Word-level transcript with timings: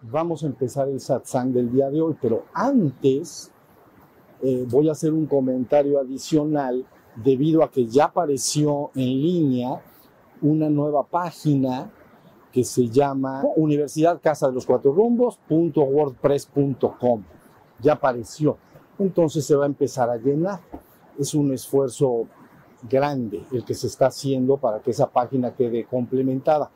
Vamos 0.00 0.42
a 0.42 0.46
empezar 0.46 0.88
el 0.88 0.98
satsang 0.98 1.52
del 1.52 1.70
día 1.70 1.90
de 1.90 2.00
hoy, 2.00 2.16
pero 2.22 2.46
antes 2.54 3.52
eh, 4.40 4.64
voy 4.70 4.88
a 4.88 4.92
hacer 4.92 5.12
un 5.12 5.26
comentario 5.26 6.00
adicional 6.00 6.86
debido 7.16 7.62
a 7.62 7.70
que 7.70 7.84
ya 7.84 8.06
apareció 8.06 8.90
en 8.94 9.20
línea 9.20 9.78
una 10.40 10.70
nueva 10.70 11.06
página 11.06 11.90
que 12.50 12.64
se 12.64 12.88
llama 12.88 13.42
Universidad 13.56 14.22
Casa 14.22 14.48
de 14.48 14.54
los 14.54 14.64
Cuatro 14.64 14.94
Rumbos.wordpress.com. 14.94 17.24
Ya 17.78 17.92
apareció. 17.92 18.56
Entonces 18.98 19.44
se 19.44 19.54
va 19.54 19.64
a 19.64 19.68
empezar 19.68 20.08
a 20.08 20.16
llenar. 20.16 20.60
Es 21.20 21.34
un 21.34 21.52
esfuerzo 21.52 22.26
grande 22.88 23.44
el 23.52 23.64
que 23.64 23.74
se 23.74 23.86
está 23.86 24.06
haciendo 24.06 24.56
para 24.56 24.80
que 24.80 24.90
esa 24.90 25.08
página 25.08 25.54
quede 25.54 25.84
complementada. 25.84 26.70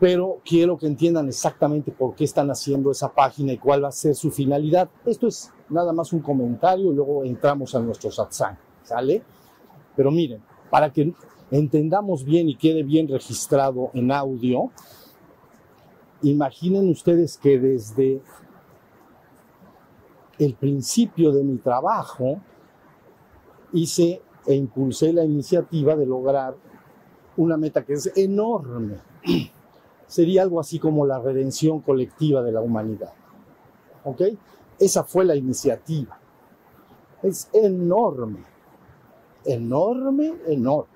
Pero 0.00 0.40
quiero 0.44 0.78
que 0.78 0.86
entiendan 0.86 1.28
exactamente 1.28 1.92
por 1.92 2.14
qué 2.14 2.24
están 2.24 2.50
haciendo 2.50 2.90
esa 2.90 3.12
página 3.12 3.52
y 3.52 3.58
cuál 3.58 3.84
va 3.84 3.88
a 3.88 3.92
ser 3.92 4.14
su 4.14 4.30
finalidad. 4.30 4.88
Esto 5.04 5.26
es 5.26 5.52
nada 5.68 5.92
más 5.92 6.12
un 6.12 6.20
comentario 6.20 6.92
y 6.92 6.94
luego 6.94 7.24
entramos 7.24 7.74
a 7.74 7.80
nuestro 7.80 8.10
satsang. 8.10 8.56
¿Sale? 8.84 9.22
Pero 9.94 10.10
miren, 10.10 10.40
para 10.70 10.92
que 10.92 11.12
entendamos 11.50 12.24
bien 12.24 12.48
y 12.48 12.56
quede 12.56 12.82
bien 12.82 13.08
registrado 13.08 13.90
en 13.92 14.12
audio, 14.12 14.70
imaginen 16.22 16.88
ustedes 16.88 17.36
que 17.36 17.58
desde 17.58 18.22
el 20.38 20.54
principio 20.54 21.32
de 21.32 21.42
mi 21.42 21.58
trabajo 21.58 22.40
hice 23.72 24.22
e 24.46 24.54
impulsé 24.54 25.12
la 25.12 25.24
iniciativa 25.24 25.94
de 25.94 26.06
lograr 26.06 26.56
una 27.36 27.56
meta 27.56 27.84
que 27.84 27.94
es 27.94 28.12
enorme. 28.16 28.96
Sería 30.06 30.42
algo 30.42 30.58
así 30.58 30.78
como 30.78 31.06
la 31.06 31.18
redención 31.18 31.80
colectiva 31.80 32.42
de 32.42 32.52
la 32.52 32.60
humanidad. 32.60 33.12
¿Ok? 34.04 34.22
Esa 34.78 35.04
fue 35.04 35.24
la 35.24 35.36
iniciativa. 35.36 36.18
Es 37.22 37.50
enorme, 37.52 38.44
enorme, 39.44 40.34
enorme. 40.46 40.90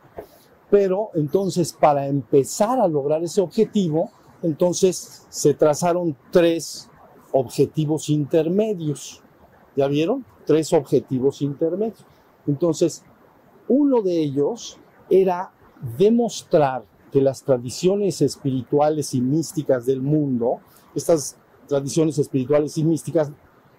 Pero 0.70 1.11
entonces 1.15 1.73
para 1.73 2.06
empezar 2.06 2.81
a 2.81 2.89
lograr 2.89 3.23
ese 3.23 3.41
objetivo, 3.41 4.11
entonces 4.43 5.27
se 5.28 5.55
trazaron 5.55 6.17
tres 6.31 6.89
objetivos 7.33 8.09
intermedios. 8.09 9.23
¿Ya 9.77 9.89
vieron? 9.89 10.25
Tres 10.47 10.73
objetivos 10.73 11.43
intermedios. 11.43 12.05
Entonces, 12.46 13.04
uno 13.68 14.02
de 14.02 14.20
ellos 14.20 14.78
era 15.10 15.52
demostrar 15.98 16.84
que 17.10 17.20
las 17.20 17.42
tradiciones 17.42 18.22
espirituales 18.22 19.14
y 19.14 19.20
místicas 19.20 19.86
del 19.86 20.00
mundo, 20.00 20.60
estas 20.94 21.36
tradiciones 21.68 22.18
espirituales 22.18 22.76
y 22.78 22.84
místicas 22.84 23.30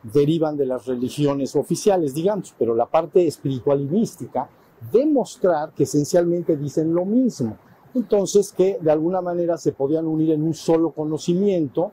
derivan 0.04 0.58
de 0.58 0.66
las 0.66 0.86
religiones 0.86 1.56
oficiales, 1.56 2.14
digamos, 2.14 2.54
pero 2.58 2.76
la 2.76 2.86
parte 2.86 3.26
espiritual 3.26 3.82
y 3.82 3.86
mística, 3.86 4.50
demostrar 4.92 5.72
que 5.74 5.84
esencialmente 5.84 6.58
dicen 6.58 6.94
lo 6.94 7.06
mismo. 7.06 7.58
Entonces, 7.94 8.52
que 8.52 8.78
de 8.82 8.92
alguna 8.92 9.22
manera 9.22 9.58
se 9.58 9.72
podían 9.72 10.06
unir 10.06 10.32
en 10.32 10.44
un 10.44 10.54
solo 10.54 10.92
conocimiento 10.92 11.92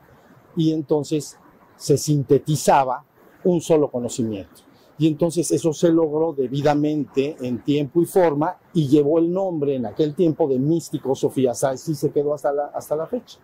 y 0.55 0.73
entonces 0.73 1.37
se 1.75 1.97
sintetizaba 1.97 3.03
un 3.43 3.61
solo 3.61 3.89
conocimiento. 3.89 4.70
Y 5.01 5.07
entonces 5.07 5.49
eso 5.49 5.73
se 5.73 5.91
logró 5.91 6.31
debidamente 6.31 7.35
en 7.41 7.63
tiempo 7.63 8.03
y 8.03 8.05
forma 8.05 8.57
y 8.71 8.87
llevó 8.87 9.17
el 9.17 9.33
nombre 9.33 9.73
en 9.73 9.87
aquel 9.87 10.13
tiempo 10.13 10.47
de 10.47 10.59
místico 10.59 11.15
Sofía 11.15 11.55
Sáenz 11.55 11.89
y 11.89 11.95
se 11.95 12.11
quedó 12.11 12.35
hasta 12.35 12.53
la, 12.53 12.65
hasta 12.67 12.95
la 12.95 13.07
fecha. 13.07 13.39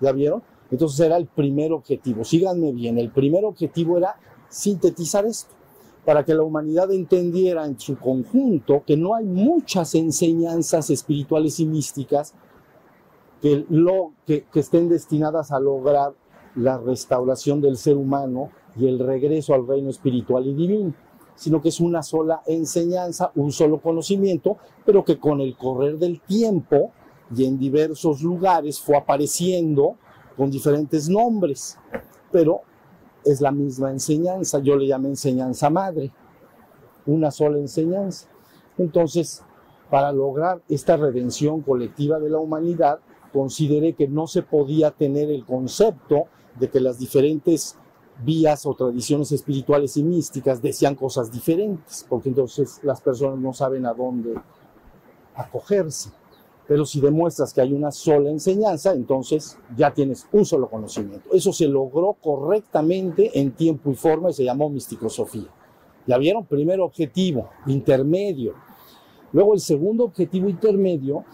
¿Ya 0.00 0.10
vieron? 0.12 0.42
Entonces 0.70 0.98
era 1.00 1.18
el 1.18 1.26
primer 1.26 1.74
objetivo. 1.74 2.24
Síganme 2.24 2.72
bien, 2.72 2.96
el 2.96 3.10
primer 3.10 3.44
objetivo 3.44 3.98
era 3.98 4.16
sintetizar 4.48 5.26
esto, 5.26 5.54
para 6.06 6.24
que 6.24 6.32
la 6.32 6.44
humanidad 6.44 6.90
entendiera 6.92 7.66
en 7.66 7.78
su 7.78 7.98
conjunto 7.98 8.82
que 8.86 8.96
no 8.96 9.14
hay 9.14 9.26
muchas 9.26 9.94
enseñanzas 9.94 10.88
espirituales 10.88 11.60
y 11.60 11.66
místicas 11.66 12.32
que, 13.42 13.66
lo, 13.68 14.14
que 14.24 14.46
estén 14.54 14.88
destinadas 14.88 15.52
a 15.52 15.60
lograr 15.60 16.14
la 16.54 16.78
restauración 16.78 17.60
del 17.60 17.76
ser 17.76 17.98
humano 17.98 18.50
y 18.76 18.86
el 18.86 18.98
regreso 18.98 19.54
al 19.54 19.66
reino 19.66 19.90
espiritual 19.90 20.46
y 20.46 20.54
divino, 20.54 20.94
sino 21.34 21.60
que 21.60 21.70
es 21.70 21.80
una 21.80 22.02
sola 22.02 22.42
enseñanza, 22.46 23.32
un 23.34 23.52
solo 23.52 23.80
conocimiento, 23.80 24.58
pero 24.84 25.04
que 25.04 25.18
con 25.18 25.40
el 25.40 25.56
correr 25.56 25.98
del 25.98 26.20
tiempo 26.20 26.92
y 27.34 27.44
en 27.44 27.58
diversos 27.58 28.22
lugares 28.22 28.80
fue 28.80 28.96
apareciendo 28.96 29.96
con 30.36 30.50
diferentes 30.50 31.08
nombres, 31.08 31.78
pero 32.30 32.60
es 33.24 33.40
la 33.40 33.52
misma 33.52 33.90
enseñanza, 33.90 34.58
yo 34.60 34.76
le 34.76 34.86
llamo 34.86 35.08
enseñanza 35.08 35.70
madre, 35.70 36.10
una 37.06 37.30
sola 37.30 37.58
enseñanza. 37.58 38.28
Entonces, 38.78 39.42
para 39.90 40.12
lograr 40.12 40.62
esta 40.68 40.96
redención 40.96 41.62
colectiva 41.62 42.18
de 42.18 42.30
la 42.30 42.38
humanidad, 42.38 43.00
consideré 43.32 43.94
que 43.94 44.08
no 44.08 44.26
se 44.26 44.42
podía 44.42 44.90
tener 44.90 45.30
el 45.30 45.44
concepto 45.44 46.24
de 46.58 46.68
que 46.68 46.80
las 46.80 46.98
diferentes 46.98 47.76
vías 48.24 48.66
o 48.66 48.74
tradiciones 48.74 49.32
espirituales 49.32 49.96
y 49.96 50.02
místicas 50.02 50.60
decían 50.60 50.94
cosas 50.94 51.30
diferentes, 51.30 52.06
porque 52.08 52.28
entonces 52.28 52.80
las 52.82 53.00
personas 53.00 53.38
no 53.38 53.52
saben 53.52 53.86
a 53.86 53.94
dónde 53.94 54.34
acogerse. 55.34 56.10
Pero 56.66 56.86
si 56.86 57.00
demuestras 57.00 57.52
que 57.52 57.60
hay 57.60 57.72
una 57.72 57.90
sola 57.90 58.30
enseñanza, 58.30 58.92
entonces 58.92 59.58
ya 59.76 59.92
tienes 59.92 60.26
un 60.30 60.44
solo 60.44 60.70
conocimiento. 60.70 61.30
Eso 61.32 61.52
se 61.52 61.66
logró 61.66 62.12
correctamente 62.12 63.40
en 63.40 63.52
tiempo 63.52 63.90
y 63.90 63.96
forma 63.96 64.30
y 64.30 64.34
se 64.34 64.44
llamó 64.44 64.70
misticosofía. 64.70 65.48
¿Ya 66.06 66.16
vieron? 66.16 66.46
Primer 66.46 66.80
objetivo, 66.80 67.50
intermedio. 67.66 68.54
Luego 69.32 69.54
el 69.54 69.60
segundo 69.60 70.04
objetivo 70.04 70.48
intermedio 70.48 71.24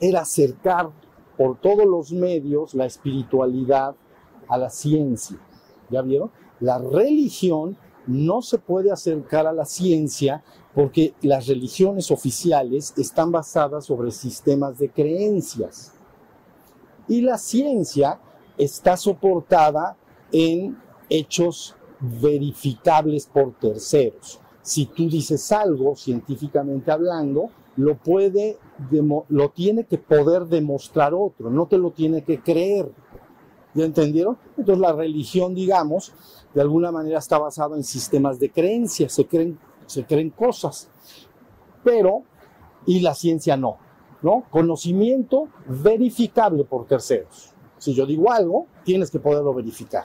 era 0.00 0.22
acercar 0.22 0.90
por 1.36 1.60
todos 1.60 1.86
los 1.86 2.12
medios 2.12 2.74
la 2.74 2.86
espiritualidad 2.86 3.94
a 4.48 4.58
la 4.58 4.70
ciencia. 4.70 5.38
¿Ya 5.90 6.02
vieron? 6.02 6.30
La 6.60 6.78
religión 6.78 7.76
no 8.06 8.42
se 8.42 8.58
puede 8.58 8.90
acercar 8.90 9.46
a 9.46 9.52
la 9.52 9.64
ciencia 9.64 10.42
porque 10.74 11.14
las 11.22 11.46
religiones 11.46 12.10
oficiales 12.10 12.94
están 12.96 13.30
basadas 13.30 13.84
sobre 13.84 14.10
sistemas 14.10 14.78
de 14.78 14.90
creencias. 14.90 15.92
Y 17.08 17.20
la 17.20 17.38
ciencia 17.38 18.20
está 18.56 18.96
soportada 18.96 19.96
en 20.32 20.76
hechos 21.08 21.76
verificables 22.00 23.26
por 23.26 23.52
terceros. 23.58 24.40
Si 24.62 24.86
tú 24.86 25.08
dices 25.08 25.52
algo 25.52 25.94
científicamente 25.96 26.90
hablando, 26.90 27.50
lo 27.76 27.96
puede 27.96 28.58
lo 29.28 29.50
tiene 29.50 29.84
que 29.84 29.98
poder 29.98 30.46
demostrar 30.46 31.14
otro, 31.14 31.50
no 31.50 31.66
te 31.66 31.78
lo 31.78 31.92
tiene 31.92 32.22
que 32.22 32.40
creer. 32.40 32.90
¿Ya 33.74 33.84
entendieron? 33.84 34.36
Entonces 34.56 34.80
la 34.80 34.92
religión, 34.92 35.54
digamos, 35.54 36.12
de 36.54 36.60
alguna 36.60 36.92
manera 36.92 37.18
está 37.18 37.38
basada 37.38 37.76
en 37.76 37.84
sistemas 37.84 38.38
de 38.38 38.50
creencias, 38.50 39.12
se 39.12 39.26
creen, 39.26 39.58
se 39.86 40.04
creen 40.04 40.30
cosas, 40.30 40.88
pero, 41.82 42.22
y 42.86 43.00
la 43.00 43.14
ciencia 43.14 43.56
no, 43.56 43.78
¿no? 44.20 44.44
Conocimiento 44.50 45.48
verificable 45.66 46.64
por 46.64 46.86
terceros. 46.86 47.54
Si 47.78 47.94
yo 47.94 48.06
digo 48.06 48.30
algo, 48.30 48.66
tienes 48.84 49.10
que 49.10 49.18
poderlo 49.18 49.54
verificar. 49.54 50.04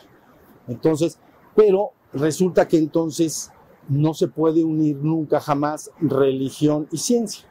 Entonces, 0.67 1.19
pero 1.55 1.91
resulta 2.13 2.67
que 2.67 2.77
entonces 2.77 3.51
no 3.89 4.13
se 4.13 4.27
puede 4.27 4.63
unir 4.63 4.97
nunca 4.97 5.39
jamás 5.39 5.91
religión 5.99 6.87
y 6.91 6.97
ciencia 6.97 7.47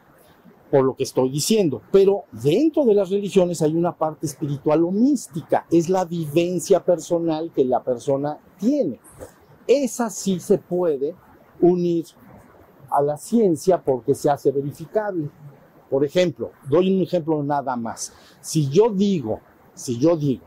por 0.69 0.83
lo 0.83 0.95
que 0.95 1.03
estoy 1.03 1.29
diciendo. 1.29 1.81
Pero 1.91 2.25
dentro 2.31 2.85
de 2.85 2.93
las 2.93 3.09
religiones 3.09 3.61
hay 3.61 3.75
una 3.75 3.95
parte 3.95 4.25
espiritual 4.25 4.83
o 4.83 4.91
mística, 4.91 5.65
es 5.71 5.89
la 5.89 6.05
vivencia 6.05 6.83
personal 6.83 7.51
que 7.53 7.65
la 7.65 7.83
persona 7.83 8.37
tiene. 8.59 8.99
Esa 9.65 10.09
sí 10.09 10.39
se 10.39 10.57
puede 10.57 11.15
unir 11.61 12.05
a 12.89 13.01
la 13.01 13.17
ciencia 13.17 13.81
porque 13.83 14.15
se 14.15 14.29
hace 14.29 14.51
verificable. 14.51 15.29
Por 15.89 16.03
ejemplo, 16.03 16.51
doy 16.69 16.93
un 16.95 17.01
ejemplo 17.01 17.41
nada 17.43 17.75
más. 17.75 18.13
Si 18.41 18.69
yo 18.69 18.89
digo, 18.89 19.39
si 19.73 19.97
yo 19.99 20.17
digo, 20.17 20.45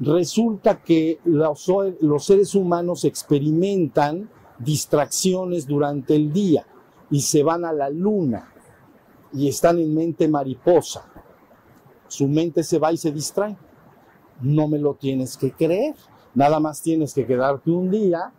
resulta 0.00 0.82
que 0.82 1.20
los, 1.24 1.70
los 2.00 2.24
seres 2.24 2.54
humanos 2.54 3.04
experimentan 3.04 4.28
distracciones 4.58 5.66
durante 5.66 6.16
el 6.16 6.32
día 6.32 6.66
y 7.10 7.20
se 7.20 7.42
van 7.42 7.64
a 7.64 7.72
la 7.72 7.90
luna 7.90 8.51
y 9.32 9.48
están 9.48 9.78
en 9.78 9.94
mente 9.94 10.28
mariposa. 10.28 11.04
Su 12.08 12.28
mente 12.28 12.62
se 12.62 12.78
va 12.78 12.92
y 12.92 12.96
se 12.96 13.10
distrae. 13.10 13.56
No 14.40 14.68
me 14.68 14.78
lo 14.78 14.94
tienes 14.94 15.36
que 15.36 15.52
creer. 15.52 15.94
Nada 16.34 16.60
más 16.60 16.82
tienes 16.82 17.14
que 17.14 17.26
quedarte 17.26 17.70
un 17.70 17.90
día 17.90 18.32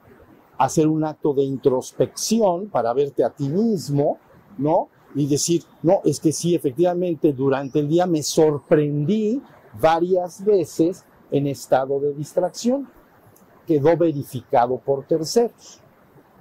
hacer 0.57 0.87
un 0.87 1.03
acto 1.03 1.33
de 1.33 1.43
introspección 1.43 2.67
para 2.67 2.93
verte 2.93 3.23
a 3.23 3.29
ti 3.29 3.49
mismo, 3.49 4.17
¿no? 4.57 4.89
Y 5.15 5.27
decir, 5.27 5.63
no, 5.81 6.01
es 6.03 6.19
que 6.19 6.31
sí, 6.31 6.55
efectivamente, 6.55 7.33
durante 7.33 7.79
el 7.79 7.87
día 7.87 8.05
me 8.07 8.23
sorprendí 8.23 9.41
varias 9.79 10.43
veces 10.43 11.05
en 11.31 11.47
estado 11.47 11.99
de 11.99 12.13
distracción. 12.13 12.87
Quedó 13.67 13.95
verificado 13.97 14.77
por 14.77 15.05
terceros. 15.05 15.79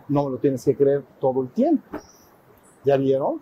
No 0.09 0.25
me 0.25 0.31
lo 0.33 0.39
tienes 0.39 0.65
que 0.65 0.77
creer 0.77 1.05
todo 1.21 1.43
el 1.43 1.49
tiempo. 1.51 1.99
¿Ya 2.85 2.97
vieron? 2.97 3.41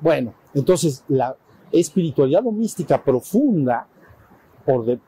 Bueno, 0.00 0.34
entonces 0.54 1.04
la 1.08 1.36
espiritualidad 1.70 2.46
o 2.46 2.52
mística 2.52 3.02
profunda, 3.02 3.86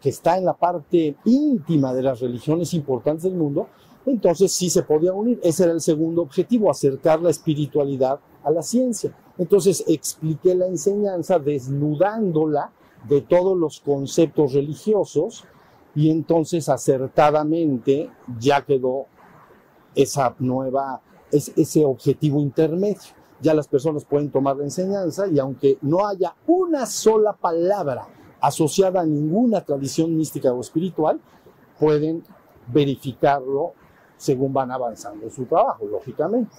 que 0.01 0.09
está 0.09 0.39
en 0.39 0.45
la 0.45 0.55
parte 0.55 1.17
íntima 1.25 1.95
de 1.95 2.03
las 2.03 2.21
religiones 2.21 2.75
importantes 2.75 3.25
del 3.25 3.35
mundo, 3.35 3.69
entonces 4.05 4.53
sí 4.53 4.69
se 4.69 4.83
podía 4.83 5.13
unir. 5.13 5.39
Ese 5.43 5.65
era 5.65 5.73
el 5.73 5.81
segundo 5.81 6.23
objetivo, 6.23 6.71
acercar 6.71 7.21
la 7.23 7.31
espiritualidad 7.31 8.19
a 8.43 8.51
la 8.51 8.63
ciencia. 8.63 9.17
Entonces 9.39 9.85
expliqué 9.87 10.55
la 10.55 10.67
enseñanza 10.67 11.39
desnudándola 11.39 12.73
de 13.09 13.21
todos 13.21 13.57
los 13.57 13.81
conceptos 13.81 14.53
religiosos 14.53 15.45
y 15.95 16.11
entonces 16.11 16.69
acertadamente 16.69 18.11
ya 18.39 18.65
quedó 18.65 19.07
esa 19.95 20.35
nueva, 20.39 21.01
ese 21.31 21.85
objetivo 21.85 22.41
intermedio. 22.41 23.22
Ya 23.43 23.55
las 23.55 23.69
personas 23.69 24.05
pueden 24.05 24.31
tomar 24.31 24.57
la 24.57 24.65
enseñanza 24.65 25.27
y 25.27 25.39
aunque 25.39 25.77
no 25.83 26.07
haya 26.07 26.35
una 26.47 26.87
sola 26.87 27.33
palabra 27.33 28.07
asociada 28.41 29.01
a 29.01 29.05
ninguna 29.05 29.61
tradición 29.63 30.17
mística 30.17 30.53
o 30.53 30.61
espiritual, 30.61 31.21
pueden 31.79 32.23
verificarlo 32.69 33.75
según 34.17 34.53
van 34.53 34.71
avanzando 34.71 35.25
en 35.25 35.33
su 35.33 35.45
trabajo, 35.47 35.85
lógicamente. 35.87 36.55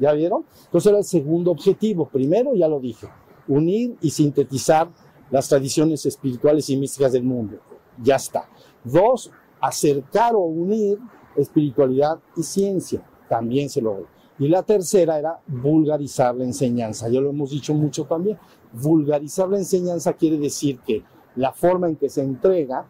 ¿Ya 0.00 0.12
vieron? 0.12 0.44
Entonces 0.64 0.88
era 0.88 0.98
el 0.98 1.04
segundo 1.04 1.52
objetivo. 1.52 2.08
Primero, 2.08 2.54
ya 2.54 2.68
lo 2.68 2.80
dije, 2.80 3.08
unir 3.48 3.96
y 4.00 4.10
sintetizar 4.10 4.88
las 5.30 5.48
tradiciones 5.48 6.04
espirituales 6.06 6.68
y 6.70 6.76
místicas 6.76 7.12
del 7.12 7.22
mundo. 7.22 7.58
Ya 8.02 8.16
está. 8.16 8.48
Dos, 8.84 9.30
acercar 9.60 10.34
o 10.34 10.40
unir 10.40 10.98
espiritualidad 11.36 12.18
y 12.36 12.42
ciencia. 12.42 13.02
También 13.28 13.68
se 13.70 13.80
logró. 13.80 14.06
Y 14.38 14.48
la 14.48 14.62
tercera 14.62 15.18
era 15.18 15.40
vulgarizar 15.46 16.34
la 16.34 16.44
enseñanza. 16.44 17.08
Ya 17.08 17.20
lo 17.20 17.30
hemos 17.30 17.50
dicho 17.50 17.72
mucho 17.74 18.04
también. 18.04 18.38
Vulgarizar 18.72 19.48
la 19.48 19.58
enseñanza 19.58 20.12
quiere 20.12 20.38
decir 20.38 20.78
que 20.80 21.02
la 21.36 21.52
forma 21.52 21.88
en 21.88 21.96
que 21.96 22.08
se 22.08 22.22
entrega 22.22 22.86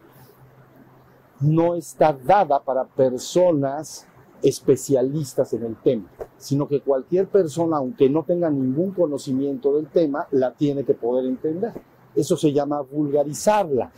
no 1.40 1.74
está 1.74 2.12
dada 2.12 2.60
para 2.60 2.84
personas 2.84 4.06
especialistas 4.42 5.52
en 5.52 5.64
el 5.64 5.76
tema, 5.76 6.08
sino 6.36 6.68
que 6.68 6.80
cualquier 6.80 7.26
persona, 7.28 7.78
aunque 7.78 8.08
no 8.08 8.22
tenga 8.22 8.50
ningún 8.50 8.92
conocimiento 8.92 9.74
del 9.74 9.88
tema, 9.88 10.26
la 10.30 10.52
tiene 10.52 10.84
que 10.84 10.94
poder 10.94 11.26
entender. 11.26 11.72
Eso 12.14 12.36
se 12.36 12.52
llama 12.52 12.80
vulgarizarla. 12.80 13.90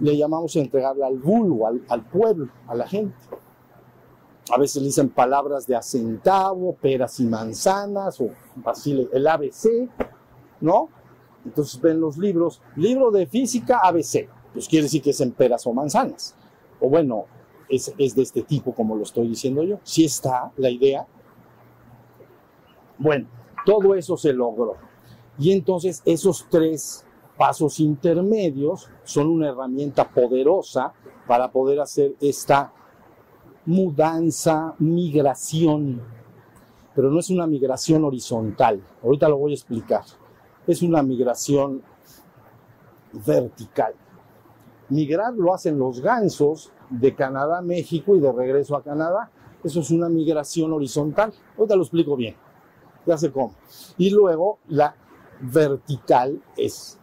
Le 0.00 0.16
llamamos 0.16 0.56
entregarla 0.56 1.06
al 1.06 1.18
vulgo, 1.18 1.66
al, 1.66 2.04
pueblo, 2.06 2.48
a 2.66 2.74
la 2.74 2.86
gente. 2.88 3.14
A 4.50 4.58
veces 4.58 4.82
le 4.82 4.88
dicen 4.88 5.08
palabras 5.08 5.66
de 5.66 5.74
acentavo, 5.74 6.74
peras 6.74 7.18
y 7.20 7.24
manzanas, 7.24 8.20
o 8.20 8.28
así 8.64 9.08
el 9.12 9.26
ABC, 9.26 9.88
¿no? 10.60 10.88
Entonces 11.44 11.80
ven 11.80 12.00
los 12.00 12.18
libros, 12.18 12.60
libro 12.76 13.10
de 13.10 13.26
física 13.26 13.80
ABC, 13.82 14.28
pues 14.52 14.68
quiere 14.68 14.84
decir 14.84 15.02
que 15.02 15.10
es 15.10 15.20
en 15.20 15.32
peras 15.32 15.66
o 15.66 15.72
manzanas. 15.72 16.34
O 16.80 16.88
bueno, 16.88 17.26
es, 17.68 17.92
es 17.98 18.14
de 18.14 18.22
este 18.22 18.42
tipo 18.42 18.74
como 18.74 18.96
lo 18.96 19.02
estoy 19.02 19.28
diciendo 19.28 19.62
yo. 19.62 19.78
Sí 19.82 20.04
está 20.04 20.52
la 20.56 20.70
idea. 20.70 21.06
Bueno, 22.98 23.28
todo 23.64 23.94
eso 23.94 24.16
se 24.16 24.32
logró. 24.32 24.76
Y 25.38 25.52
entonces 25.52 26.02
esos 26.04 26.46
tres 26.50 27.04
pasos 27.36 27.80
intermedios 27.80 28.88
son 29.02 29.28
una 29.28 29.48
herramienta 29.48 30.08
poderosa 30.08 30.92
para 31.26 31.50
poder 31.50 31.80
hacer 31.80 32.14
esta 32.20 32.72
mudanza, 33.66 34.74
migración. 34.78 36.00
Pero 36.94 37.10
no 37.10 37.18
es 37.18 37.30
una 37.30 37.46
migración 37.46 38.04
horizontal. 38.04 38.82
Ahorita 39.02 39.28
lo 39.28 39.38
voy 39.38 39.52
a 39.52 39.54
explicar. 39.54 40.04
Es 40.66 40.82
una 40.82 41.02
migración 41.02 41.82
vertical. 43.26 43.94
Migrar 44.88 45.34
lo 45.34 45.54
hacen 45.54 45.78
los 45.78 46.00
gansos 46.00 46.70
de 46.90 47.14
Canadá 47.14 47.58
a 47.58 47.62
México 47.62 48.14
y 48.16 48.20
de 48.20 48.32
regreso 48.32 48.76
a 48.76 48.82
Canadá. 48.82 49.30
Eso 49.62 49.80
es 49.80 49.90
una 49.90 50.08
migración 50.08 50.72
horizontal. 50.72 51.32
Ahorita 51.56 51.76
lo 51.76 51.82
explico 51.82 52.16
bien. 52.16 52.36
Ya 53.06 53.16
sé 53.16 53.32
cómo. 53.32 53.54
Y 53.98 54.10
luego 54.10 54.58
la 54.68 54.94
vertical 55.40 56.42
es, 56.56 56.98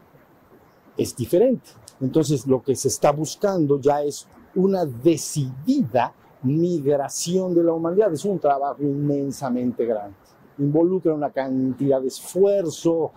es 0.95 1.15
diferente. 1.15 1.71
Entonces 1.99 2.47
lo 2.47 2.61
que 2.61 2.75
se 2.75 2.87
está 2.87 3.11
buscando 3.11 3.79
ya 3.79 4.03
es 4.03 4.27
una 4.55 4.85
decidida 4.85 6.13
migración 6.43 7.53
de 7.53 7.63
la 7.63 7.73
humanidad. 7.73 8.13
Es 8.13 8.25
un 8.25 8.39
trabajo 8.39 8.81
inmensamente 8.81 9.85
grande. 9.85 10.15
Involucra 10.57 11.13
una 11.13 11.31
cantidad 11.31 12.01
de 12.01 12.07
esfuerzo 12.07 13.11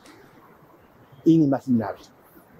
inimaginable 1.24 2.04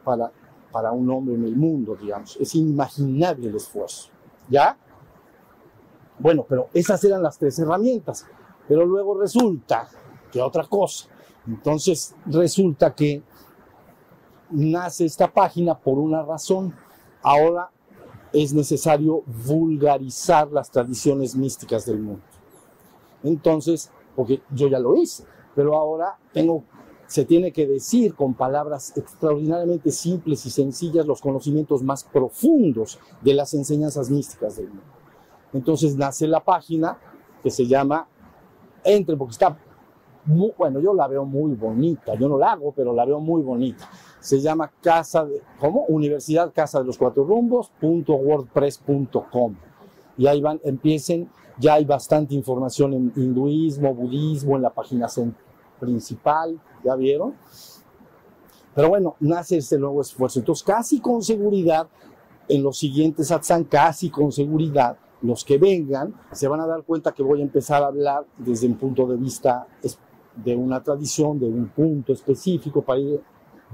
para 0.05 0.31
para 0.75 0.91
un 0.91 1.09
hombre 1.09 1.37
en 1.37 1.45
el 1.45 1.55
mundo, 1.55 1.95
digamos. 1.95 2.37
Es 2.41 2.53
inimaginable 2.57 3.49
el 3.49 3.55
esfuerzo. 3.55 4.09
¿Ya? 4.49 4.77
Bueno, 6.19 6.45
pero 6.49 6.69
esas 6.75 7.05
eran 7.05 7.23
las 7.23 7.39
tres 7.39 7.57
herramientas. 7.61 8.27
Pero 8.67 8.85
luego 8.85 9.17
resulta 9.17 9.89
que 10.33 10.43
otra 10.43 10.65
cosa. 10.65 11.07
Entonces 11.47 12.17
resulta 12.27 12.93
que 12.93 13.23
nace 14.51 15.05
esta 15.05 15.33
página 15.33 15.79
por 15.79 16.01
una 16.01 16.25
razón. 16.25 16.75
Ahora 17.23 17.71
es 18.35 18.53
necesario 18.53 19.23
vulgarizar 19.47 20.51
las 20.51 20.71
tradiciones 20.71 21.37
místicas 21.37 21.87
del 21.87 22.01
mundo. 22.01 22.23
Entonces, 23.23 23.91
porque 24.17 24.43
yo 24.51 24.67
ya 24.69 24.81
lo 24.81 24.97
hice, 24.97 25.25
pero 25.55 25.77
ahora 25.77 26.19
se 27.07 27.25
tiene 27.25 27.53
que 27.53 27.67
decir 27.67 28.15
con 28.15 28.35
palabras 28.35 28.93
extraordinariamente 28.97 29.93
simples 29.93 30.45
y 30.47 30.51
sencillas 30.51 31.07
los 31.07 31.21
conocimientos 31.21 31.83
más 31.85 32.03
profundos 32.03 32.99
de 33.23 33.35
las 33.35 33.55
enseñanzas 33.55 34.11
místicas 34.11 34.57
del 34.57 34.69
mundo. 34.69 34.83
Entonces 35.53 35.97
nace 35.97 36.27
la 36.27 36.41
página 36.41 36.99
que 37.41 37.51
se 37.51 37.67
llama 37.67 38.09
Entre, 38.83 39.17
porque 39.17 39.33
está, 39.33 39.57
bueno, 40.27 40.81
yo 40.81 40.93
la 40.93 41.07
veo 41.07 41.25
muy 41.25 41.55
bonita, 41.55 42.15
yo 42.17 42.29
no 42.29 42.37
la 42.37 42.53
hago, 42.53 42.73
pero 42.73 42.93
la 42.93 43.05
veo 43.05 43.21
muy 43.21 43.43
bonita. 43.43 43.89
Se 44.25 44.41
llama 44.41 44.73
Casa 44.81 45.27
de, 45.27 45.43
¿cómo? 45.61 45.85
Universidad 45.87 46.51
Casa 46.55 46.79
de 46.79 46.87
los 46.87 46.97
Cuatro 46.97 47.25
Rumbos, 47.25 47.71
.wordpress.com. 47.83 49.55
Y 50.17 50.27
ahí 50.27 50.41
van, 50.41 50.63
empiecen, 50.65 51.29
ya 51.59 51.75
hay 51.75 51.85
bastante 51.85 52.35
información 52.35 52.95
en 52.95 53.13
hinduismo, 53.17 53.93
budismo, 53.95 54.57
en 54.57 54.63
la 54.63 54.71
página 54.71 55.09
principal, 55.79 56.59
¿ya 56.83 56.95
vieron? 56.95 57.35
Pero 58.75 58.89
bueno, 58.89 59.17
nace 59.21 59.59
este 59.59 59.77
nuevo 59.77 60.01
esfuerzo. 60.01 60.39
Entonces, 60.39 60.65
casi 60.65 61.01
con 61.01 61.23
seguridad, 61.23 61.87
en 62.49 62.63
los 62.63 62.79
siguientes 62.79 63.29
satsang, 63.29 63.65
casi 63.65 64.09
con 64.09 64.33
seguridad, 64.33 64.97
los 65.21 65.45
que 65.45 65.59
vengan 65.59 66.15
se 66.33 66.49
van 66.49 66.61
a 66.61 66.67
dar 66.67 66.83
cuenta 66.85 67.13
que 67.13 67.23
voy 67.23 67.41
a 67.41 67.45
empezar 67.45 67.83
a 67.83 67.89
hablar 67.89 68.25
desde 68.39 68.69
un 68.69 68.77
punto 68.77 69.07
de 69.07 69.19
vista 69.19 69.67
de 70.35 70.57
una 70.57 70.83
tradición, 70.83 71.39
de 71.39 71.47
un 71.47 71.69
punto 71.69 72.15
específico, 72.15 72.81
para 72.81 73.01
ir 73.01 73.21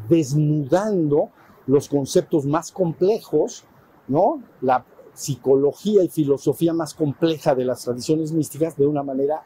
desnudando 0.09 1.31
los 1.67 1.89
conceptos 1.89 2.47
más 2.47 2.73
complejos, 2.73 3.65
¿no? 4.09 4.43
La 4.61 4.85
psicología 5.13 6.03
y 6.03 6.09
filosofía 6.09 6.73
más 6.73 6.95
compleja 6.95 7.55
de 7.55 7.65
las 7.65 7.85
tradiciones 7.85 8.33
místicas 8.33 8.77
de 8.77 8.87
una 8.87 9.03
manera 9.03 9.43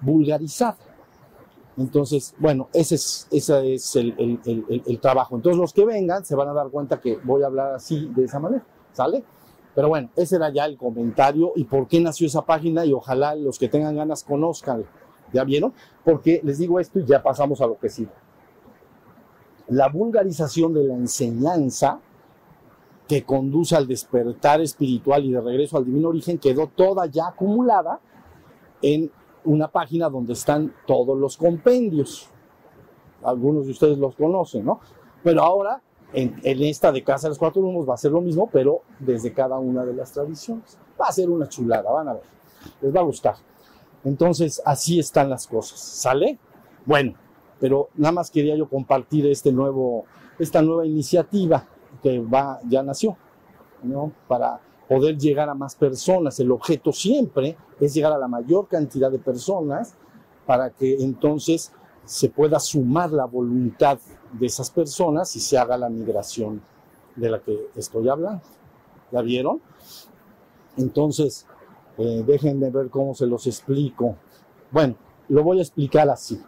vulgarizada. 0.00 0.76
Entonces, 1.76 2.34
bueno, 2.38 2.68
ese 2.72 2.96
es, 2.96 3.28
es 3.30 3.48
el, 3.96 4.14
el, 4.18 4.40
el, 4.44 4.82
el, 4.84 5.00
trabajo. 5.00 5.36
Entonces, 5.36 5.60
los 5.60 5.72
que 5.72 5.84
vengan 5.84 6.24
se 6.24 6.34
van 6.34 6.48
a 6.48 6.52
dar 6.52 6.70
cuenta 6.70 7.00
que 7.00 7.18
voy 7.22 7.42
a 7.42 7.46
hablar 7.46 7.74
así, 7.74 8.10
de 8.16 8.24
esa 8.24 8.40
manera, 8.40 8.64
¿sale? 8.92 9.22
Pero 9.76 9.88
bueno, 9.88 10.10
ese 10.16 10.36
era 10.36 10.50
ya 10.50 10.64
el 10.64 10.76
comentario 10.76 11.52
y 11.54 11.62
por 11.64 11.86
qué 11.86 12.00
nació 12.00 12.26
esa 12.26 12.44
página 12.44 12.84
y 12.84 12.92
ojalá 12.92 13.36
los 13.36 13.60
que 13.60 13.68
tengan 13.68 13.94
ganas 13.94 14.24
conozcan. 14.24 14.84
¿Ya 15.32 15.44
vieron? 15.44 15.72
Porque 16.04 16.40
les 16.42 16.58
digo 16.58 16.80
esto 16.80 16.98
y 16.98 17.04
ya 17.04 17.22
pasamos 17.22 17.60
a 17.60 17.66
lo 17.66 17.78
que 17.78 17.88
sigue. 17.88 18.10
La 19.68 19.88
vulgarización 19.88 20.72
de 20.74 20.84
la 20.84 20.94
enseñanza 20.94 22.00
que 23.06 23.24
conduce 23.24 23.74
al 23.74 23.86
despertar 23.86 24.60
espiritual 24.60 25.24
y 25.24 25.32
de 25.32 25.40
regreso 25.40 25.78
al 25.78 25.84
divino 25.84 26.08
origen 26.08 26.38
quedó 26.38 26.66
toda 26.66 27.06
ya 27.06 27.28
acumulada 27.28 28.00
en 28.82 29.10
una 29.44 29.68
página 29.68 30.10
donde 30.10 30.34
están 30.34 30.74
todos 30.86 31.18
los 31.18 31.36
compendios. 31.36 32.28
Algunos 33.22 33.66
de 33.66 33.72
ustedes 33.72 33.98
los 33.98 34.14
conocen, 34.14 34.64
¿no? 34.64 34.80
Pero 35.24 35.42
ahora, 35.42 35.82
en, 36.12 36.38
en 36.42 36.62
esta 36.62 36.92
de 36.92 37.02
Casa 37.02 37.26
de 37.26 37.30
los 37.30 37.38
Cuatro 37.38 37.62
Rumos 37.62 37.88
va 37.88 37.94
a 37.94 37.98
ser 37.98 38.12
lo 38.12 38.20
mismo, 38.20 38.48
pero 38.52 38.82
desde 38.98 39.32
cada 39.32 39.58
una 39.58 39.84
de 39.84 39.94
las 39.94 40.12
tradiciones. 40.12 40.78
Va 41.00 41.06
a 41.06 41.12
ser 41.12 41.30
una 41.30 41.48
chulada, 41.48 41.90
van 41.90 42.08
a 42.08 42.12
ver. 42.14 42.22
les 42.82 42.94
va 42.94 43.00
a 43.00 43.04
gustar. 43.04 43.36
Entonces, 44.04 44.62
así 44.64 44.98
están 44.98 45.30
las 45.30 45.46
cosas, 45.46 45.80
¿sale? 45.80 46.38
Bueno, 46.84 47.14
pero 47.60 47.88
nada 47.96 48.12
más 48.12 48.30
quería 48.30 48.56
yo 48.56 48.68
compartir 48.68 49.26
este 49.26 49.52
nuevo, 49.52 50.04
esta 50.38 50.62
nueva 50.62 50.86
iniciativa 50.86 51.66
que 52.02 52.20
va, 52.20 52.60
ya 52.68 52.82
nació, 52.82 53.16
¿no? 53.82 54.12
Para 54.26 54.60
poder 54.88 55.18
llegar 55.18 55.48
a 55.48 55.54
más 55.54 55.74
personas. 55.74 56.38
El 56.40 56.50
objeto 56.50 56.92
siempre 56.92 57.56
es 57.78 57.94
llegar 57.94 58.12
a 58.12 58.18
la 58.18 58.28
mayor 58.28 58.68
cantidad 58.68 59.10
de 59.10 59.18
personas 59.18 59.94
para 60.46 60.70
que 60.70 60.96
entonces 61.00 61.72
se 62.04 62.30
pueda 62.30 62.58
sumar 62.58 63.12
la 63.12 63.26
voluntad 63.26 63.98
de 64.32 64.46
esas 64.46 64.70
personas 64.70 65.34
y 65.36 65.40
se 65.40 65.58
haga 65.58 65.76
la 65.76 65.90
migración 65.90 66.62
de 67.16 67.30
la 67.30 67.40
que 67.40 67.68
estoy 67.76 68.08
hablando. 68.08 68.40
¿Ya 69.12 69.20
vieron? 69.20 69.60
Entonces, 70.76 71.46
eh, 71.98 72.22
déjenme 72.26 72.70
ver 72.70 72.88
cómo 72.88 73.14
se 73.14 73.26
los 73.26 73.46
explico. 73.46 74.16
Bueno, 74.70 74.94
lo 75.28 75.42
voy 75.42 75.58
a 75.58 75.62
explicar 75.62 76.08
así. 76.08 76.40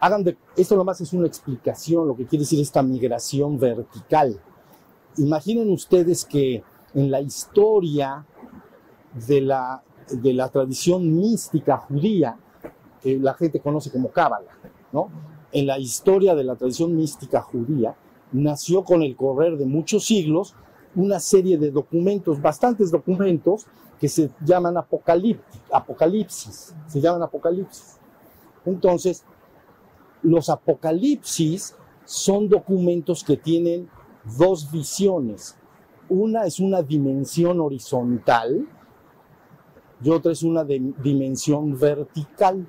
Hagan 0.00 0.24
de, 0.24 0.36
esto 0.56 0.76
nomás 0.76 1.00
es 1.02 1.12
una 1.12 1.26
explicación, 1.26 2.08
lo 2.08 2.16
que 2.16 2.24
quiere 2.26 2.42
decir 2.42 2.58
esta 2.60 2.82
migración 2.82 3.58
vertical. 3.58 4.40
Imaginen 5.18 5.70
ustedes 5.70 6.24
que 6.24 6.64
en 6.94 7.10
la 7.10 7.20
historia 7.20 8.24
de 9.28 9.42
la, 9.42 9.82
de 10.10 10.32
la 10.32 10.48
tradición 10.48 11.14
mística 11.14 11.76
judía, 11.76 12.38
que 13.02 13.18
la 13.18 13.34
gente 13.34 13.60
conoce 13.60 13.90
como 13.90 14.10
Cábala, 14.10 14.52
¿no? 14.92 15.08
En 15.52 15.66
la 15.66 15.78
historia 15.78 16.34
de 16.34 16.44
la 16.44 16.56
tradición 16.56 16.96
mística 16.96 17.42
judía, 17.42 17.94
nació 18.32 18.84
con 18.84 19.02
el 19.02 19.16
correr 19.16 19.58
de 19.58 19.66
muchos 19.66 20.06
siglos 20.06 20.54
una 20.94 21.20
serie 21.20 21.58
de 21.58 21.70
documentos, 21.70 22.40
bastantes 22.40 22.90
documentos, 22.90 23.66
que 24.00 24.08
se 24.08 24.30
llaman 24.44 24.76
apocalipsis, 24.78 26.74
se 26.86 27.00
llaman 27.00 27.22
apocalipsis. 27.22 27.98
Entonces, 28.64 29.24
los 30.22 30.48
apocalipsis 30.48 31.76
son 32.04 32.48
documentos 32.48 33.24
que 33.24 33.36
tienen 33.36 33.88
dos 34.36 34.70
visiones. 34.70 35.56
Una 36.08 36.44
es 36.44 36.60
una 36.60 36.82
dimensión 36.82 37.60
horizontal 37.60 38.66
y 40.02 40.10
otra 40.10 40.32
es 40.32 40.42
una 40.42 40.64
dimensión 40.64 41.78
vertical. 41.78 42.66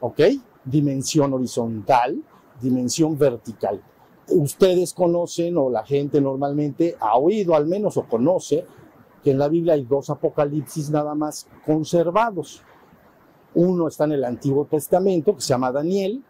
¿Ok? 0.00 0.20
Dimensión 0.64 1.32
horizontal, 1.32 2.22
dimensión 2.60 3.18
vertical. 3.18 3.82
Ustedes 4.28 4.92
conocen, 4.92 5.56
o 5.56 5.70
la 5.70 5.84
gente 5.84 6.20
normalmente 6.20 6.96
ha 7.00 7.16
oído 7.16 7.54
al 7.54 7.66
menos 7.66 7.96
o 7.96 8.04
conoce, 8.04 8.64
que 9.24 9.30
en 9.30 9.38
la 9.38 9.48
Biblia 9.48 9.74
hay 9.74 9.84
dos 9.84 10.10
apocalipsis 10.10 10.90
nada 10.90 11.14
más 11.14 11.48
conservados. 11.64 12.62
Uno 13.54 13.88
está 13.88 14.04
en 14.04 14.12
el 14.12 14.24
Antiguo 14.24 14.66
Testamento, 14.66 15.34
que 15.34 15.40
se 15.40 15.48
llama 15.48 15.72
Daniel, 15.72 16.22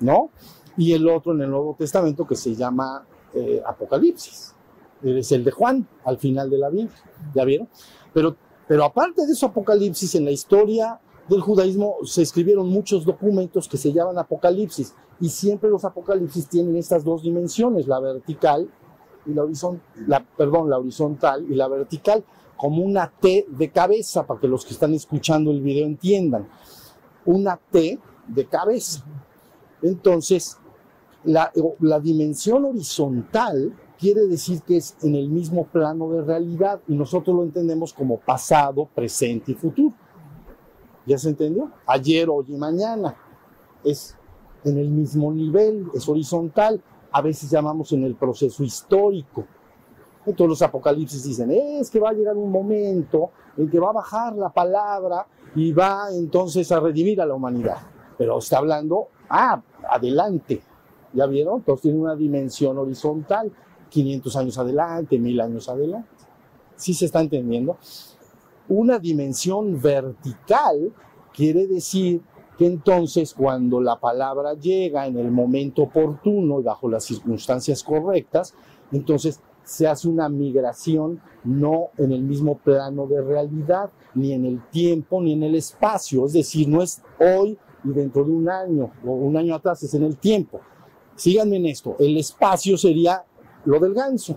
¿no? 0.00 0.30
Y 0.76 0.92
el 0.92 1.08
otro 1.08 1.32
en 1.32 1.42
el 1.42 1.50
Nuevo 1.50 1.74
Testamento, 1.78 2.26
que 2.26 2.36
se 2.36 2.54
llama 2.54 3.04
eh, 3.34 3.62
Apocalipsis. 3.66 4.54
Es 5.02 5.32
el 5.32 5.44
de 5.44 5.50
Juan, 5.50 5.86
al 6.04 6.18
final 6.18 6.50
de 6.50 6.58
la 6.58 6.68
Biblia. 6.68 6.94
¿Ya 7.34 7.44
vieron? 7.44 7.68
Pero, 8.12 8.36
pero 8.68 8.84
aparte 8.84 9.26
de 9.26 9.32
eso, 9.32 9.46
Apocalipsis, 9.46 10.14
en 10.14 10.24
la 10.24 10.30
historia 10.30 11.00
del 11.28 11.40
judaísmo 11.40 11.96
se 12.04 12.22
escribieron 12.22 12.68
muchos 12.68 13.04
documentos 13.04 13.68
que 13.68 13.76
se 13.76 13.92
llaman 13.92 14.18
Apocalipsis. 14.18 14.94
Y 15.20 15.28
siempre 15.28 15.70
los 15.70 15.84
Apocalipsis 15.84 16.48
tienen 16.48 16.76
estas 16.76 17.04
dos 17.04 17.22
dimensiones, 17.22 17.86
la 17.86 18.00
vertical 18.00 18.68
y 19.26 19.34
la 19.34 19.44
horizontal, 19.44 20.26
perdón, 20.36 20.70
la 20.70 20.78
horizontal 20.78 21.46
y 21.48 21.54
la 21.54 21.68
vertical, 21.68 22.24
como 22.60 22.82
una 22.82 23.10
T 23.10 23.46
de 23.48 23.70
cabeza, 23.70 24.26
para 24.26 24.40
que 24.40 24.48
los 24.48 24.64
que 24.64 24.74
están 24.74 24.92
escuchando 24.92 25.50
el 25.50 25.62
video 25.62 25.86
entiendan. 25.86 26.48
Una 27.24 27.56
T 27.56 27.98
de 28.28 28.46
cabeza. 28.46 29.04
Entonces, 29.82 30.58
la, 31.24 31.50
la 31.80 32.00
dimensión 32.00 32.64
horizontal 32.64 33.74
quiere 33.98 34.26
decir 34.26 34.60
que 34.62 34.76
es 34.76 34.96
en 35.02 35.14
el 35.14 35.30
mismo 35.30 35.66
plano 35.66 36.10
de 36.10 36.22
realidad 36.22 36.80
y 36.86 36.94
nosotros 36.94 37.34
lo 37.34 37.44
entendemos 37.44 37.92
como 37.94 38.18
pasado, 38.18 38.88
presente 38.94 39.52
y 39.52 39.54
futuro. 39.54 39.94
¿Ya 41.06 41.16
se 41.16 41.30
entendió? 41.30 41.70
Ayer, 41.86 42.28
hoy 42.28 42.44
y 42.48 42.56
mañana. 42.56 43.16
Es 43.82 44.16
en 44.64 44.76
el 44.76 44.90
mismo 44.90 45.32
nivel, 45.32 45.86
es 45.94 46.06
horizontal 46.08 46.82
a 47.12 47.20
veces 47.20 47.50
llamamos 47.50 47.92
en 47.92 48.04
el 48.04 48.14
proceso 48.14 48.62
histórico. 48.62 49.46
Entonces 50.26 50.48
los 50.48 50.62
apocalipsis 50.62 51.24
dicen, 51.24 51.50
es 51.50 51.90
que 51.90 51.98
va 51.98 52.10
a 52.10 52.12
llegar 52.12 52.36
un 52.36 52.50
momento 52.50 53.30
en 53.56 53.70
que 53.70 53.80
va 53.80 53.90
a 53.90 53.94
bajar 53.94 54.36
la 54.36 54.50
palabra 54.50 55.26
y 55.54 55.72
va 55.72 56.08
entonces 56.12 56.70
a 56.72 56.80
redimir 56.80 57.20
a 57.20 57.26
la 57.26 57.34
humanidad. 57.34 57.78
Pero 58.18 58.38
está 58.38 58.58
hablando, 58.58 59.08
ah, 59.28 59.62
adelante. 59.88 60.62
¿Ya 61.12 61.26
vieron? 61.26 61.58
Entonces 61.58 61.82
tiene 61.82 61.98
una 61.98 62.14
dimensión 62.14 62.78
horizontal, 62.78 63.50
500 63.88 64.36
años 64.36 64.58
adelante, 64.58 65.18
1000 65.18 65.40
años 65.40 65.68
adelante. 65.68 66.08
¿Sí 66.76 66.94
se 66.94 67.06
está 67.06 67.20
entendiendo? 67.20 67.78
Una 68.68 68.98
dimensión 68.98 69.80
vertical 69.80 70.92
quiere 71.34 71.66
decir 71.66 72.22
que 72.56 72.66
entonces 72.66 73.34
cuando 73.34 73.80
la 73.80 73.98
palabra 73.98 74.54
llega 74.54 75.06
en 75.06 75.16
el 75.16 75.30
momento 75.30 75.84
oportuno 75.84 76.60
y 76.60 76.62
bajo 76.62 76.88
las 76.88 77.04
circunstancias 77.04 77.82
correctas, 77.82 78.54
entonces 78.92 79.40
se 79.70 79.86
hace 79.86 80.08
una 80.08 80.28
migración 80.28 81.20
no 81.44 81.90
en 81.96 82.12
el 82.12 82.22
mismo 82.22 82.58
plano 82.58 83.06
de 83.06 83.22
realidad, 83.22 83.90
ni 84.14 84.32
en 84.32 84.44
el 84.44 84.68
tiempo, 84.70 85.20
ni 85.22 85.32
en 85.32 85.42
el 85.42 85.54
espacio. 85.54 86.26
Es 86.26 86.32
decir, 86.32 86.68
no 86.68 86.82
es 86.82 87.02
hoy 87.18 87.58
y 87.84 87.90
dentro 87.90 88.24
de 88.24 88.32
un 88.32 88.48
año 88.48 88.90
o 89.04 89.12
un 89.12 89.36
año 89.36 89.54
atrás, 89.54 89.82
es 89.82 89.94
en 89.94 90.02
el 90.02 90.16
tiempo. 90.16 90.60
Síganme 91.14 91.56
en 91.56 91.66
esto. 91.66 91.96
El 91.98 92.16
espacio 92.16 92.76
sería 92.76 93.24
lo 93.64 93.78
del 93.78 93.94
ganso. 93.94 94.36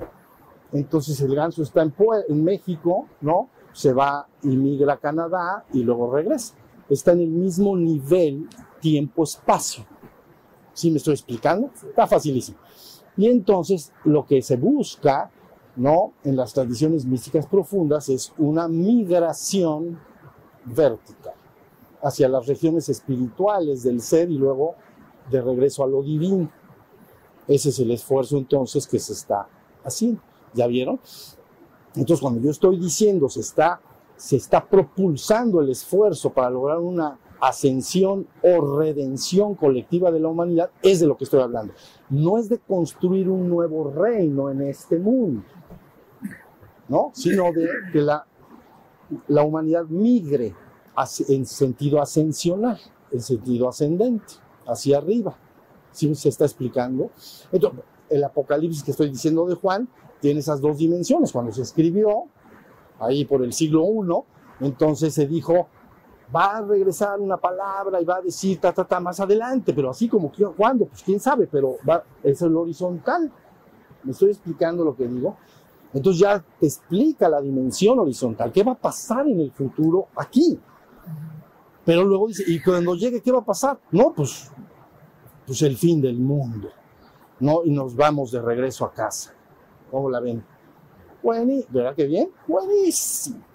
Entonces 0.72 1.20
el 1.22 1.36
ganso 1.36 1.64
está 1.64 1.82
en, 1.82 1.94
en 2.30 2.44
México, 2.44 3.08
¿no? 3.22 3.50
Se 3.72 3.94
va 3.94 4.28
y 4.44 4.50
migra 4.50 4.94
a 4.94 4.98
Canadá 4.98 5.66
y 5.74 5.84
luego 5.84 6.14
regresa 6.14 6.56
está 6.90 7.12
en 7.12 7.22
el 7.22 7.30
mismo 7.30 7.76
nivel 7.76 8.48
tiempo-espacio. 8.82 9.86
¿Sí 10.74 10.90
me 10.90 10.98
estoy 10.98 11.14
explicando? 11.14 11.70
Está 11.74 12.08
facilísimo. 12.08 12.58
Y 13.18 13.28
entonces 13.28 13.92
lo 14.06 14.26
que 14.26 14.42
se 14.42 14.58
busca, 14.58 15.32
¿no? 15.76 16.14
En 16.24 16.36
las 16.36 16.54
tradiciones 16.54 17.06
místicas 17.06 17.46
profundas 17.46 18.10
es 18.10 18.34
una 18.38 18.68
migración 18.68 20.00
vertical 20.66 21.34
hacia 22.02 22.28
las 22.28 22.48
regiones 22.48 22.90
espirituales 22.90 23.84
del 23.84 24.02
ser 24.02 24.30
y 24.30 24.38
luego 24.38 24.76
de 25.32 25.42
regreso 25.42 25.84
a 25.84 25.88
lo 25.88 26.02
divino. 26.02 26.50
Ese 27.48 27.70
es 27.70 27.80
el 27.80 27.92
esfuerzo 27.92 28.38
entonces 28.38 28.88
que 28.88 29.00
se 29.00 29.14
está 29.14 29.48
haciendo. 29.84 30.22
¿Ya 30.54 30.68
vieron? 30.68 31.00
Entonces 31.96 32.22
cuando 32.22 32.42
yo 32.42 32.52
estoy 32.52 32.78
diciendo 32.78 33.30
se 33.30 33.42
está 33.42 33.80
se 34.16 34.38
está 34.38 34.64
propulsando 34.66 35.60
el 35.60 35.70
esfuerzo 35.70 36.30
para 36.32 36.50
lograr 36.50 36.80
una 36.80 37.18
ascensión 37.44 38.26
o 38.42 38.78
redención 38.80 39.56
colectiva 39.56 40.12
de 40.12 40.22
la 40.22 40.30
humanidad, 40.30 40.72
es 40.82 41.02
de 41.02 41.08
lo 41.08 41.18
que 41.18 41.26
estoy 41.26 41.42
hablando. 41.42 41.74
No 42.10 42.38
es 42.38 42.48
de 42.48 42.58
construir 42.58 43.30
un 43.30 43.50
nuevo 43.50 43.92
reino 43.92 44.50
en 44.50 44.62
este 44.62 44.98
mundo, 44.98 45.44
¿no? 46.88 47.12
Sino 47.14 47.52
de 47.52 47.68
que 47.92 48.02
la, 48.02 48.26
humanidad 49.44 49.84
migre 49.88 50.56
en 51.28 51.46
sentido 51.46 52.02
ascensional, 52.02 52.80
en 53.12 53.20
sentido 53.20 53.68
ascendente, 53.68 54.36
hacia 54.66 55.00
arriba. 55.00 55.36
¿Sí 55.92 56.16
se 56.16 56.30
está 56.30 56.46
explicando? 56.46 57.12
Entonces, 57.52 57.84
el 58.10 58.24
Apocalipsis 58.24 58.84
que 58.84 58.92
estoy 58.92 59.10
diciendo 59.10 59.46
de 59.46 59.56
Juan 59.56 59.90
tiene 60.22 60.40
esas 60.40 60.62
dos 60.62 60.78
dimensiones. 60.78 61.34
Cuando 61.34 61.52
se 61.52 61.62
escribió, 61.62 62.24
ahí 63.00 63.26
por 63.26 63.44
el 63.44 63.52
siglo 63.52 63.84
I, 63.84 64.66
entonces 64.66 65.14
se 65.14 65.28
dijo, 65.28 65.68
va 66.34 66.58
a 66.58 66.62
regresar 66.62 67.20
una 67.20 67.38
palabra 67.38 68.02
y 68.02 68.06
va 68.06 68.18
a 68.18 68.22
decir 68.22 68.60
ta, 68.60 68.74
ta, 68.74 68.86
ta 68.86 69.00
más 69.00 69.20
adelante, 69.20 69.74
pero 69.74 69.90
así 69.90 70.08
como 70.08 70.32
cuándo, 70.56 70.86
pues 70.86 71.04
quién 71.04 71.20
sabe, 71.20 71.48
pero 71.48 71.78
es 72.22 72.42
el 72.42 72.56
horizontal. 72.56 73.32
¿Me 74.04 74.12
estoy 74.12 74.32
explicando 74.32 74.84
lo 74.84 74.96
que 74.96 75.08
digo? 75.08 75.38
Entonces 75.94 76.22
ya 76.22 76.44
te 76.60 76.66
explica 76.66 77.30
la 77.30 77.40
dimensión 77.40 78.00
horizontal, 78.00 78.52
qué 78.52 78.64
va 78.64 78.74
a 78.74 78.78
pasar 78.78 79.28
en 79.28 79.40
el 79.40 79.52
futuro 79.52 80.08
aquí. 80.16 80.60
Pero 81.86 82.04
luego 82.04 82.28
dice, 82.28 82.44
¿y 82.48 82.62
cuando 82.62 82.96
llegue 82.96 83.22
qué 83.22 83.32
va 83.32 83.40
a 83.40 83.46
pasar? 83.46 83.80
No, 83.92 84.14
pues, 84.14 84.52
pues 85.46 85.62
el 85.62 85.78
fin 85.78 86.02
del 86.02 86.18
mundo. 86.18 86.70
¿no? 87.40 87.64
Y 87.66 87.72
nos 87.72 87.96
vamos 87.96 88.32
de 88.32 88.42
regreso 88.42 88.86
a 88.86 88.94
casa. 88.94 89.34
¿Cómo 89.92 90.10
la 90.10 90.20
ven? 90.20 90.44
Buenísimo, 91.22 91.74
¿verdad 91.74 91.96
que 91.96 92.06
bien? 92.06 92.32
Buenísimo. 92.48 93.53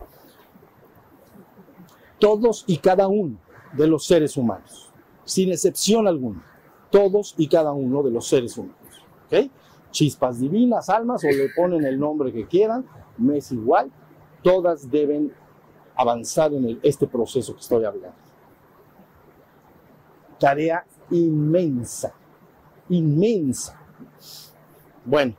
Todos 2.19 2.65
y 2.67 2.79
cada 2.79 3.09
uno 3.09 3.39
de 3.73 3.87
los 3.87 4.07
seres 4.07 4.37
humanos, 4.37 4.91
sin 5.25 5.51
excepción 5.51 6.09
alguna, 6.09 6.45
todos 6.91 7.35
y 7.37 7.49
cada 7.49 7.73
uno 7.73 8.03
de 8.03 8.11
los 8.11 8.27
seres 8.27 8.57
humanos, 8.57 8.77
¿ok? 9.27 9.51
Chispas 9.91 10.41
divinas, 10.41 10.89
almas, 10.89 11.23
o 11.25 11.29
le 11.29 11.49
ponen 11.57 11.85
el 11.85 11.99
nombre 11.99 12.33
que 12.33 12.47
quieran, 12.47 12.87
me 13.17 13.39
es 13.39 13.53
igual, 13.53 13.91
todas 14.43 14.91
deben 14.91 15.33
avanzar 15.97 16.53
en 16.55 16.79
este 16.83 17.07
proceso 17.07 17.55
que 17.55 17.61
estoy 17.61 17.85
hablando. 17.85 18.17
Tarea 20.39 20.85
inmensa, 21.11 22.15
inmensa. 22.89 23.81
Bueno, 25.05 25.35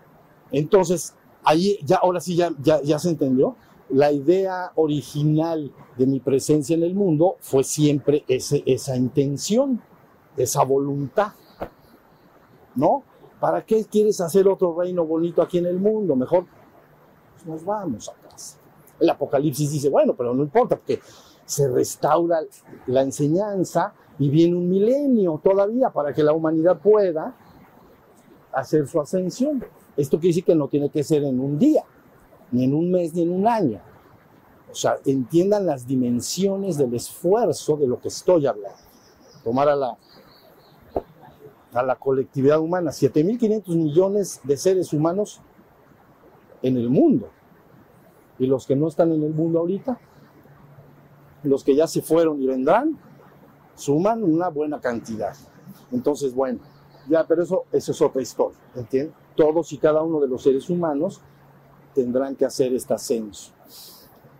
entonces, 0.51 1.15
ahí 1.43 1.79
ya, 1.83 1.97
ahora 1.97 2.19
sí 2.19 2.35
ya, 2.35 2.51
ya, 2.61 2.81
ya 2.81 2.99
se 2.99 3.09
entendió. 3.09 3.55
La 3.89 4.11
idea 4.11 4.71
original 4.75 5.71
de 5.97 6.05
mi 6.05 6.19
presencia 6.19 6.75
en 6.75 6.83
el 6.83 6.93
mundo 6.93 7.37
fue 7.39 7.63
siempre 7.63 8.23
esa 8.27 8.95
intención, 8.95 9.81
esa 10.37 10.63
voluntad. 10.63 11.33
¿No? 12.75 13.03
¿Para 13.39 13.65
qué 13.65 13.85
quieres 13.85 14.21
hacer 14.21 14.47
otro 14.47 14.75
reino 14.77 15.05
bonito 15.05 15.41
aquí 15.41 15.57
en 15.57 15.65
el 15.65 15.79
mundo? 15.79 16.15
Mejor 16.15 16.45
pues, 17.33 17.45
nos 17.45 17.65
vamos 17.65 18.09
a 18.09 18.29
casa. 18.29 18.57
El 18.99 19.09
Apocalipsis 19.09 19.71
dice, 19.71 19.89
bueno, 19.89 20.13
pero 20.15 20.33
no 20.33 20.43
importa, 20.43 20.75
porque 20.75 20.99
se 21.45 21.67
restaura 21.69 22.41
la 22.87 23.01
enseñanza 23.01 23.93
y 24.19 24.29
viene 24.29 24.55
un 24.55 24.69
milenio 24.69 25.39
todavía 25.43 25.89
para 25.89 26.13
que 26.13 26.21
la 26.21 26.33
humanidad 26.33 26.79
pueda 26.79 27.35
hacer 28.51 28.87
su 28.87 28.99
ascensión. 28.99 29.63
Esto 29.95 30.17
quiere 30.17 30.29
decir 30.29 30.43
que 30.43 30.55
no 30.55 30.67
tiene 30.67 30.89
que 30.89 31.03
ser 31.03 31.23
en 31.23 31.39
un 31.39 31.57
día, 31.57 31.83
ni 32.51 32.63
en 32.63 32.73
un 32.73 32.91
mes, 32.91 33.13
ni 33.13 33.23
en 33.23 33.31
un 33.31 33.47
año. 33.47 33.79
O 34.71 34.75
sea, 34.75 34.97
entiendan 35.05 35.65
las 35.65 35.87
dimensiones 35.87 36.77
del 36.77 36.93
esfuerzo 36.93 37.75
de 37.77 37.87
lo 37.87 37.99
que 37.99 38.09
estoy 38.09 38.45
hablando. 38.45 38.77
Tomar 39.43 39.69
a 39.69 39.75
la, 39.75 39.97
a 41.73 41.83
la 41.83 41.95
colectividad 41.95 42.59
humana, 42.59 42.91
7.500 42.91 43.75
millones 43.75 44.41
de 44.43 44.57
seres 44.57 44.93
humanos 44.93 45.41
en 46.61 46.77
el 46.77 46.89
mundo. 46.89 47.29
Y 48.37 48.45
los 48.45 48.67
que 48.67 48.75
no 48.75 48.87
están 48.87 49.11
en 49.11 49.23
el 49.23 49.33
mundo 49.33 49.59
ahorita, 49.59 49.99
los 51.43 51.63
que 51.63 51.75
ya 51.75 51.87
se 51.87 52.01
fueron 52.01 52.41
y 52.41 52.47
vendrán, 52.47 52.97
suman 53.75 54.23
una 54.23 54.49
buena 54.49 54.79
cantidad. 54.79 55.33
Entonces, 55.91 56.33
bueno, 56.33 56.59
ya, 57.07 57.25
pero 57.25 57.43
eso, 57.43 57.63
eso 57.71 57.91
es 57.91 58.01
otra 58.01 58.21
historia, 58.21 58.59
¿entienden? 58.75 59.15
Todos 59.35 59.71
y 59.73 59.77
cada 59.77 60.03
uno 60.03 60.19
de 60.19 60.27
los 60.27 60.43
seres 60.43 60.69
humanos 60.69 61.21
tendrán 61.93 62.35
que 62.35 62.45
hacer 62.45 62.73
este 62.73 62.93
ascenso. 62.93 63.51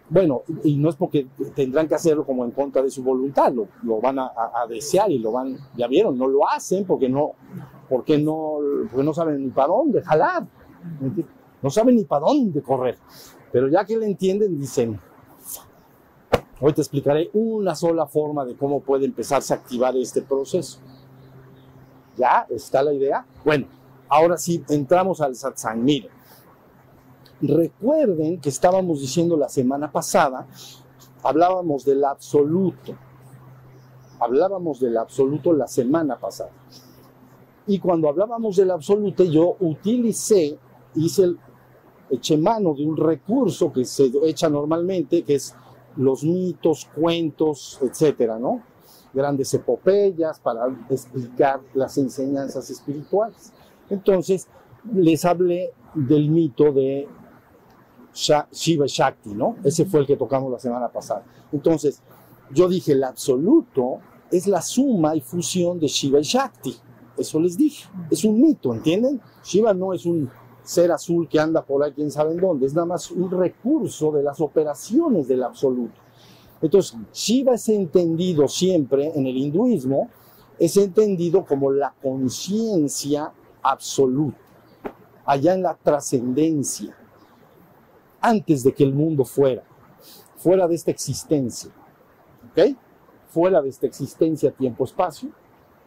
Bueno, 0.10 0.42
y 0.64 0.76
no 0.78 0.90
es 0.90 0.96
porque 0.96 1.28
tendrán 1.56 1.88
que 1.88 1.94
hacerlo 1.94 2.26
como 2.26 2.44
en 2.44 2.52
contra 2.52 2.82
de 2.82 2.90
su 2.90 3.04
voluntad, 3.04 3.54
lo, 3.54 4.02
van 4.02 4.18
a, 4.18 4.32
desear 4.68 5.12
y 5.12 5.20
lo 5.20 5.32
van, 5.32 5.56
ya 5.78 5.88
vieron, 5.88 6.18
no 6.18 6.28
lo 6.28 6.50
hacen 6.50 6.86
porque 6.86 7.08
no, 7.08 7.34
porque 7.88 8.18
no, 8.18 8.58
porque 8.90 9.04
no 9.04 9.14
saben 9.14 9.44
ni 9.44 9.52
para 9.52 9.68
dónde 9.68 10.02
jalar, 10.02 10.48
no 11.62 11.70
saben 11.70 11.96
ni 11.96 12.06
para 12.06 12.26
dónde 12.26 12.64
correr. 12.64 12.98
Pero 13.52 13.68
ya 13.68 13.86
que 13.86 13.98
le 13.98 14.08
entienden, 14.08 14.60
dicen, 14.60 15.00
hoy 16.60 16.74
te 16.74 16.82
explicaré 16.82 17.30
una 17.34 17.76
sola 17.76 18.08
forma 18.08 18.46
de 18.46 18.56
cómo 18.56 18.80
puede 18.80 19.06
empezarse 19.06 19.54
a 19.54 19.58
activar 19.58 19.96
este 19.96 20.24
proceso. 20.24 20.80
¿Ya 22.18 22.48
está 22.50 22.82
la 22.82 22.94
idea? 22.94 23.26
Bueno, 23.46 23.68
ahora 24.08 24.38
sí 24.38 24.64
entramos 24.70 25.22
al 25.22 25.36
satsang. 25.36 25.84
Miren, 25.84 26.12
recuerden 27.42 28.40
que 28.40 28.50
estábamos 28.50 29.02
diciendo 29.02 29.38
la 29.38 29.50
semana 29.50 29.92
pasada, 29.92 30.48
hablábamos 31.24 31.86
del 31.86 32.04
absoluto. 32.04 32.96
Hablábamos 34.20 34.80
del 34.80 34.98
absoluto 34.98 35.54
la 35.54 35.68
semana 35.68 36.18
pasada. 36.18 36.52
Y 37.68 37.80
cuando 37.80 38.10
hablábamos 38.10 38.58
del 38.58 38.72
absoluto, 38.72 39.24
yo 39.24 39.56
utilicé, 39.60 40.58
hice 40.96 41.24
el, 41.24 41.40
eché 42.10 42.38
mano 42.38 42.74
de 42.74 42.86
un 42.86 42.98
recurso 42.98 43.72
que 43.72 43.86
se 43.86 44.12
echa 44.24 44.50
normalmente, 44.50 45.24
que 45.24 45.36
es 45.36 45.56
los 45.96 46.24
mitos, 46.24 46.90
cuentos, 46.96 47.80
etcétera, 47.82 48.40
¿no? 48.40 48.62
Grandes 49.14 49.54
epopeyas 49.54 50.40
para 50.40 50.68
explicar 50.90 51.62
las 51.74 51.98
enseñanzas 51.98 52.70
espirituales. 52.70 53.54
Entonces, 53.90 54.48
les 54.94 55.26
hablé 55.26 55.72
del 55.94 56.30
mito 56.30 56.72
de 56.72 57.08
Shiva 58.14 58.86
Shakti, 58.88 59.34
¿no? 59.34 59.58
Ese 59.64 59.86
fue 59.86 60.02
el 60.02 60.08
que 60.08 60.18
tocamos 60.18 60.52
la 60.52 60.60
semana 60.60 60.90
pasada. 60.90 61.24
Entonces, 61.52 62.02
yo 62.52 62.68
dije, 62.68 62.94
el 62.94 63.04
absoluto 63.04 64.00
es 64.32 64.48
la 64.48 64.62
suma 64.62 65.16
y 65.16 65.22
fusión 65.22 65.80
de 65.80 65.88
Shiva 65.88 66.20
y 66.20 66.24
Shakti. 66.24 66.76
Eso 67.18 67.40
les 67.40 67.58
dije. 67.58 67.88
Es 68.10 68.24
un 68.24 68.42
mito, 68.42 68.74
¿entienden? 68.74 69.22
Shiva 69.44 69.74
no 69.74 69.94
es 69.94 70.06
un 70.06 70.30
ser 70.64 70.92
azul 70.92 71.28
que 71.28 71.40
anda 71.40 71.64
por 71.64 71.84
ahí, 71.84 71.92
quién 71.94 72.12
sabe 72.12 72.32
en 72.32 72.40
dónde. 72.40 72.66
Es 72.66 72.74
nada 72.74 72.86
más 72.86 73.12
un 73.12 73.30
recurso 73.32 74.12
de 74.12 74.24
las 74.24 74.40
operaciones 74.40 75.28
del 75.28 75.44
absoluto. 75.44 76.00
Entonces, 76.62 76.98
Shiva 77.14 77.56
es 77.56 77.70
entendido 77.70 78.48
siempre 78.48 79.12
en 79.16 79.26
el 79.26 79.38
hinduismo, 79.38 80.10
es 80.60 80.76
entendido 80.78 81.46
como 81.46 81.72
la 81.72 81.94
conciencia 82.02 83.32
absoluta, 83.64 84.38
allá 85.26 85.54
en 85.54 85.64
la 85.64 85.76
trascendencia, 85.76 86.96
antes 88.22 88.64
de 88.64 88.74
que 88.74 88.84
el 88.84 88.94
mundo 88.94 89.26
fuera, 89.26 89.64
fuera 90.38 90.68
de 90.68 90.76
esta 90.76 90.92
existencia, 90.92 91.72
¿ok? 92.52 92.76
Fuera 93.30 93.62
de 93.62 93.70
esta 93.70 93.86
existencia, 93.86 94.52
tiempo-espacio, 94.52 95.30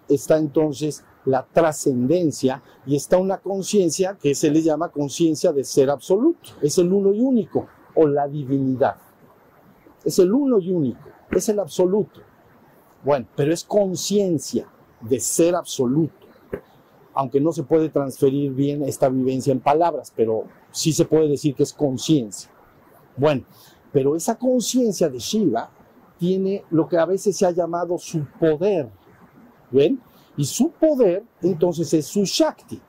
está 0.08 0.38
entonces 0.38 1.04
la 1.24 1.46
trascendencia 1.52 2.62
y 2.86 2.96
está 2.96 3.18
una 3.18 3.38
conciencia 3.38 4.16
que 4.20 4.34
se 4.34 4.50
le 4.50 4.62
llama 4.62 4.90
conciencia 4.90 5.52
de 5.52 5.64
ser 5.64 5.90
absoluto, 5.90 6.50
es 6.60 6.78
el 6.78 6.92
uno 6.92 7.12
y 7.12 7.20
único, 7.20 7.66
o 7.94 8.06
la 8.06 8.26
divinidad. 8.26 8.96
Es 10.04 10.18
el 10.18 10.32
uno 10.32 10.58
y 10.58 10.70
único, 10.70 11.08
es 11.30 11.48
el 11.48 11.58
absoluto. 11.60 12.20
Bueno, 13.04 13.26
pero 13.36 13.52
es 13.52 13.64
conciencia 13.64 14.68
de 15.00 15.20
ser 15.20 15.54
absoluto. 15.54 16.26
Aunque 17.14 17.40
no 17.40 17.52
se 17.52 17.62
puede 17.62 17.88
transferir 17.88 18.52
bien 18.52 18.82
esta 18.84 19.08
vivencia 19.08 19.52
en 19.52 19.60
palabras, 19.60 20.12
pero 20.14 20.44
sí 20.72 20.92
se 20.92 21.04
puede 21.04 21.28
decir 21.28 21.54
que 21.54 21.62
es 21.62 21.72
conciencia. 21.72 22.50
Bueno, 23.16 23.44
pero 23.92 24.16
esa 24.16 24.36
conciencia 24.36 25.08
de 25.08 25.18
Shiva 25.18 25.70
tiene 26.18 26.64
lo 26.70 26.88
que 26.88 26.98
a 26.98 27.04
veces 27.04 27.36
se 27.36 27.46
ha 27.46 27.50
llamado 27.50 27.98
su 27.98 28.24
poder. 28.40 28.90
¿Ven? 29.70 30.00
Y 30.36 30.44
su 30.44 30.70
poder 30.70 31.24
entonces 31.42 31.92
es 31.94 32.06
su 32.06 32.24
Shakti. 32.24 32.80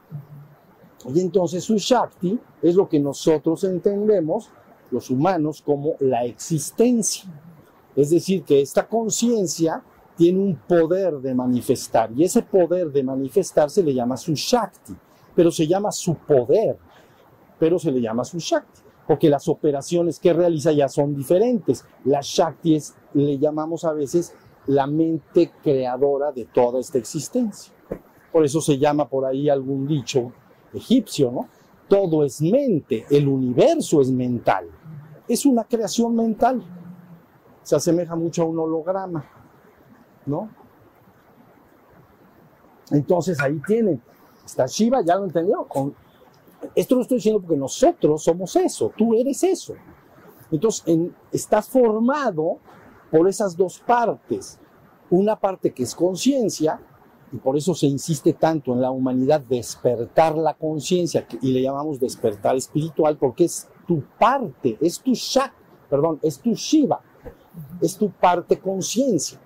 Y 1.14 1.20
entonces 1.20 1.64
su 1.64 1.78
Shakti 1.78 2.40
es 2.62 2.76
lo 2.76 2.88
que 2.88 3.00
nosotros 3.00 3.64
entendemos, 3.66 4.50
los 4.92 5.10
humanos, 5.10 5.62
como 5.62 5.96
la 6.00 6.24
existencia. 6.24 7.30
Es 7.96 8.10
decir, 8.10 8.44
que 8.44 8.62
esta 8.62 8.88
conciencia 8.88 9.84
tiene 10.16 10.40
un 10.40 10.56
poder 10.56 11.16
de 11.16 11.34
manifestar 11.34 12.12
y 12.16 12.24
ese 12.24 12.44
poder 12.44 12.92
de 12.92 13.04
manifestar 13.04 13.70
se 13.70 13.84
le 13.84 13.94
llama 13.94 14.16
su 14.16 14.34
Shakti, 14.34 14.96
pero 15.36 15.52
se 15.52 15.68
llama 15.68 15.92
su 15.92 16.16
poder, 16.16 16.78
pero 17.64 17.80
se 17.80 17.94
le 17.94 18.02
llama 18.02 18.26
su 18.26 18.40
Shakti, 18.40 18.82
porque 19.08 19.30
las 19.30 19.48
operaciones 19.48 20.20
que 20.20 20.34
realiza 20.34 20.74
ya 20.74 20.90
son 20.90 21.16
diferentes. 21.16 21.86
La 22.04 22.20
Shakti 22.22 22.76
es, 22.76 22.94
le 23.14 23.40
llamamos 23.40 23.86
a 23.86 23.94
veces 23.94 24.36
la 24.66 24.86
mente 24.86 25.50
creadora 25.64 26.34
de 26.34 26.44
toda 26.44 26.82
esta 26.82 26.98
existencia. 26.98 27.74
Por 28.34 28.44
eso 28.44 28.60
se 28.60 28.78
llama 28.78 29.08
por 29.08 29.24
ahí 29.24 29.48
algún 29.48 29.88
dicho 29.88 30.34
egipcio, 30.74 31.32
¿no? 31.32 31.48
Todo 31.88 32.26
es 32.26 32.42
mente, 32.42 33.06
el 33.10 33.30
universo 33.30 34.02
es 34.02 34.12
mental. 34.12 34.66
Es 35.26 35.46
una 35.46 35.64
creación 35.64 36.18
mental. 36.18 36.62
Se 37.62 37.78
asemeja 37.78 38.14
mucho 38.18 38.42
a 38.42 38.46
un 38.46 38.60
holograma, 38.60 39.24
¿no? 40.26 40.50
Entonces 42.92 43.40
ahí 43.40 43.62
tienen. 43.66 44.02
Está 44.46 44.66
Shiva, 44.66 45.02
ya 45.02 45.16
lo 45.16 45.24
entendió. 45.24 45.64
Con, 45.64 45.96
esto 46.76 46.96
lo 46.96 47.02
estoy 47.02 47.18
diciendo 47.18 47.42
porque 47.42 47.58
nosotros 47.58 48.24
somos 48.24 48.56
eso, 48.56 48.92
tú 48.98 49.14
eres 49.14 49.44
eso. 49.44 49.74
Entonces 50.52 50.84
en- 50.86 51.16
estás 51.32 51.68
formado 51.68 52.60
por 53.12 53.28
esas 53.28 53.56
dos 53.56 53.80
partes. 53.80 54.60
Una 55.10 55.40
parte 55.40 55.72
que 55.74 55.84
es 55.84 55.94
conciencia, 55.94 56.80
y 57.32 57.38
por 57.38 57.58
eso 57.58 57.74
se 57.74 57.88
insiste 57.88 58.34
tanto 58.34 58.74
en 58.74 58.82
la 58.82 58.92
humanidad 58.92 59.42
despertar 59.42 60.36
la 60.38 60.54
conciencia, 60.54 61.28
y 61.42 61.52
le 61.52 61.62
llamamos 61.62 62.00
despertar 62.00 62.56
espiritual, 62.56 63.18
porque 63.18 63.46
es 63.46 63.68
tu 63.88 64.02
parte, 64.20 64.78
es 64.82 65.00
tu 65.00 65.14
Shak, 65.14 65.52
perdón, 65.90 66.20
es 66.22 66.40
tu 66.40 66.54
Shiva, 66.54 67.02
es 67.82 67.98
tu 67.98 68.10
parte 68.10 68.60
conciencia. 68.60 69.40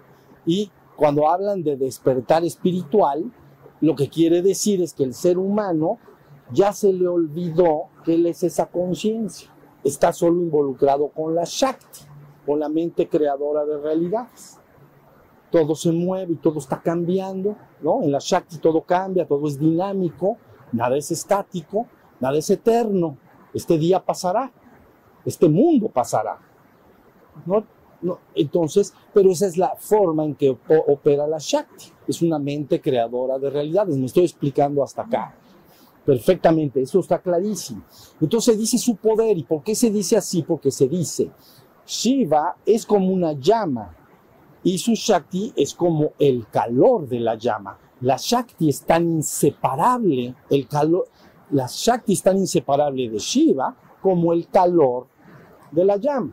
Y 0.46 0.72
cuando 0.96 1.30
hablan 1.30 1.64
de 1.64 1.76
despertar 1.76 2.44
espiritual, 2.46 3.32
lo 3.82 3.96
que 3.96 4.10
quiere 4.10 4.42
decir 4.42 4.82
es 4.82 4.94
que 4.94 5.04
el 5.04 5.14
ser 5.14 5.38
humano 5.38 6.00
ya 6.52 6.72
se 6.72 6.94
le 6.94 7.08
olvidó 7.08 7.90
que 8.04 8.16
él 8.16 8.26
es 8.26 8.44
esa 8.44 8.68
conciencia. 8.68 9.50
Está 9.84 10.14
solo 10.14 10.42
involucrado 10.42 11.10
con 11.10 11.36
la 11.36 11.44
Shakti, 11.46 12.02
con 12.46 12.60
la 12.60 12.70
mente 12.70 13.08
creadora 13.08 13.66
de 13.66 13.78
realidades. 13.78 14.60
Todo 15.52 15.76
se 15.76 15.92
mueve 15.92 16.34
y 16.34 16.38
todo 16.38 16.60
está 16.60 16.82
cambiando, 16.82 17.56
¿no? 17.82 18.02
En 18.04 18.12
la 18.12 18.20
Shakti 18.20 18.58
todo 18.58 18.82
cambia, 18.82 19.28
todo 19.28 19.48
es 19.48 19.60
dinámico, 19.60 20.38
nada 20.72 20.98
es 20.98 21.12
estático, 21.12 21.88
nada 22.20 22.38
es 22.38 22.50
eterno. 22.50 23.18
Este 23.54 23.78
día 23.78 24.04
pasará, 24.04 24.52
este 25.26 25.48
mundo 25.48 25.90
pasará, 25.90 26.40
¿no? 27.46 27.66
No, 28.00 28.20
entonces, 28.36 28.94
pero 29.12 29.32
esa 29.32 29.48
es 29.48 29.58
la 29.58 29.76
forma 29.76 30.24
en 30.24 30.36
que 30.36 30.56
opera 30.68 31.26
la 31.26 31.38
Shakti. 31.40 31.86
Es 32.08 32.22
una 32.22 32.38
mente 32.38 32.80
creadora 32.80 33.40
de 33.40 33.50
realidades. 33.50 33.98
Me 33.98 34.06
estoy 34.06 34.24
explicando 34.24 34.84
hasta 34.84 35.02
acá. 35.02 35.36
Perfectamente, 36.08 36.82
eso 36.82 37.02
está 37.02 37.20
clarísimo. 37.20 37.84
Entonces 38.22 38.58
dice 38.58 38.78
su 38.78 38.96
poder. 38.96 39.38
¿Y 39.38 39.44
por 39.44 39.62
qué 39.62 39.76
se 39.76 39.92
dice 39.92 40.16
así? 40.16 40.42
Porque 40.42 40.72
se 40.72 40.88
dice, 40.88 41.30
Shiva 41.86 42.56
es 42.66 42.86
como 42.86 43.10
una 43.10 43.34
llama 43.34 43.94
y 44.64 44.78
su 44.78 44.94
Shakti 44.94 45.52
es 45.54 45.74
como 45.74 46.14
el 46.18 46.48
calor 46.48 47.10
de 47.10 47.20
la 47.20 47.36
llama. 47.36 47.78
La 48.00 48.16
Shakti 48.18 48.70
es 48.70 48.84
tan 48.84 49.06
inseparable, 49.06 50.34
el 50.50 50.66
calor, 50.70 51.10
la 51.52 51.68
Shakti 51.70 52.14
es 52.14 52.24
tan 52.24 52.38
inseparable 52.38 53.10
de 53.10 53.18
Shiva 53.18 53.76
como 54.02 54.32
el 54.32 54.48
calor 54.48 55.08
de 55.72 55.84
la 55.84 55.98
llama. 55.98 56.32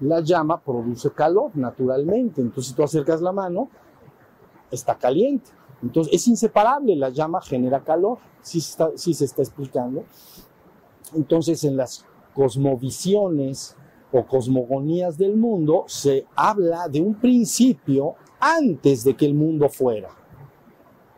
La 0.00 0.22
llama 0.22 0.60
produce 0.60 1.12
calor 1.12 1.52
naturalmente, 1.54 2.40
entonces 2.40 2.74
tú 2.74 2.82
acercas 2.82 3.22
la 3.22 3.30
mano, 3.30 3.68
está 4.72 4.98
caliente. 4.98 5.52
Entonces 5.82 6.12
es 6.14 6.28
inseparable, 6.28 6.96
la 6.96 7.10
llama 7.10 7.40
genera 7.40 7.84
calor, 7.84 8.18
si 8.42 8.60
sí 8.60 9.14
se 9.14 9.24
está 9.24 9.42
explicando. 9.42 10.04
Entonces 11.14 11.64
en 11.64 11.76
las 11.76 12.04
cosmovisiones 12.34 13.76
o 14.12 14.24
cosmogonías 14.26 15.18
del 15.18 15.36
mundo 15.36 15.84
se 15.86 16.26
habla 16.34 16.88
de 16.88 17.00
un 17.00 17.14
principio 17.14 18.14
antes 18.40 19.04
de 19.04 19.16
que 19.16 19.26
el 19.26 19.34
mundo 19.34 19.68
fuera. 19.68 20.10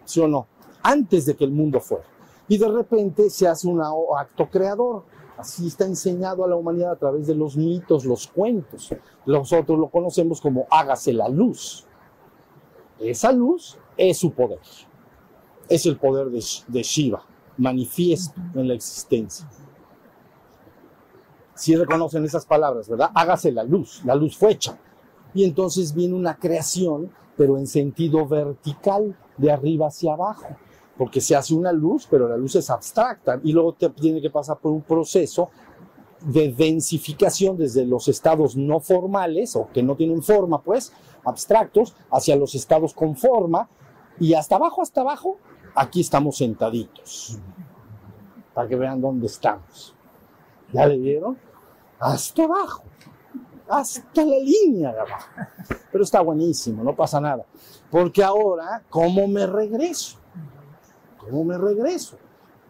¿Sí 0.04 0.20
o 0.20 0.28
no? 0.28 0.46
Antes 0.82 1.26
de 1.26 1.36
que 1.36 1.44
el 1.44 1.52
mundo 1.52 1.80
fuera. 1.80 2.04
Y 2.48 2.58
de 2.58 2.68
repente 2.68 3.30
se 3.30 3.46
hace 3.46 3.68
un 3.68 3.80
acto 3.80 4.48
creador. 4.50 5.04
Así 5.36 5.68
está 5.68 5.86
enseñado 5.86 6.44
a 6.44 6.48
la 6.48 6.56
humanidad 6.56 6.92
a 6.92 6.96
través 6.96 7.26
de 7.26 7.34
los 7.34 7.56
mitos, 7.56 8.04
los 8.04 8.26
cuentos. 8.26 8.92
Nosotros 9.24 9.78
lo 9.78 9.88
conocemos 9.88 10.40
como 10.40 10.66
hágase 10.70 11.12
la 11.12 11.28
luz. 11.28 11.86
Esa 12.98 13.32
luz 13.32 13.78
es 14.08 14.18
su 14.18 14.32
poder. 14.32 14.60
Es 15.68 15.86
el 15.86 15.98
poder 15.98 16.30
de, 16.30 16.42
de 16.68 16.82
Shiva, 16.82 17.22
manifiesto 17.58 18.40
en 18.54 18.68
la 18.68 18.74
existencia. 18.74 19.48
Si 21.54 21.76
reconocen 21.76 22.24
esas 22.24 22.46
palabras, 22.46 22.88
¿verdad? 22.88 23.10
Hágase 23.14 23.52
la 23.52 23.62
luz, 23.62 24.02
la 24.04 24.14
luz 24.14 24.36
fue 24.36 24.52
hecha. 24.52 24.78
Y 25.34 25.44
entonces 25.44 25.94
viene 25.94 26.14
una 26.14 26.36
creación, 26.36 27.12
pero 27.36 27.58
en 27.58 27.66
sentido 27.66 28.26
vertical, 28.26 29.16
de 29.36 29.50
arriba 29.50 29.88
hacia 29.88 30.12
abajo, 30.12 30.48
porque 30.96 31.20
se 31.20 31.34
hace 31.34 31.54
una 31.54 31.72
luz, 31.72 32.06
pero 32.10 32.28
la 32.28 32.36
luz 32.36 32.56
es 32.56 32.68
abstracta 32.68 33.40
y 33.42 33.52
luego 33.52 33.74
te 33.74 33.88
tiene 33.90 34.20
que 34.20 34.30
pasar 34.30 34.58
por 34.58 34.72
un 34.72 34.82
proceso 34.82 35.50
de 36.20 36.52
densificación 36.52 37.56
desde 37.56 37.86
los 37.86 38.08
estados 38.08 38.56
no 38.56 38.80
formales 38.80 39.56
o 39.56 39.68
que 39.72 39.82
no 39.82 39.96
tienen 39.96 40.22
forma, 40.22 40.60
pues, 40.60 40.92
abstractos, 41.24 41.94
hacia 42.10 42.36
los 42.36 42.54
estados 42.54 42.92
con 42.92 43.16
forma 43.16 43.68
y 44.20 44.34
hasta 44.34 44.56
abajo, 44.56 44.82
hasta 44.82 45.00
abajo, 45.00 45.38
aquí 45.74 46.02
estamos 46.02 46.36
sentaditos, 46.36 47.38
para 48.54 48.68
que 48.68 48.76
vean 48.76 49.00
dónde 49.00 49.26
estamos. 49.26 49.94
¿Ya 50.72 50.86
le 50.86 50.98
vieron? 50.98 51.36
hasta 52.00 52.44
abajo, 52.44 52.84
hasta 53.68 54.24
la 54.24 54.38
línea 54.38 54.92
de 54.92 55.00
abajo. 55.00 55.28
Pero 55.92 56.02
está 56.02 56.22
buenísimo, 56.22 56.82
no 56.82 56.96
pasa 56.96 57.20
nada. 57.20 57.44
Porque 57.90 58.24
ahora, 58.24 58.82
¿cómo 58.88 59.28
me 59.28 59.46
regreso? 59.46 60.18
¿Cómo 61.18 61.44
me 61.44 61.58
regreso? 61.58 62.16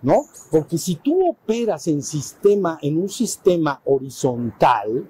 ¿No? 0.03 0.25
Porque 0.51 0.79
si 0.79 0.97
tú 0.97 1.29
operas 1.29 1.87
en 1.87 2.03
sistema, 2.03 2.79
en 2.83 2.99
un 2.99 3.09
sistema 3.09 3.81
horizontal, 3.85 5.09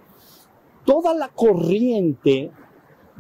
toda 0.85 1.15
la 1.15 1.29
corriente 1.29 2.53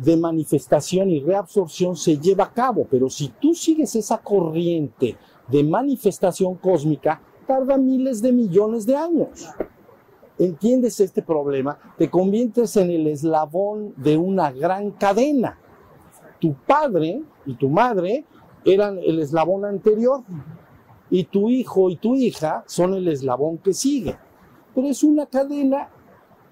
de 0.02 0.16
manifestación 0.16 1.10
y 1.10 1.20
reabsorción 1.20 1.96
se 1.96 2.18
lleva 2.18 2.44
a 2.44 2.52
cabo, 2.52 2.86
pero 2.90 3.08
si 3.08 3.28
tú 3.40 3.54
sigues 3.54 3.94
esa 3.96 4.18
corriente 4.18 5.16
de 5.48 5.64
manifestación 5.64 6.54
cósmica, 6.56 7.20
tarda 7.46 7.76
miles 7.76 8.22
de 8.22 8.32
millones 8.32 8.86
de 8.86 8.96
años 8.96 9.48
entiendes 10.40 10.98
este 11.00 11.22
problema, 11.22 11.78
te 11.98 12.08
conviertes 12.08 12.76
en 12.76 12.90
el 12.90 13.06
eslabón 13.06 13.92
de 13.96 14.16
una 14.16 14.50
gran 14.50 14.90
cadena. 14.92 15.58
Tu 16.40 16.54
padre 16.54 17.22
y 17.44 17.54
tu 17.54 17.68
madre 17.68 18.24
eran 18.64 18.98
el 18.98 19.20
eslabón 19.20 19.66
anterior 19.66 20.22
y 21.10 21.24
tu 21.24 21.50
hijo 21.50 21.90
y 21.90 21.96
tu 21.96 22.14
hija 22.14 22.64
son 22.66 22.94
el 22.94 23.08
eslabón 23.08 23.58
que 23.58 23.74
sigue. 23.74 24.16
Pero 24.74 24.86
es 24.86 25.04
una 25.04 25.26
cadena 25.26 25.90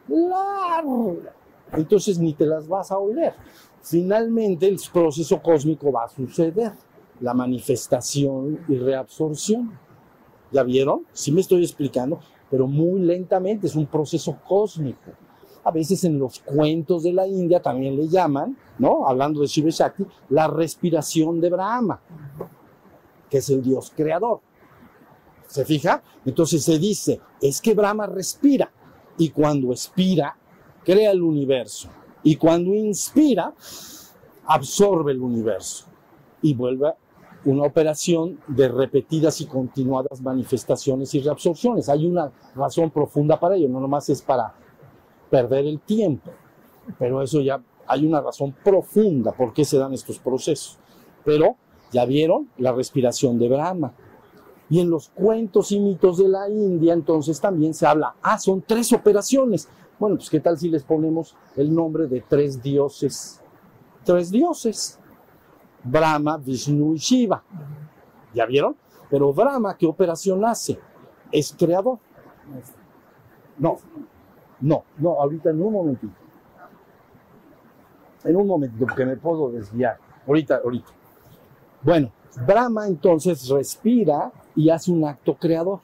larga. 0.07 1.35
Entonces 1.73 2.19
ni 2.19 2.35
te 2.35 2.47
las 2.47 2.69
vas 2.69 2.91
a 2.91 2.99
oler. 2.99 3.35
Finalmente 3.83 4.67
el 4.67 4.79
proceso 4.93 5.41
cósmico 5.43 5.93
va 5.93 6.05
a 6.05 6.09
suceder, 6.09 6.73
la 7.21 7.35
manifestación 7.35 8.61
y 8.69 8.77
reabsorción. 8.77 9.79
¿Ya 10.51 10.63
vieron? 10.63 11.05
¿Sí 11.13 11.31
me 11.31 11.41
estoy 11.41 11.63
explicando? 11.63 12.21
pero 12.51 12.67
muy 12.67 13.01
lentamente, 13.01 13.67
es 13.67 13.75
un 13.75 13.87
proceso 13.87 14.37
cósmico. 14.47 15.13
A 15.65 15.71
veces 15.71 16.05
en 16.05 16.19
los 16.19 16.39
cuentos 16.41 17.03
de 17.03 17.13
la 17.13 17.27
India 17.27 17.61
también 17.61 17.97
le 17.97 18.09
llaman, 18.09 18.57
¿no? 18.79 19.07
Hablando 19.07 19.41
de 19.41 19.47
Shiva 19.47 19.71
Shakti, 19.71 20.07
la 20.31 20.47
respiración 20.47 21.41
de 21.41 21.51
Brahma, 21.51 22.01
que 23.29 23.39
es 23.39 23.51
el 23.51 23.63
dios 23.63 23.93
creador. 23.95 24.41
¿Se 25.47 25.65
fija? 25.65 26.03
Entonces 26.25 26.65
se 26.65 26.79
dice, 26.79 27.21
es 27.41 27.61
que 27.61 27.75
Brahma 27.75 28.07
respira 28.07 28.71
y 29.19 29.31
cuando 29.31 29.73
expira, 29.73 30.38
crea 30.89 31.11
el 31.11 31.23
universo. 31.23 31.91
Y 32.23 32.37
cuando 32.37 32.75
inspira, 32.75 33.53
absorbe 34.47 35.13
el 35.13 35.21
universo 35.21 35.85
y 36.41 36.55
vuelve 36.55 36.95
una 37.45 37.65
operación 37.65 38.41
de 38.49 38.69
repetidas 38.69 39.43
y 39.43 39.47
continuadas 39.47 40.23
manifestaciones 40.23 41.15
y 41.15 41.21
reabsorciones. 41.21 41.91
Hay 41.91 42.07
una 42.07 42.33
razón 42.55 42.91
profunda 42.91 43.39
para 43.39 43.57
ello, 43.57 43.69
no 43.69 43.81
nomás 43.81 44.09
es 44.09 44.23
para 44.23 44.55
perder 45.31 45.67
el 45.67 45.79
tiempo, 45.81 46.31
pero 46.99 47.21
eso 47.23 47.43
ya 47.43 47.63
hay 47.87 48.07
una 48.07 48.23
razón 48.23 48.55
profunda 48.65 49.33
por 49.33 49.53
qué 49.53 49.67
se 49.67 49.77
dan 49.77 49.93
estos 49.93 50.19
procesos. 50.19 50.79
Pero 51.23 51.57
ya 51.93 52.07
vieron 52.07 52.49
la 52.57 52.73
respiración 52.73 53.39
de 53.39 53.51
Brahma. 53.51 53.93
Y 54.71 54.81
en 54.81 54.89
los 54.89 55.11
cuentos 55.11 55.71
y 55.71 55.81
mitos 55.81 56.17
de 56.17 56.29
la 56.29 56.49
India 56.49 56.95
entonces 56.95 57.39
también 57.41 57.75
se 57.75 57.87
habla, 57.87 58.15
ah, 58.23 58.39
son 58.39 58.63
tres 58.67 58.91
operaciones. 58.95 59.69
Bueno, 59.99 60.17
pues 60.17 60.31
qué 60.31 60.41
tal 60.41 60.57
si 60.57 60.69
les 60.69 60.85
ponemos 60.85 61.37
el 61.57 61.75
nombre 61.75 62.07
de 62.07 62.21
tres 62.21 62.63
dioses. 62.63 63.41
Tres 64.05 64.31
dioses. 64.31 64.99
Brahma, 65.83 66.37
Vishnu 66.37 66.95
y 66.95 66.99
Shiva. 66.99 67.43
¿Ya 68.35 68.47
vieron? 68.47 68.77
Pero 69.11 69.33
Brahma, 69.33 69.77
¿qué 69.77 69.87
operación 69.87 70.45
hace? 70.45 70.79
Es 71.33 71.55
creador. 71.59 71.99
No, 73.59 73.79
no, 74.61 74.85
no, 74.99 75.21
ahorita 75.21 75.51
en 75.51 75.63
un 75.63 75.73
momentito. 75.73 76.15
En 78.25 78.37
un 78.37 78.47
momentito, 78.47 78.87
porque 78.87 79.07
me 79.07 79.17
puedo 79.17 79.51
desviar. 79.51 79.99
Ahorita, 80.27 80.61
ahorita. 80.63 80.89
Bueno, 81.83 82.13
Brahma 82.47 82.87
entonces 82.87 83.49
respira 83.49 84.33
y 84.55 84.71
hace 84.71 84.93
un 84.93 85.05
acto 85.05 85.35
creador. 85.35 85.81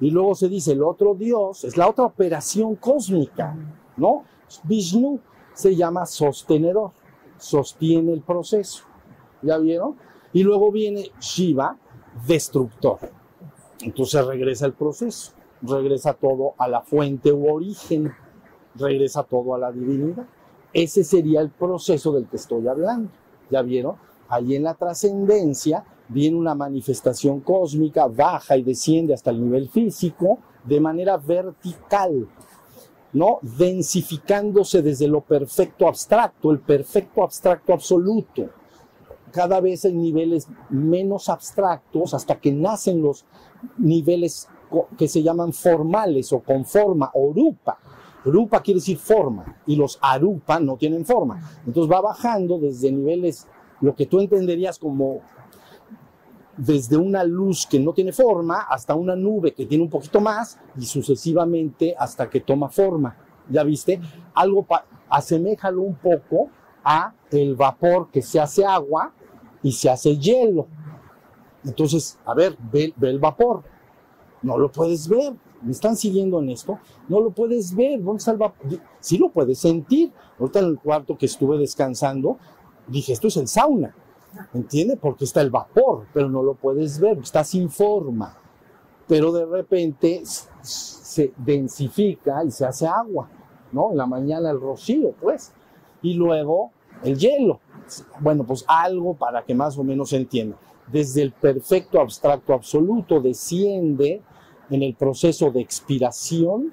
Y 0.00 0.10
luego 0.10 0.34
se 0.34 0.48
dice, 0.48 0.72
el 0.72 0.82
otro 0.82 1.14
dios 1.14 1.64
es 1.64 1.76
la 1.76 1.88
otra 1.88 2.04
operación 2.04 2.76
cósmica, 2.76 3.56
¿no? 3.96 4.24
Vishnu 4.64 5.20
se 5.52 5.74
llama 5.76 6.04
sostenedor, 6.06 6.90
sostiene 7.38 8.12
el 8.12 8.22
proceso. 8.22 8.84
¿Ya 9.42 9.58
vieron? 9.58 9.96
Y 10.32 10.42
luego 10.42 10.72
viene 10.72 11.10
Shiva, 11.20 11.76
destructor. 12.26 12.98
Entonces 13.80 14.24
regresa 14.26 14.66
el 14.66 14.72
proceso, 14.72 15.32
regresa 15.62 16.14
todo 16.14 16.54
a 16.58 16.68
la 16.68 16.80
fuente 16.80 17.32
u 17.32 17.52
origen, 17.52 18.12
regresa 18.74 19.22
todo 19.22 19.54
a 19.54 19.58
la 19.58 19.70
divinidad. 19.70 20.26
Ese 20.72 21.04
sería 21.04 21.40
el 21.40 21.50
proceso 21.50 22.12
del 22.12 22.26
que 22.26 22.36
estoy 22.36 22.66
hablando. 22.66 23.10
¿Ya 23.50 23.62
vieron? 23.62 23.96
Ahí 24.28 24.56
en 24.56 24.64
la 24.64 24.74
trascendencia 24.74 25.84
viene 26.08 26.36
una 26.36 26.54
manifestación 26.54 27.40
cósmica, 27.40 28.06
baja 28.06 28.56
y 28.56 28.62
desciende 28.62 29.14
hasta 29.14 29.30
el 29.30 29.42
nivel 29.42 29.68
físico 29.68 30.38
de 30.64 30.80
manera 30.80 31.16
vertical, 31.16 32.28
¿no? 33.12 33.38
Densificándose 33.42 34.82
desde 34.82 35.08
lo 35.08 35.20
perfecto 35.20 35.86
abstracto, 35.88 36.50
el 36.50 36.60
perfecto 36.60 37.22
abstracto 37.22 37.72
absoluto 37.72 38.50
cada 39.34 39.60
vez 39.60 39.84
hay 39.84 39.94
niveles 39.94 40.46
menos 40.70 41.28
abstractos 41.28 42.14
hasta 42.14 42.36
que 42.36 42.52
nacen 42.52 43.02
los 43.02 43.24
niveles 43.78 44.48
que 44.96 45.08
se 45.08 45.24
llaman 45.24 45.52
formales 45.52 46.32
o 46.32 46.38
con 46.38 46.64
forma, 46.64 47.10
o 47.14 47.32
rupa. 47.32 47.76
Rupa 48.24 48.62
quiere 48.62 48.78
decir 48.78 48.96
forma 48.96 49.60
y 49.66 49.74
los 49.74 49.98
arupa 50.00 50.60
no 50.60 50.76
tienen 50.76 51.04
forma. 51.04 51.42
Entonces 51.66 51.92
va 51.92 52.00
bajando 52.00 52.58
desde 52.58 52.92
niveles, 52.92 53.48
lo 53.80 53.96
que 53.96 54.06
tú 54.06 54.20
entenderías 54.20 54.78
como 54.78 55.20
desde 56.56 56.96
una 56.96 57.24
luz 57.24 57.66
que 57.66 57.80
no 57.80 57.92
tiene 57.92 58.12
forma 58.12 58.62
hasta 58.62 58.94
una 58.94 59.16
nube 59.16 59.52
que 59.52 59.66
tiene 59.66 59.84
un 59.84 59.90
poquito 59.90 60.20
más 60.20 60.58
y 60.78 60.84
sucesivamente 60.84 61.94
hasta 61.98 62.28
que 62.28 62.40
toma 62.40 62.68
forma. 62.68 63.16
¿Ya 63.48 63.62
viste? 63.62 64.00
Algo, 64.34 64.66
aseméjalo 65.08 65.82
un 65.82 65.96
poco 65.96 66.48
a 66.82 67.12
el 67.30 67.56
vapor 67.56 68.10
que 68.10 68.22
se 68.22 68.40
hace 68.40 68.64
agua 68.64 69.12
y 69.62 69.72
se 69.72 69.90
hace 69.90 70.16
hielo. 70.16 70.66
Entonces, 71.64 72.18
a 72.24 72.34
ver, 72.34 72.56
ve, 72.72 72.92
ve 72.96 73.10
el 73.10 73.18
vapor. 73.18 73.62
No 74.42 74.58
lo 74.58 74.70
puedes 74.70 75.08
ver. 75.08 75.34
¿Me 75.62 75.72
están 75.72 75.96
siguiendo 75.96 76.38
en 76.40 76.50
esto? 76.50 76.78
No 77.08 77.20
lo 77.20 77.30
puedes 77.30 77.74
ver. 77.74 78.02
¿Dónde 78.02 78.18
está 78.18 78.32
el 78.32 78.36
vapor? 78.36 78.66
Sí 79.00 79.16
lo 79.16 79.30
puedes 79.30 79.58
sentir. 79.58 80.12
Ahorita 80.38 80.58
en 80.58 80.66
el 80.66 80.78
cuarto 80.78 81.16
que 81.16 81.26
estuve 81.26 81.56
descansando, 81.58 82.38
dije, 82.86 83.12
esto 83.12 83.28
es 83.28 83.36
el 83.38 83.48
sauna. 83.48 83.94
¿Entiende? 84.52 84.96
Porque 84.96 85.24
está 85.24 85.40
el 85.40 85.50
vapor, 85.50 86.06
pero 86.12 86.28
no 86.28 86.42
lo 86.42 86.54
puedes 86.54 86.98
ver. 86.98 87.18
Está 87.18 87.44
sin 87.44 87.70
forma. 87.70 88.36
Pero 89.06 89.32
de 89.32 89.46
repente 89.46 90.22
se 90.24 91.32
densifica 91.36 92.44
y 92.44 92.50
se 92.50 92.64
hace 92.64 92.86
agua. 92.86 93.28
¿No? 93.72 93.90
En 93.90 93.96
la 93.96 94.06
mañana 94.06 94.50
el 94.50 94.60
rocío, 94.60 95.12
pues. 95.20 95.52
Y 96.02 96.14
luego 96.14 96.70
el 97.02 97.18
hielo. 97.18 97.60
Bueno, 98.20 98.44
pues 98.44 98.64
algo 98.66 99.14
para 99.14 99.42
que 99.44 99.54
más 99.54 99.76
o 99.78 99.84
menos 99.84 100.10
se 100.10 100.16
entienda. 100.16 100.56
Desde 100.86 101.22
el 101.22 101.32
perfecto 101.32 102.00
abstracto 102.00 102.52
absoluto 102.52 103.20
desciende 103.20 104.22
en 104.70 104.82
el 104.82 104.94
proceso 104.94 105.50
de 105.50 105.60
expiración 105.60 106.72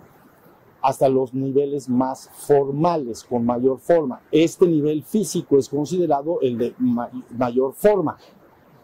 hasta 0.82 1.08
los 1.08 1.34
niveles 1.34 1.88
más 1.88 2.30
formales, 2.34 3.24
con 3.24 3.46
mayor 3.46 3.80
forma. 3.80 4.22
Este 4.32 4.68
nivel 4.68 5.04
físico 5.04 5.58
es 5.58 5.70
considerado 5.70 6.40
el 6.42 6.58
de 6.58 6.76
ma- 6.80 7.10
mayor 7.38 7.74
forma. 7.74 8.18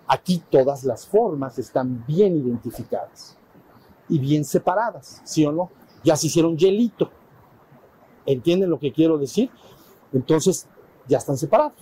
Aquí 0.08 0.42
todas 0.50 0.84
las 0.84 1.08
formas 1.08 1.58
están 1.60 2.06
bien 2.08 2.38
identificadas 2.38 3.36
y 4.08 4.20
bien 4.20 4.46
separadas, 4.46 5.22
¿sí 5.26 5.46
o 5.46 5.52
no? 5.52 5.70
Ya 6.04 6.16
se 6.16 6.28
hicieron 6.28 6.56
hielito. 6.58 7.10
¿Entienden 8.26 8.70
lo 8.70 8.80
que 8.80 8.92
quiero 8.94 9.18
decir? 9.18 9.50
Entonces, 10.14 10.68
ya 11.08 11.18
están 11.18 11.38
separados. 11.38 11.74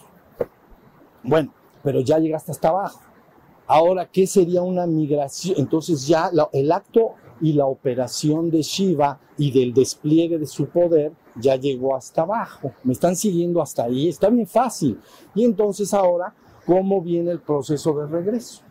Bueno, 1.24 1.54
pero 1.84 2.00
ya 2.00 2.20
llegaste 2.20 2.52
hasta 2.52 2.70
abajo. 2.70 3.00
Ahora, 3.68 4.08
¿qué 4.10 4.28
sería 4.28 4.62
una 4.62 4.86
migración? 4.86 5.56
Entonces 5.58 6.08
ya 6.08 6.30
el 6.54 6.72
acto 6.72 7.14
y 7.42 7.54
la 7.54 7.66
operación 7.66 8.50
de 8.50 8.62
Shiva 8.62 9.20
y 9.38 9.52
del 9.52 9.74
despliegue 9.74 10.38
de 10.38 10.46
su 10.46 10.68
poder 10.68 11.14
ya 11.36 11.56
llegó 11.56 11.96
hasta 11.96 12.22
abajo. 12.22 12.72
¿Me 12.84 12.94
están 12.94 13.16
siguiendo 13.16 13.62
hasta 13.62 13.84
ahí? 13.84 14.08
Está 14.08 14.30
bien 14.30 14.48
fácil. 14.48 15.00
Y 15.34 15.44
entonces 15.44 15.94
ahora, 15.94 16.34
¿cómo 16.66 17.02
viene 17.02 17.32
el 17.32 17.42
proceso 17.42 17.94
de 17.94 18.08
regreso? 18.08 18.62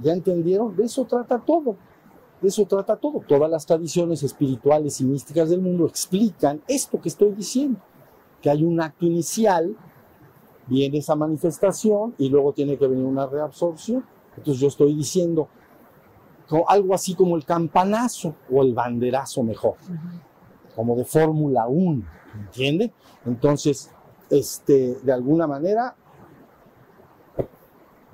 ¿Ya 0.00 0.12
entendieron? 0.12 0.76
De 0.76 0.84
eso 0.84 1.04
trata 1.04 1.38
todo. 1.38 1.76
De 2.40 2.48
eso 2.48 2.64
trata 2.66 2.96
todo. 2.96 3.22
Todas 3.26 3.50
las 3.50 3.66
tradiciones 3.66 4.22
espirituales 4.22 5.00
y 5.00 5.04
místicas 5.04 5.50
del 5.50 5.60
mundo 5.60 5.86
explican 5.86 6.62
esto 6.68 7.00
que 7.00 7.08
estoy 7.08 7.32
diciendo, 7.32 7.80
que 8.40 8.50
hay 8.50 8.62
un 8.62 8.80
acto 8.80 9.06
inicial 9.06 9.76
viene 10.66 10.98
esa 10.98 11.14
manifestación 11.14 12.14
y 12.18 12.28
luego 12.28 12.52
tiene 12.52 12.76
que 12.76 12.86
venir 12.86 13.04
una 13.04 13.26
reabsorción. 13.26 14.04
Entonces 14.36 14.60
yo 14.60 14.68
estoy 14.68 14.94
diciendo 14.94 15.48
algo 16.68 16.94
así 16.94 17.14
como 17.14 17.36
el 17.36 17.44
campanazo 17.44 18.34
o 18.50 18.62
el 18.62 18.74
banderazo 18.74 19.42
mejor, 19.42 19.74
como 20.74 20.96
de 20.96 21.04
Fórmula 21.04 21.66
1, 21.66 22.04
¿entiende? 22.34 22.92
Entonces, 23.24 23.90
este, 24.30 24.96
de 25.02 25.12
alguna 25.12 25.46
manera, 25.46 25.94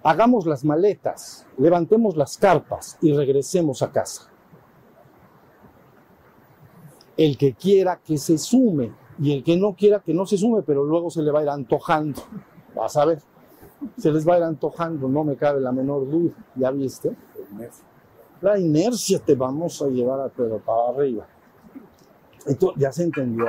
hagamos 0.02 0.46
las 0.46 0.64
maletas, 0.64 1.46
levantemos 1.58 2.16
las 2.16 2.36
carpas 2.38 2.98
y 3.00 3.12
regresemos 3.12 3.82
a 3.82 3.92
casa. 3.92 4.28
El 7.16 7.36
que 7.36 7.54
quiera 7.54 8.00
que 8.02 8.16
se 8.16 8.38
sume 8.38 8.92
y 9.18 9.32
el 9.32 9.44
que 9.44 9.56
no 9.56 9.74
quiera 9.74 10.00
que 10.00 10.14
no 10.14 10.26
se 10.26 10.38
sume, 10.38 10.62
pero 10.62 10.84
luego 10.84 11.10
se 11.10 11.22
le 11.22 11.30
va 11.30 11.40
a 11.40 11.42
ir 11.42 11.48
antojando. 11.50 12.22
Vas 12.74 12.96
a 12.96 13.04
ver, 13.04 13.20
se 13.98 14.10
les 14.10 14.26
va 14.26 14.34
a 14.34 14.38
ir 14.38 14.44
antojando, 14.44 15.08
no 15.08 15.22
me 15.22 15.36
cabe 15.36 15.60
la 15.60 15.72
menor 15.72 16.10
duda. 16.10 16.32
¿Ya 16.56 16.70
viste? 16.70 17.14
La 18.42 18.58
inercia 18.58 19.18
te 19.18 19.34
vamos 19.34 19.80
a 19.80 19.86
llevar 19.86 20.20
a, 20.20 20.28
pero 20.28 20.58
para 20.58 20.88
arriba. 20.90 21.26
Entonces, 22.46 22.82
¿ya 22.82 22.92
se 22.92 23.04
entendió? 23.04 23.46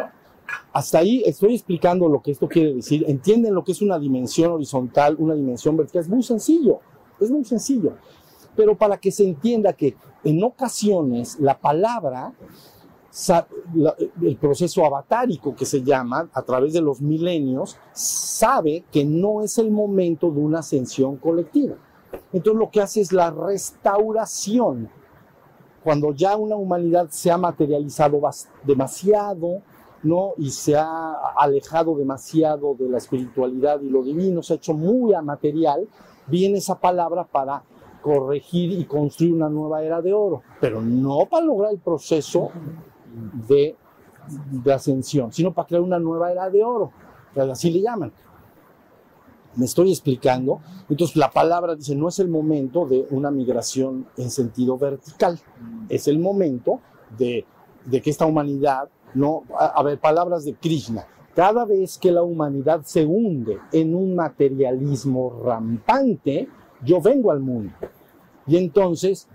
Hasta 0.71 0.99
ahí 0.99 1.23
estoy 1.25 1.55
explicando 1.55 2.07
lo 2.07 2.21
que 2.21 2.31
esto 2.31 2.47
quiere 2.47 2.75
decir. 2.75 3.03
¿Entienden 3.07 3.53
lo 3.53 3.63
que 3.63 3.71
es 3.71 3.81
una 3.81 3.99
dimensión 3.99 4.51
horizontal, 4.51 5.15
una 5.19 5.33
dimensión 5.33 5.75
vertical? 5.75 6.01
Es 6.01 6.09
muy 6.09 6.23
sencillo, 6.23 6.79
es 7.19 7.29
muy 7.29 7.43
sencillo. 7.43 7.93
Pero 8.55 8.77
para 8.77 8.97
que 8.97 9.11
se 9.11 9.23
entienda 9.23 9.73
que 9.73 9.95
en 10.23 10.43
ocasiones 10.43 11.39
la 11.39 11.59
palabra 11.59 12.33
el 14.21 14.37
proceso 14.37 14.83
avatárico 14.85 15.55
que 15.55 15.65
se 15.65 15.83
llama 15.83 16.29
a 16.33 16.41
través 16.41 16.73
de 16.73 16.81
los 16.81 16.99
milenios, 16.99 17.77
sabe 17.93 18.85
que 18.91 19.05
no 19.05 19.43
es 19.43 19.59
el 19.59 19.69
momento 19.69 20.31
de 20.31 20.39
una 20.39 20.59
ascensión 20.59 21.17
colectiva. 21.17 21.75
Entonces 22.31 22.59
lo 22.59 22.69
que 22.69 22.81
hace 22.81 23.01
es 23.01 23.11
la 23.11 23.31
restauración. 23.31 24.89
Cuando 25.83 26.13
ya 26.13 26.37
una 26.37 26.55
humanidad 26.55 27.09
se 27.09 27.29
ha 27.29 27.37
materializado 27.37 28.21
demasiado, 28.63 29.61
¿no? 30.03 30.33
Y 30.37 30.49
se 30.49 30.75
ha 30.75 31.13
alejado 31.37 31.95
demasiado 31.95 32.75
de 32.75 32.89
la 32.89 32.97
espiritualidad 32.97 33.81
y 33.81 33.89
lo 33.89 34.03
divino, 34.03 34.41
se 34.41 34.53
ha 34.53 34.55
hecho 34.57 34.73
muy 34.73 35.13
amaterial, 35.13 35.87
viene 36.27 36.57
esa 36.57 36.79
palabra 36.79 37.25
para 37.25 37.63
corregir 38.01 38.71
y 38.73 38.85
construir 38.85 39.33
una 39.33 39.49
nueva 39.49 39.81
era 39.81 40.01
de 40.01 40.13
oro, 40.13 40.41
pero 40.59 40.81
no 40.81 41.25
para 41.29 41.45
lograr 41.45 41.71
el 41.71 41.79
proceso 41.79 42.49
de, 43.47 43.75
ascensión, 44.71 45.31
sino 45.31 45.53
para 45.53 45.67
crear 45.67 45.81
una 45.81 45.99
nueva 45.99 46.31
era 46.31 46.49
de 46.49 46.63
oro, 46.63 46.91
así 47.35 47.71
le 47.71 47.81
llaman. 47.81 48.11
Me 49.55 49.65
estoy 49.65 49.91
explicando. 49.91 50.61
Entonces 50.89 51.15
la 51.15 51.31
palabra 51.31 51.75
dice, 51.75 51.95
no 51.95 52.07
es 52.07 52.19
el 52.19 52.27
momento 52.27 52.85
de 52.85 53.07
una 53.11 53.31
migración 53.31 54.07
en 54.17 54.31
sentido 54.31 54.77
vertical, 54.77 55.39
es 55.89 56.07
el 56.07 56.19
momento 56.19 56.79
de, 57.17 57.45
de 57.85 58.01
que 58.01 58.09
esta 58.09 58.25
humanidad, 58.25 58.89
no, 59.13 59.43
a, 59.57 59.67
a 59.67 59.83
ver, 59.83 59.99
palabras 59.99 60.45
de 60.45 60.55
Krishna, 60.55 61.05
cada 61.35 61.65
vez 61.65 61.97
que 61.97 62.11
la 62.11 62.21
humanidad 62.21 62.81
se 62.83 63.05
hunde 63.05 63.59
en 63.71 63.95
un 63.95 64.15
materialismo 64.15 65.41
rampante, 65.43 66.47
yo 66.83 67.01
vengo 67.01 67.31
al 67.31 67.39
mundo. 67.39 67.73
Y 68.45 68.57
entonces 68.57 69.27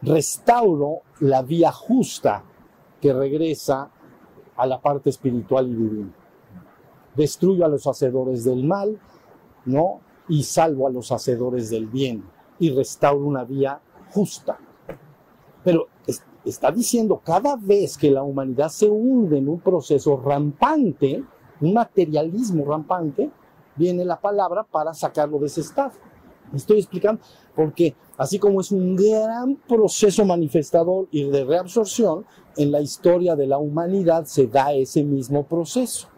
restauro 0.00 1.00
la 1.20 1.42
vía 1.42 1.72
justa 1.72 2.44
que 3.00 3.12
regresa 3.12 3.90
a 4.56 4.66
la 4.66 4.80
parte 4.80 5.10
espiritual 5.10 5.68
y 5.68 5.74
divina. 5.74 6.14
Destruyo 7.16 7.64
a 7.64 7.68
los 7.68 7.86
hacedores 7.86 8.44
del 8.44 8.64
mal, 8.64 8.98
¿no? 9.64 10.00
Y 10.28 10.42
salvo 10.42 10.86
a 10.86 10.90
los 10.90 11.12
hacedores 11.12 11.70
del 11.70 11.86
bien 11.86 12.24
y 12.58 12.70
restauro 12.70 13.24
una 13.26 13.44
vía 13.44 13.80
justa. 14.12 14.58
Pero 15.62 15.88
es- 16.06 16.24
está 16.44 16.70
diciendo 16.70 17.20
cada 17.24 17.56
vez 17.56 17.96
que 17.96 18.10
la 18.10 18.22
humanidad 18.22 18.68
se 18.68 18.86
hunde 18.86 19.38
en 19.38 19.48
un 19.48 19.60
proceso 19.60 20.20
rampante, 20.24 21.22
un 21.60 21.72
materialismo 21.72 22.64
rampante, 22.64 23.30
viene 23.76 24.04
la 24.04 24.20
palabra 24.20 24.62
para 24.64 24.94
sacarlo 24.94 25.38
de 25.38 25.46
ese 25.46 25.62
estado. 25.62 25.92
Estoy 26.52 26.78
explicando 26.78 27.22
porque 27.56 27.96
así 28.18 28.38
como 28.38 28.60
es 28.60 28.70
un 28.70 28.94
gran 28.94 29.56
proceso 29.56 30.24
manifestador 30.24 31.08
y 31.10 31.24
de 31.24 31.44
reabsorción, 31.44 32.24
en 32.56 32.70
la 32.70 32.80
historia 32.80 33.34
de 33.34 33.46
la 33.46 33.58
humanidad 33.58 34.26
se 34.26 34.46
da 34.46 34.72
ese 34.72 35.02
mismo 35.02 35.44
proceso 35.44 36.08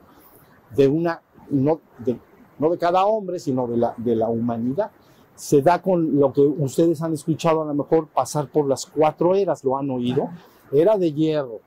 de 0.75 0.89
una, 0.89 1.23
no 1.49 1.81
de, 1.99 2.19
no 2.59 2.71
de 2.71 2.79
cada 2.79 3.05
hombre, 3.07 3.39
sino 3.39 3.67
de 3.67 3.77
la, 3.77 3.95
de 3.97 4.17
la 4.17 4.29
humanidad. 4.29 4.91
Se 5.35 5.61
da 5.61 5.83
con 5.83 6.19
lo 6.19 6.33
que 6.33 6.41
ustedes 6.41 7.03
han 7.03 7.13
escuchado 7.13 7.63
a 7.63 7.67
lo 7.67 7.75
mejor 7.75 8.09
pasar 8.09 8.49
por 8.49 8.67
las 8.67 8.87
cuatro 8.87 9.35
eras, 9.35 9.63
lo 9.65 9.77
han 9.77 9.91
oído. 9.91 10.31
Era 10.73 10.97
de 10.97 11.13
hierro. 11.13 11.61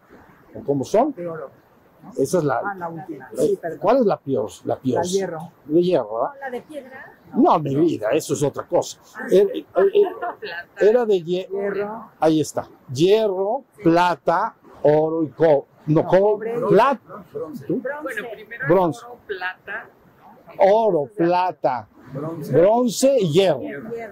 ¿O 0.56 0.63
¿Cómo 0.65 0.84
son? 0.84 1.13
de 1.13 1.28
oro. 1.28 1.49
Esa 2.17 2.38
es 2.39 2.43
la. 2.45 2.62
Ah, 2.65 2.75
la 2.75 2.89
última. 2.89 3.30
eh, 3.34 3.38
Sí. 3.38 3.60
¿Cuál 3.80 3.97
es 3.97 4.06
la 4.06 4.17
peor? 4.17 4.49
La 4.63 4.78
peor. 4.78 4.95
La 4.95 5.02
hierro. 5.04 5.52
De 5.65 5.82
hierro, 5.84 6.15
¿verdad? 6.15 6.34
¿La 6.39 6.49
de 6.49 6.62
piedra? 6.62 7.13
No, 7.36 7.60
mi 7.60 7.75
vida, 7.75 8.10
eso 8.12 8.34
es 8.34 8.41
otra 8.41 8.65
cosa. 8.65 8.99
Era, 9.30 9.49
era- 9.54 10.38
era 10.80 11.06
de 11.06 11.21
hierro. 11.21 11.54
Hierro. 11.60 12.10
Ahí 12.19 12.41
está. 12.41 12.67
Hierro, 12.91 13.63
plata, 13.84 14.56
oro 14.82 15.23
y 15.23 15.28
cobre. 15.30 15.65
No, 15.88 16.04
No, 16.04 16.08
cobre, 16.08 16.60
plata, 16.69 17.25
Bronce. 17.34 17.65
Bueno, 17.67 18.28
primero 18.34 18.67
Bronce. 18.67 19.06
oro, 19.06 19.17
plata. 19.28 19.89
Oro, 20.59 21.09
plata, 21.15 21.88
bronce 22.51 23.17
y 23.21 23.31
hierro. 23.31 23.62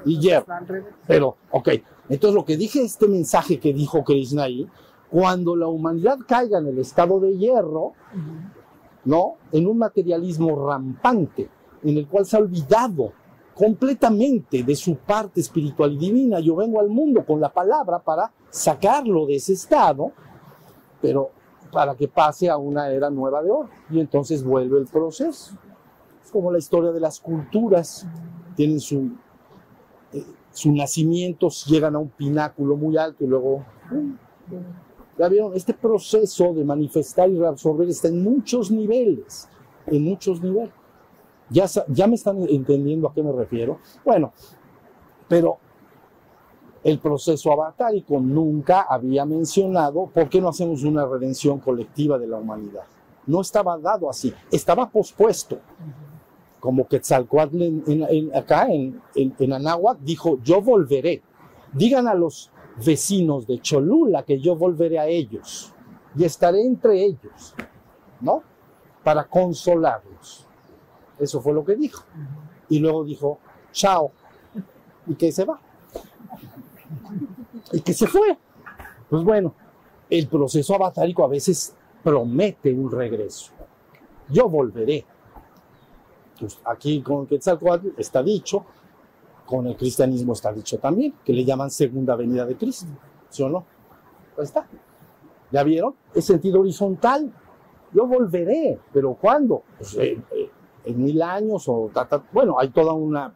Y 0.06 0.20
hierro. 0.20 0.46
Pero, 1.08 1.38
ok, 1.52 1.70
entonces 2.10 2.36
lo 2.36 2.46
que 2.46 2.58
dije, 2.58 2.82
este 2.82 3.08
mensaje 3.08 3.60
que 3.60 3.74
dijo 3.74 4.04
Krishna 4.04 4.44
ahí, 4.44 4.68
cuando 5.10 5.56
la 5.56 5.68
humanidad 5.68 6.18
caiga 6.28 6.60
en 6.60 6.68
el 6.68 6.80
estado 6.80 7.20
de 7.20 7.38
hierro, 7.38 7.94
¿no? 9.06 9.36
En 9.52 9.68
un 9.68 9.78
materialismo 9.78 10.68
rampante, 10.68 11.50
en 11.84 11.98
el 11.98 12.08
cual 12.08 12.26
se 12.26 12.36
ha 12.36 12.40
olvidado 12.40 13.14
completamente 13.54 14.64
de 14.64 14.76
su 14.76 14.98
parte 14.98 15.40
espiritual 15.40 15.94
y 15.94 15.98
divina. 15.98 16.40
Yo 16.40 16.56
vengo 16.56 16.80
al 16.80 16.90
mundo 16.90 17.26
con 17.26 17.40
la 17.40 17.50
palabra 17.50 18.00
para 18.00 18.32
sacarlo 18.50 19.26
de 19.26 19.36
ese 19.36 19.54
estado, 19.54 20.12
pero 21.02 21.32
para 21.72 21.96
que 21.96 22.08
pase 22.08 22.50
a 22.50 22.58
una 22.58 22.90
era 22.92 23.10
nueva 23.10 23.42
de 23.42 23.52
oro. 23.52 23.70
Y 23.90 24.00
entonces 24.00 24.44
vuelve 24.44 24.78
el 24.80 24.86
proceso. 24.86 25.58
Como 26.32 26.52
la 26.52 26.58
historia 26.58 26.92
de 26.92 27.00
las 27.00 27.20
culturas. 27.20 28.08
Tienen 28.56 28.80
su, 28.80 29.12
eh, 30.14 30.26
su 30.52 30.72
nacimiento, 30.72 31.50
llegan 31.68 31.96
a 31.96 32.00
un 32.00 32.10
pináculo 32.10 32.76
muy 32.76 32.98
alto 32.98 33.24
y 33.24 33.28
luego... 33.28 33.64
Ya 35.18 35.28
vieron, 35.30 35.56
este 35.56 35.74
proceso 35.74 36.54
de 36.54 36.64
manifestar 36.64 37.30
y 37.30 37.38
reabsorber 37.40 37.90
está 37.90 38.08
en 38.08 38.24
muchos 38.24 38.70
niveles, 38.70 39.50
en 39.88 40.04
muchos 40.04 40.42
niveles. 40.42 40.72
Ya, 41.50 41.66
ya 41.88 42.08
me 42.08 42.16
están 42.16 42.44
entendiendo 42.48 43.08
a 43.08 43.14
qué 43.14 43.24
me 43.24 43.32
refiero. 43.32 43.80
Bueno, 44.06 44.32
pero 45.28 45.58
el 46.84 47.00
proceso 47.00 47.52
avatárico 47.52 48.20
nunca 48.20 48.82
había 48.82 49.26
mencionado 49.26 50.06
por 50.14 50.30
qué 50.30 50.40
no 50.40 50.50
hacemos 50.50 50.84
una 50.84 51.06
redención 51.06 51.60
colectiva 51.60 52.20
de 52.20 52.28
la 52.28 52.38
humanidad. 52.38 52.84
No 53.26 53.42
estaba 53.42 53.78
dado 53.78 54.10
así, 54.10 54.34
estaba 54.52 54.90
pospuesto. 54.90 55.58
Como 56.60 56.88
Quetzalcoatl 56.88 57.62
en, 57.62 58.36
acá 58.36 58.68
en, 58.70 59.02
en, 59.16 59.54
Anáhuac 59.54 60.00
dijo, 60.00 60.40
yo 60.44 60.62
volveré. 60.62 61.22
Digan 61.74 62.08
a 62.08 62.14
los 62.14 62.52
vecinos 62.84 63.46
de 63.46 63.60
Cholula 63.60 64.24
que 64.24 64.40
yo 64.40 64.56
volveré 64.56 65.00
a 65.00 65.08
ellos 65.08 65.74
y 66.16 66.24
estaré 66.24 66.66
entre 66.66 67.04
ellos, 67.04 67.56
¿no? 68.22 68.42
Para 69.04 69.26
consolarlos. 69.26 70.48
Eso 71.20 71.42
fue 71.42 71.54
lo 71.54 71.64
que 71.64 71.76
dijo. 71.76 72.04
Y 72.70 72.80
luego 72.80 73.04
dijo, 73.04 73.40
chao, 73.72 74.12
y 75.06 75.16
que 75.16 75.32
se 75.32 75.46
va 75.46 75.60
y 77.72 77.82
que 77.82 77.94
se 77.94 78.08
fue. 78.08 78.38
Pues 79.10 79.24
bueno, 79.24 79.54
el 80.10 80.28
proceso 80.28 80.76
avatárico 80.76 81.24
a 81.24 81.28
veces 81.28 81.74
promete 82.04 82.74
un 82.74 82.92
regreso. 82.92 83.52
Yo 84.30 84.50
volveré. 84.50 85.06
Pues 86.40 86.60
aquí 86.66 87.02
con 87.02 87.26
Quetzalcoatl 87.26 87.90
está 87.98 88.22
dicho, 88.22 88.66
con 89.46 89.68
el 89.68 89.76
cristianismo 89.76 90.34
está 90.34 90.52
dicho 90.52 90.78
también, 90.78 91.14
que 91.24 91.34
le 91.34 91.44
llaman 91.46 91.72
segunda 91.72 92.16
venida 92.16 92.46
de 92.46 92.56
Cristo. 92.56 92.88
¿Sí 93.30 93.44
o 93.44 93.50
no? 93.50 93.66
Ahí 94.38 94.44
está. 94.44 94.68
¿Ya 95.52 95.64
vieron? 95.64 95.96
Es 96.14 96.26
sentido 96.26 96.60
horizontal. 96.60 97.34
Yo 97.94 98.06
volveré, 98.06 98.80
pero 98.92 99.16
¿cuándo? 99.16 99.64
Pues, 99.78 99.96
eh, 99.96 100.22
eh, 100.32 100.50
en 100.86 101.04
mil 101.04 101.22
años 101.22 101.68
o 101.68 101.90
bueno, 102.32 102.60
hay 102.60 102.70
toda 102.70 102.94
una 102.94 103.34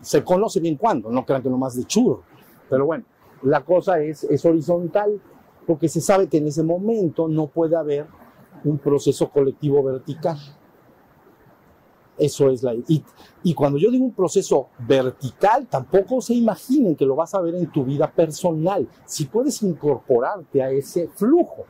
se 0.00 0.24
conoce 0.24 0.60
bien 0.60 0.76
cuándo, 0.76 1.10
no 1.10 1.24
crean 1.24 1.42
que 1.42 1.50
nomás 1.50 1.76
de 1.76 1.84
churro, 1.84 2.22
pero 2.68 2.86
bueno, 2.86 3.04
la 3.42 3.64
cosa 3.64 4.00
es, 4.00 4.24
es 4.24 4.44
horizontal, 4.44 5.20
porque 5.66 5.88
se 5.88 6.00
sabe 6.00 6.28
que 6.28 6.38
en 6.38 6.46
ese 6.46 6.62
momento 6.62 7.28
no 7.28 7.46
puede 7.46 7.76
haber 7.76 8.06
un 8.64 8.78
proceso 8.78 9.30
colectivo 9.30 9.82
vertical. 9.82 10.38
Eso 12.18 12.50
es 12.50 12.62
la... 12.62 12.74
Y, 12.74 13.04
y, 13.44 13.54
cuando 13.54 13.78
yo 13.78 13.90
digo 13.90 14.04
un 14.04 14.12
proceso 14.12 14.68
vertical, 14.78 15.66
tampoco 15.68 16.20
se 16.20 16.34
imaginen 16.34 16.96
que 16.96 17.06
lo 17.06 17.14
vas 17.14 17.34
a 17.34 17.40
ver 17.40 17.54
en 17.54 17.70
tu 17.70 17.84
vida 17.84 18.10
personal. 18.10 18.88
Si 19.04 19.26
puedes 19.26 19.62
incorporarte 19.62 20.62
a 20.62 20.70
ese 20.70 21.08
flujo, 21.08 21.64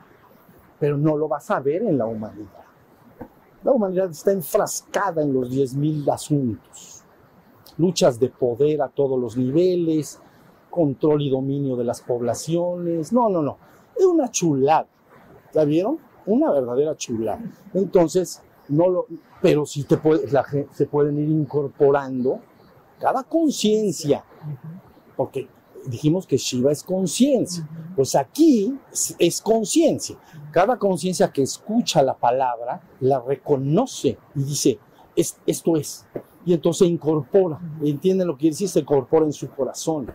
pero 0.79 0.97
no 0.97 1.17
lo 1.17 1.29
vas 1.29 1.51
a 1.51 1.61
ver 1.61 1.83
en 1.83 1.99
la 1.99 2.07
humanidad. 2.07 2.65
La 3.65 3.73
humanidad 3.73 4.11
está 4.11 4.33
enfrascada 4.33 5.23
en 5.23 5.33
los 5.33 5.51
10.000 5.51 6.11
asuntos. 6.13 7.03
Luchas 7.77 8.19
de 8.19 8.29
poder 8.29 8.81
a 8.83 8.89
todos 8.89 9.21
los 9.21 9.37
niveles, 9.37 10.21
control 10.71 11.23
y 11.23 11.31
dominio 11.31 11.77
de 11.77 11.85
las 11.85 12.01
poblaciones. 12.01 13.13
No, 13.13 13.29
no, 13.29 13.43
no. 13.43 13.59
Es 13.97 14.05
una 14.05 14.31
chulada. 14.31 14.87
¿Ya 15.53 15.65
vieron? 15.65 15.99
Una 16.27 16.53
verdadera 16.53 16.97
chulada. 16.97 17.41
Entonces, 17.75 18.43
no 18.69 18.89
lo, 18.89 19.07
pero 19.41 19.67
sí 19.67 19.85
te 19.85 19.97
puede, 19.97 20.31
la, 20.31 20.45
se 20.73 20.87
pueden 20.87 21.19
ir 21.19 21.29
incorporando 21.29 22.41
cada 22.99 23.23
conciencia, 23.25 24.25
porque 25.17 25.49
dijimos 25.87 26.27
que 26.27 26.37
Shiva 26.37 26.73
es 26.73 26.83
conciencia, 26.83 27.69
pues 27.95 28.15
aquí 28.15 28.77
es 29.19 29.41
conciencia. 29.41 30.17
Cada 30.51 30.77
conciencia 30.79 31.31
que 31.33 31.43
escucha 31.43 32.03
la 32.03 32.15
palabra 32.15 32.81
la 33.01 33.21
reconoce 33.21 34.19
y 34.35 34.43
dice, 34.43 34.79
esto 35.15 35.77
es. 35.77 36.07
Y 36.45 36.55
entonces 36.55 36.89
incorpora, 36.89 37.61
entiende 37.83 38.25
lo 38.25 38.35
que 38.35 38.41
quiere 38.41 38.55
decir, 38.55 38.69
se 38.69 38.81
incorpora 38.81 39.27
en 39.27 39.33
su 39.33 39.49
corazón 39.51 40.11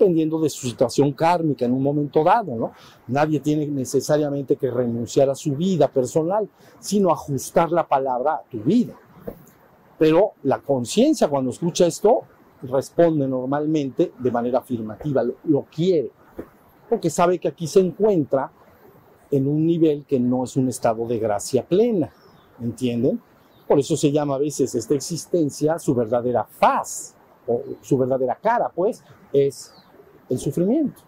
dependiendo 0.00 0.40
de 0.40 0.48
su 0.48 0.66
situación 0.66 1.12
kármica 1.12 1.66
en 1.66 1.72
un 1.72 1.82
momento 1.82 2.24
dado, 2.24 2.56
¿no? 2.56 2.72
Nadie 3.08 3.38
tiene 3.40 3.66
necesariamente 3.66 4.56
que 4.56 4.70
renunciar 4.70 5.28
a 5.28 5.34
su 5.34 5.54
vida 5.54 5.88
personal, 5.88 6.48
sino 6.78 7.12
ajustar 7.12 7.70
la 7.70 7.86
palabra 7.86 8.36
a 8.36 8.42
tu 8.50 8.60
vida. 8.60 8.94
Pero 9.98 10.32
la 10.44 10.60
conciencia 10.60 11.28
cuando 11.28 11.50
escucha 11.50 11.86
esto 11.86 12.22
responde 12.62 13.28
normalmente 13.28 14.12
de 14.18 14.30
manera 14.30 14.60
afirmativa, 14.60 15.22
lo, 15.22 15.34
lo 15.44 15.66
quiere, 15.70 16.10
porque 16.88 17.10
sabe 17.10 17.38
que 17.38 17.48
aquí 17.48 17.66
se 17.66 17.80
encuentra 17.80 18.50
en 19.30 19.46
un 19.46 19.66
nivel 19.66 20.06
que 20.06 20.18
no 20.18 20.44
es 20.44 20.56
un 20.56 20.68
estado 20.68 21.06
de 21.06 21.18
gracia 21.18 21.62
plena, 21.66 22.10
¿entienden? 22.58 23.20
Por 23.68 23.78
eso 23.78 23.96
se 23.98 24.10
llama 24.10 24.36
a 24.36 24.38
veces 24.38 24.74
esta 24.74 24.94
existencia 24.94 25.78
su 25.78 25.94
verdadera 25.94 26.44
faz, 26.44 27.14
o 27.46 27.62
su 27.82 27.98
verdadera 27.98 28.38
cara, 28.40 28.70
pues, 28.74 29.04
es 29.32 29.72
el 30.30 30.38
sufrimiento. 30.38 31.02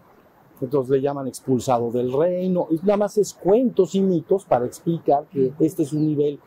Entonces 0.61 0.91
le 0.91 1.01
llaman 1.01 1.27
expulsado 1.27 1.91
del 1.91 2.13
reino, 2.13 2.67
y 2.69 2.75
nada 2.77 2.97
más 2.97 3.17
es 3.17 3.33
cuentos 3.33 3.95
y 3.95 4.01
mitos 4.01 4.45
para 4.45 4.65
explicar 4.65 5.25
que 5.25 5.51
este 5.59 5.83
es 5.83 5.91
un 5.91 6.05
nivel, 6.07 6.39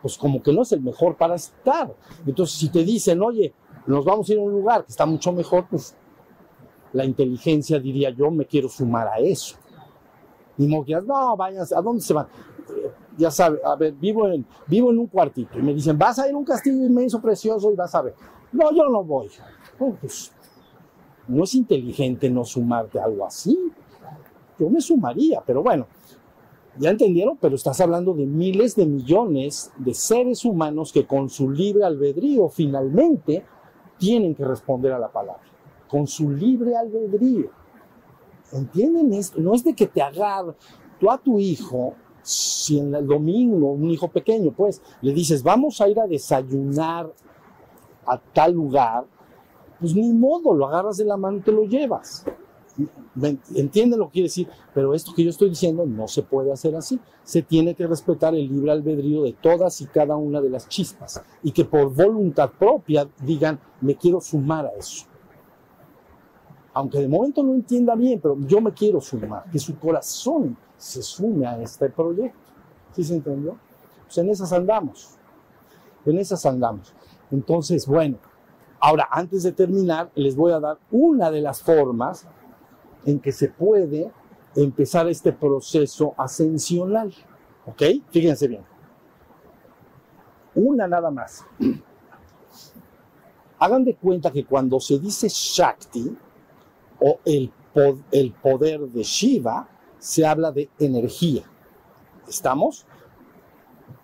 pues 0.00 0.16
como 0.16 0.42
que 0.42 0.52
no 0.52 0.62
es 0.62 0.72
el 0.72 0.80
mejor 0.80 1.16
para 1.16 1.34
estar. 1.34 1.94
Entonces 2.26 2.58
si 2.58 2.70
te 2.70 2.82
dicen, 2.82 3.22
oye, 3.22 3.52
nos 3.86 4.04
vamos 4.04 4.28
a 4.28 4.32
ir 4.32 4.38
a 4.38 4.42
un 4.42 4.52
lugar 4.52 4.84
que 4.84 4.90
está 4.90 5.06
mucho 5.06 5.32
mejor, 5.32 5.66
pues 5.70 5.94
la 6.92 7.04
inteligencia 7.04 7.78
diría 7.78 8.10
yo, 8.10 8.30
me 8.30 8.46
quiero 8.46 8.68
sumar 8.68 9.08
a 9.08 9.18
eso. 9.18 9.56
Y 10.58 10.66
no 10.66 10.84
no, 11.06 11.36
váyanse, 11.36 11.74
¿a 11.74 11.80
dónde 11.80 12.02
se 12.02 12.12
van? 12.12 12.26
Eh, 12.26 12.90
ya 13.16 13.30
sabe, 13.30 13.60
a 13.64 13.74
ver, 13.76 13.92
vivo 13.92 14.28
en, 14.28 14.44
vivo 14.66 14.90
en 14.90 14.98
un 14.98 15.06
cuartito 15.06 15.58
y 15.58 15.62
me 15.62 15.74
dicen, 15.74 15.98
vas 15.98 16.18
a 16.18 16.28
ir 16.28 16.34
a 16.34 16.36
un 16.36 16.44
castillo 16.44 16.84
inmenso, 16.84 17.20
precioso 17.20 17.70
y 17.70 17.76
vas 17.76 17.94
a 17.94 18.02
ver. 18.02 18.14
No, 18.52 18.70
yo 18.72 18.88
no 18.88 19.02
voy. 19.04 19.30
pues 19.78 20.32
no 21.28 21.44
es 21.44 21.54
inteligente 21.54 22.30
no 22.30 22.44
sumarte 22.44 22.98
a 22.98 23.04
algo 23.04 23.26
así. 23.26 23.58
Yo 24.58 24.68
me 24.68 24.80
sumaría, 24.80 25.42
pero 25.44 25.62
bueno, 25.62 25.86
ya 26.78 26.90
entendieron, 26.90 27.36
pero 27.40 27.54
estás 27.54 27.80
hablando 27.80 28.14
de 28.14 28.26
miles 28.26 28.76
de 28.76 28.86
millones 28.86 29.72
de 29.76 29.94
seres 29.94 30.44
humanos 30.44 30.92
que 30.92 31.06
con 31.06 31.28
su 31.28 31.50
libre 31.50 31.84
albedrío 31.84 32.48
finalmente 32.48 33.44
tienen 33.98 34.34
que 34.34 34.44
responder 34.44 34.92
a 34.92 34.98
la 34.98 35.08
palabra. 35.10 35.42
Con 35.88 36.06
su 36.06 36.30
libre 36.30 36.74
albedrío. 36.76 37.50
¿Entienden 38.52 39.12
esto? 39.12 39.40
No 39.40 39.54
es 39.54 39.64
de 39.64 39.74
que 39.74 39.86
te 39.86 40.02
agarre 40.02 40.54
tú 40.98 41.10
a 41.10 41.18
tu 41.18 41.38
hijo, 41.38 41.94
si 42.22 42.78
en 42.78 42.94
el 42.94 43.06
domingo, 43.06 43.72
un 43.72 43.90
hijo 43.90 44.08
pequeño, 44.08 44.52
pues, 44.52 44.80
le 45.00 45.12
dices, 45.12 45.42
vamos 45.42 45.80
a 45.80 45.88
ir 45.88 45.98
a 45.98 46.06
desayunar 46.06 47.12
a 48.06 48.18
tal 48.18 48.52
lugar, 48.52 49.04
pues 49.82 49.96
ni 49.96 50.12
modo, 50.12 50.54
lo 50.54 50.68
agarras 50.68 50.96
de 50.96 51.04
la 51.04 51.16
mano 51.16 51.38
y 51.38 51.40
te 51.40 51.50
lo 51.50 51.64
llevas. 51.64 52.24
Entiende 53.54 53.96
lo 53.96 54.06
que 54.06 54.12
quiere 54.12 54.28
decir, 54.28 54.48
pero 54.72 54.94
esto 54.94 55.12
que 55.14 55.24
yo 55.24 55.30
estoy 55.30 55.50
diciendo 55.50 55.84
no 55.84 56.06
se 56.06 56.22
puede 56.22 56.52
hacer 56.52 56.76
así. 56.76 57.00
Se 57.24 57.42
tiene 57.42 57.74
que 57.74 57.86
respetar 57.86 58.34
el 58.34 58.48
libre 58.48 58.70
albedrío 58.70 59.24
de 59.24 59.32
todas 59.32 59.80
y 59.80 59.86
cada 59.86 60.16
una 60.16 60.40
de 60.40 60.50
las 60.50 60.68
chispas 60.68 61.20
y 61.42 61.50
que 61.50 61.64
por 61.64 61.92
voluntad 61.92 62.50
propia 62.56 63.08
digan, 63.20 63.58
me 63.80 63.96
quiero 63.96 64.20
sumar 64.20 64.66
a 64.66 64.70
eso. 64.70 65.04
Aunque 66.74 67.00
de 67.00 67.08
momento 67.08 67.42
no 67.42 67.52
entienda 67.52 67.96
bien, 67.96 68.20
pero 68.20 68.38
yo 68.46 68.60
me 68.60 68.72
quiero 68.72 69.00
sumar, 69.00 69.44
que 69.50 69.58
su 69.58 69.76
corazón 69.78 70.56
se 70.78 71.02
sume 71.02 71.44
a 71.46 71.60
este 71.60 71.90
proyecto. 71.90 72.38
¿Sí 72.92 73.02
se 73.02 73.14
entendió? 73.14 73.56
Pues 74.04 74.16
en 74.18 74.30
esas 74.30 74.52
andamos. 74.52 75.16
En 76.06 76.18
esas 76.18 76.46
andamos. 76.46 76.94
Entonces, 77.30 77.86
bueno, 77.86 78.18
Ahora, 78.84 79.06
antes 79.12 79.44
de 79.44 79.52
terminar, 79.52 80.10
les 80.16 80.34
voy 80.34 80.50
a 80.50 80.58
dar 80.58 80.76
una 80.90 81.30
de 81.30 81.40
las 81.40 81.62
formas 81.62 82.26
en 83.04 83.20
que 83.20 83.30
se 83.30 83.48
puede 83.48 84.10
empezar 84.56 85.08
este 85.08 85.32
proceso 85.32 86.14
ascensional. 86.18 87.14
¿Ok? 87.64 87.80
Fíjense 88.10 88.48
bien. 88.48 88.64
Una 90.56 90.88
nada 90.88 91.12
más. 91.12 91.46
Hagan 93.60 93.84
de 93.84 93.94
cuenta 93.94 94.32
que 94.32 94.44
cuando 94.44 94.80
se 94.80 94.98
dice 94.98 95.28
Shakti 95.30 96.16
o 96.98 97.20
el, 97.24 97.52
poder 98.42 98.80
de 98.80 99.04
Shiva, 99.04 99.68
se 100.00 100.26
habla 100.26 100.50
de 100.50 100.68
energía. 100.80 101.44
¿Estamos? 102.26 102.84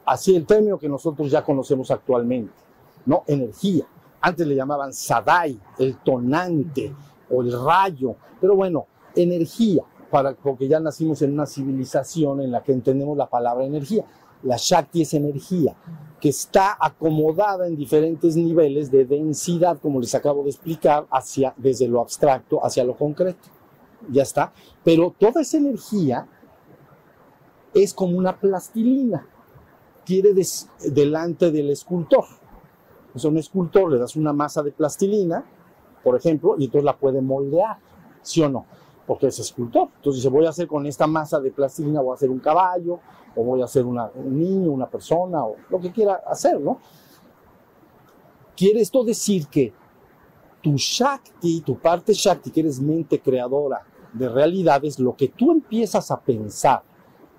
Así 0.06 0.36
el 0.36 0.46
término 0.46 0.78
que 0.78 0.88
nosotros 0.88 1.32
ya 1.32 1.42
conocemos 1.42 1.90
actualmente, 1.90 2.54
¿no? 3.04 3.24
Energía. 3.26 3.84
Antes 4.20 4.46
le 4.46 4.54
llamaban 4.54 4.92
Sadai, 4.92 5.58
el 5.78 5.98
tonante 5.98 6.94
o 7.30 7.42
el 7.42 7.52
rayo, 7.52 8.16
pero 8.40 8.56
bueno, 8.56 8.86
energía. 9.14 9.82
para, 10.10 10.34
porque 10.34 10.68
ya 10.68 10.80
nacimos 10.80 11.20
en 11.22 11.32
una 11.34 11.46
civilización 11.46 12.40
en 12.40 12.50
la 12.50 12.62
que 12.62 12.72
entendemos 12.72 13.16
la 13.16 13.28
palabra 13.28 13.64
energía. 13.64 14.04
La 14.42 14.56
Shakti 14.56 15.02
es 15.02 15.14
energía 15.14 15.76
que 16.20 16.30
está 16.30 16.76
acomodada 16.80 17.66
en 17.66 17.76
diferentes 17.76 18.36
niveles 18.36 18.90
de 18.90 19.04
densidad, 19.04 19.78
como 19.80 20.00
les 20.00 20.14
acabo 20.14 20.42
de 20.42 20.50
explicar, 20.50 21.06
hacia, 21.10 21.54
desde 21.56 21.88
lo 21.88 22.00
abstracto 22.00 22.64
hacia 22.64 22.84
lo 22.84 22.96
concreto. 22.96 23.48
Ya 24.10 24.22
está. 24.22 24.52
Pero 24.84 25.14
toda 25.18 25.42
esa 25.42 25.58
energía 25.58 26.26
es 27.74 27.94
como 27.94 28.16
una 28.16 28.38
plastilina. 28.38 29.26
Quiere 30.04 30.30
delante 30.90 31.50
del 31.50 31.70
escultor. 31.70 32.24
Es 33.18 33.24
un 33.24 33.36
escultor, 33.36 33.90
le 33.90 33.98
das 33.98 34.14
una 34.14 34.32
masa 34.32 34.62
de 34.62 34.70
plastilina, 34.70 35.44
por 36.04 36.14
ejemplo, 36.14 36.54
y 36.56 36.66
entonces 36.66 36.84
la 36.84 36.96
puede 36.96 37.20
moldear, 37.20 37.76
¿sí 38.22 38.40
o 38.42 38.48
no? 38.48 38.64
Porque 39.08 39.26
es 39.26 39.40
escultor. 39.40 39.88
Entonces 39.96 40.22
dice, 40.22 40.28
voy 40.28 40.46
a 40.46 40.50
hacer 40.50 40.68
con 40.68 40.86
esta 40.86 41.08
masa 41.08 41.40
de 41.40 41.50
plastilina, 41.50 42.00
voy 42.00 42.12
a 42.12 42.14
hacer 42.14 42.30
un 42.30 42.38
caballo, 42.38 43.00
o 43.34 43.42
voy 43.42 43.60
a 43.60 43.64
hacer 43.64 43.84
un 43.84 43.98
niño, 44.38 44.70
una 44.70 44.88
persona, 44.88 45.44
o 45.44 45.56
lo 45.68 45.80
que 45.80 45.90
quiera 45.90 46.22
hacer, 46.28 46.60
¿no? 46.60 46.78
Quiere 48.56 48.80
esto 48.80 49.02
decir 49.02 49.48
que 49.48 49.72
tu 50.62 50.74
Shakti, 50.76 51.62
tu 51.62 51.76
parte 51.76 52.12
Shakti, 52.12 52.52
que 52.52 52.60
eres 52.60 52.80
mente 52.80 53.20
creadora 53.20 53.82
de 54.12 54.28
realidades, 54.28 55.00
lo 55.00 55.16
que 55.16 55.26
tú 55.26 55.50
empiezas 55.50 56.12
a 56.12 56.20
pensar, 56.20 56.84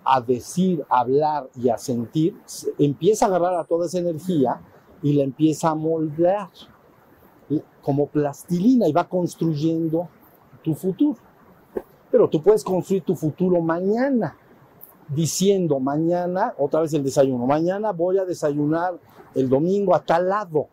a 0.03 0.19
decir, 0.19 0.85
a 0.89 0.99
hablar 0.99 1.49
y 1.55 1.69
a 1.69 1.77
sentir, 1.77 2.37
empieza 2.77 3.25
a 3.25 3.29
agarrar 3.29 3.55
a 3.55 3.63
toda 3.63 3.85
esa 3.85 3.99
energía 3.99 4.61
y 5.01 5.13
la 5.13 5.23
empieza 5.23 5.69
a 5.69 5.75
moldear 5.75 6.49
como 7.81 8.07
plastilina 8.07 8.87
y 8.87 8.91
va 8.91 9.07
construyendo 9.07 10.09
tu 10.63 10.75
futuro. 10.75 11.17
Pero 12.11 12.27
tú 12.27 12.41
puedes 12.41 12.63
construir 12.63 13.03
tu 13.03 13.15
futuro 13.15 13.61
mañana, 13.61 14.35
diciendo 15.07 15.79
mañana, 15.79 16.53
otra 16.57 16.81
vez 16.81 16.93
el 16.93 17.03
desayuno, 17.03 17.45
mañana 17.45 17.91
voy 17.91 18.17
a 18.17 18.25
desayunar 18.25 18.99
el 19.35 19.49
domingo 19.49 19.95
a 19.95 20.03
tal 20.03 20.29
lado. 20.29 20.67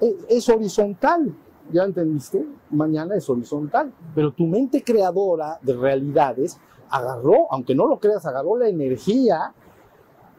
E, 0.00 0.16
es, 0.28 0.48
horizontal, 0.48 1.34
¿ya 1.72 1.84
entendiste? 1.84 2.44
Mañana 2.70 3.16
es 3.16 3.28
horizontal, 3.28 3.92
pero 4.14 4.32
tu 4.32 4.46
mente 4.46 4.82
creadora 4.82 5.58
de 5.62 5.74
realidades 5.74 6.58
agarró, 6.90 7.46
aunque 7.50 7.74
no 7.74 7.86
lo 7.86 7.98
creas, 7.98 8.26
agarró 8.26 8.56
la 8.56 8.68
energía 8.68 9.54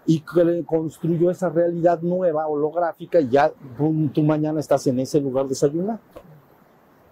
y 0.10 0.24
construyó 0.66 1.30
esa 1.30 1.50
realidad 1.50 2.02
nueva, 2.02 2.48
holográfica, 2.48 3.22
y 3.22 3.30
ya 3.30 3.54
tú 4.12 4.24
mañana 4.24 4.60
estás 4.60 4.88
en 4.88 5.00
ese 5.00 5.22
lugar 5.22 5.48
desayunando. 5.48 6.02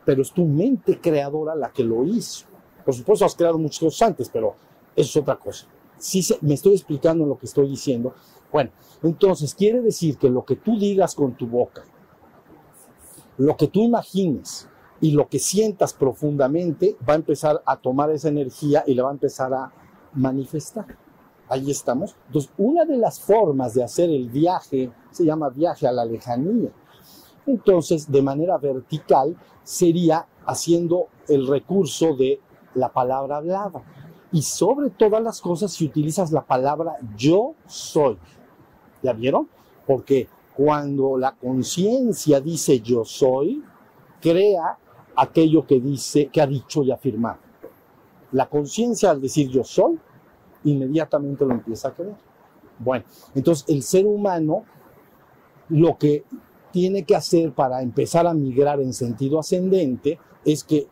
Pero 0.03 0.23
es 0.23 0.31
tu 0.31 0.43
mente 0.45 0.99
creadora 0.99 1.53
la 1.53 1.69
que 1.69 1.83
lo 1.83 2.03
hizo. 2.05 2.47
Por 2.83 2.95
supuesto, 2.95 3.23
has 3.23 3.35
creado 3.35 3.59
muchos 3.59 3.81
cosas 3.81 4.07
antes, 4.07 4.29
pero 4.29 4.55
eso 4.95 5.09
es 5.11 5.17
otra 5.17 5.35
cosa. 5.35 5.67
Si 5.99 6.25
me 6.41 6.55
estoy 6.55 6.73
explicando 6.73 7.23
lo 7.23 7.37
que 7.37 7.45
estoy 7.45 7.69
diciendo. 7.69 8.15
Bueno, 8.51 8.71
entonces 9.03 9.53
quiere 9.53 9.79
decir 9.81 10.17
que 10.17 10.31
lo 10.31 10.43
que 10.43 10.55
tú 10.55 10.79
digas 10.79 11.13
con 11.13 11.33
tu 11.35 11.45
boca, 11.45 11.83
lo 13.37 13.55
que 13.55 13.67
tú 13.67 13.83
imagines 13.83 14.67
y 15.01 15.11
lo 15.11 15.27
que 15.27 15.37
sientas 15.37 15.93
profundamente 15.93 16.97
va 17.07 17.13
a 17.13 17.17
empezar 17.17 17.61
a 17.63 17.77
tomar 17.77 18.09
esa 18.09 18.29
energía 18.29 18.83
y 18.87 18.95
la 18.95 19.03
va 19.03 19.09
a 19.09 19.13
empezar 19.13 19.53
a 19.53 19.71
manifestar. 20.15 21.06
Ahí 21.49 21.71
estamos. 21.71 22.15
Entonces, 22.27 22.51
una 22.57 22.85
de 22.85 22.97
las 22.97 23.19
formas 23.19 23.73
de 23.73 23.83
hacer 23.83 24.09
el 24.09 24.29
viaje 24.29 24.91
se 25.11 25.25
llama 25.25 25.49
viaje 25.49 25.87
a 25.87 25.91
la 25.91 26.05
lejanía. 26.05 26.69
Entonces, 27.45 28.11
de 28.11 28.21
manera 28.21 28.57
vertical, 28.57 29.37
sería 29.63 30.25
haciendo 30.45 31.07
el 31.27 31.47
recurso 31.47 32.15
de 32.15 32.39
la 32.75 32.91
palabra 32.91 33.37
hablada. 33.37 33.81
Y 34.31 34.41
sobre 34.41 34.89
todas 34.89 35.23
las 35.23 35.39
cosas, 35.39 35.71
si 35.71 35.85
utilizas 35.85 36.31
la 36.31 36.45
palabra 36.45 36.97
yo 37.15 37.53
soy. 37.65 38.17
¿Ya 39.01 39.13
vieron? 39.13 39.47
Porque 39.85 40.27
cuando 40.55 41.17
la 41.17 41.33
conciencia 41.33 42.41
dice 42.41 42.81
yo 42.81 43.05
soy, 43.05 43.63
crea 44.21 44.77
aquello 45.15 45.65
que 45.65 45.79
dice, 45.79 46.27
que 46.27 46.41
ha 46.41 46.47
dicho 46.47 46.83
y 46.83 46.91
afirmado. 46.91 47.39
La 48.33 48.49
conciencia 48.49 49.11
al 49.11 49.21
decir 49.21 49.49
yo 49.49 49.63
soy, 49.63 49.97
inmediatamente 50.63 51.45
lo 51.45 51.51
empieza 51.53 51.89
a 51.89 51.93
creer. 51.93 52.15
Bueno, 52.79 53.05
entonces 53.33 53.65
el 53.69 53.83
ser 53.83 54.05
humano 54.05 54.65
lo 55.69 55.97
que 55.97 56.23
tiene 56.71 57.03
que 57.03 57.15
hacer 57.15 57.53
para 57.53 57.81
empezar 57.81 58.27
a 58.27 58.33
migrar 58.33 58.79
en 58.81 58.93
sentido 58.93 59.39
ascendente 59.39 60.19
es 60.45 60.63
que 60.63 60.87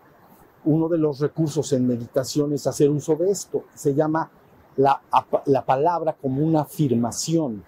uno 0.65 0.89
de 0.89 0.97
los 0.97 1.19
recursos 1.19 1.71
en 1.73 1.85
meditación 1.85 2.53
es 2.53 2.65
hacer 2.65 2.89
uso 2.89 3.15
de 3.15 3.29
esto. 3.29 3.65
Se 3.75 3.93
llama 3.93 4.31
la, 4.77 5.01
la 5.45 5.65
palabra 5.65 6.13
como 6.19 6.43
una 6.43 6.61
afirmación. 6.61 7.63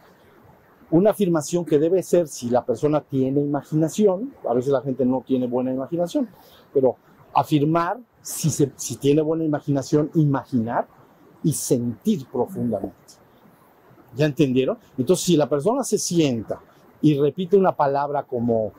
Una 0.89 1.11
afirmación 1.11 1.65
que 1.65 1.79
debe 1.79 2.01
ser 2.01 2.27
si 2.27 2.49
la 2.49 2.65
persona 2.65 3.01
tiene 3.01 3.41
imaginación, 3.41 4.33
a 4.49 4.53
veces 4.53 4.71
la 4.71 4.81
gente 4.81 5.05
no 5.05 5.21
tiene 5.25 5.45
buena 5.45 5.71
imaginación, 5.71 6.29
pero 6.73 6.95
afirmar 7.35 7.99
si, 8.21 8.49
se, 8.49 8.71
si 8.77 8.95
tiene 8.95 9.21
buena 9.21 9.43
imaginación, 9.43 10.09
imaginar 10.15 10.87
y 11.47 11.53
sentir 11.53 12.25
profundamente. 12.27 13.13
¿Ya 14.17 14.25
entendieron? 14.25 14.77
Entonces, 14.97 15.25
si 15.25 15.37
la 15.37 15.47
persona 15.47 15.81
se 15.81 15.97
sienta 15.97 16.59
y 17.01 17.17
repite 17.17 17.55
una 17.55 17.71
palabra 17.71 18.23
como 18.23 18.73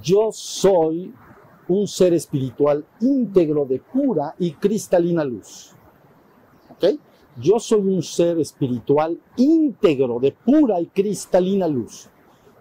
yo 0.00 0.30
soy 0.30 1.12
un 1.66 1.88
ser 1.88 2.14
espiritual 2.14 2.84
íntegro 3.00 3.64
de 3.64 3.80
pura 3.80 4.36
y 4.38 4.52
cristalina 4.52 5.24
luz. 5.24 5.72
¿Ok? 6.70 6.96
Yo 7.40 7.58
soy 7.58 7.80
un 7.80 8.02
ser 8.04 8.38
espiritual 8.38 9.18
íntegro 9.36 10.20
de 10.20 10.30
pura 10.30 10.80
y 10.80 10.86
cristalina 10.86 11.66
luz. 11.66 12.08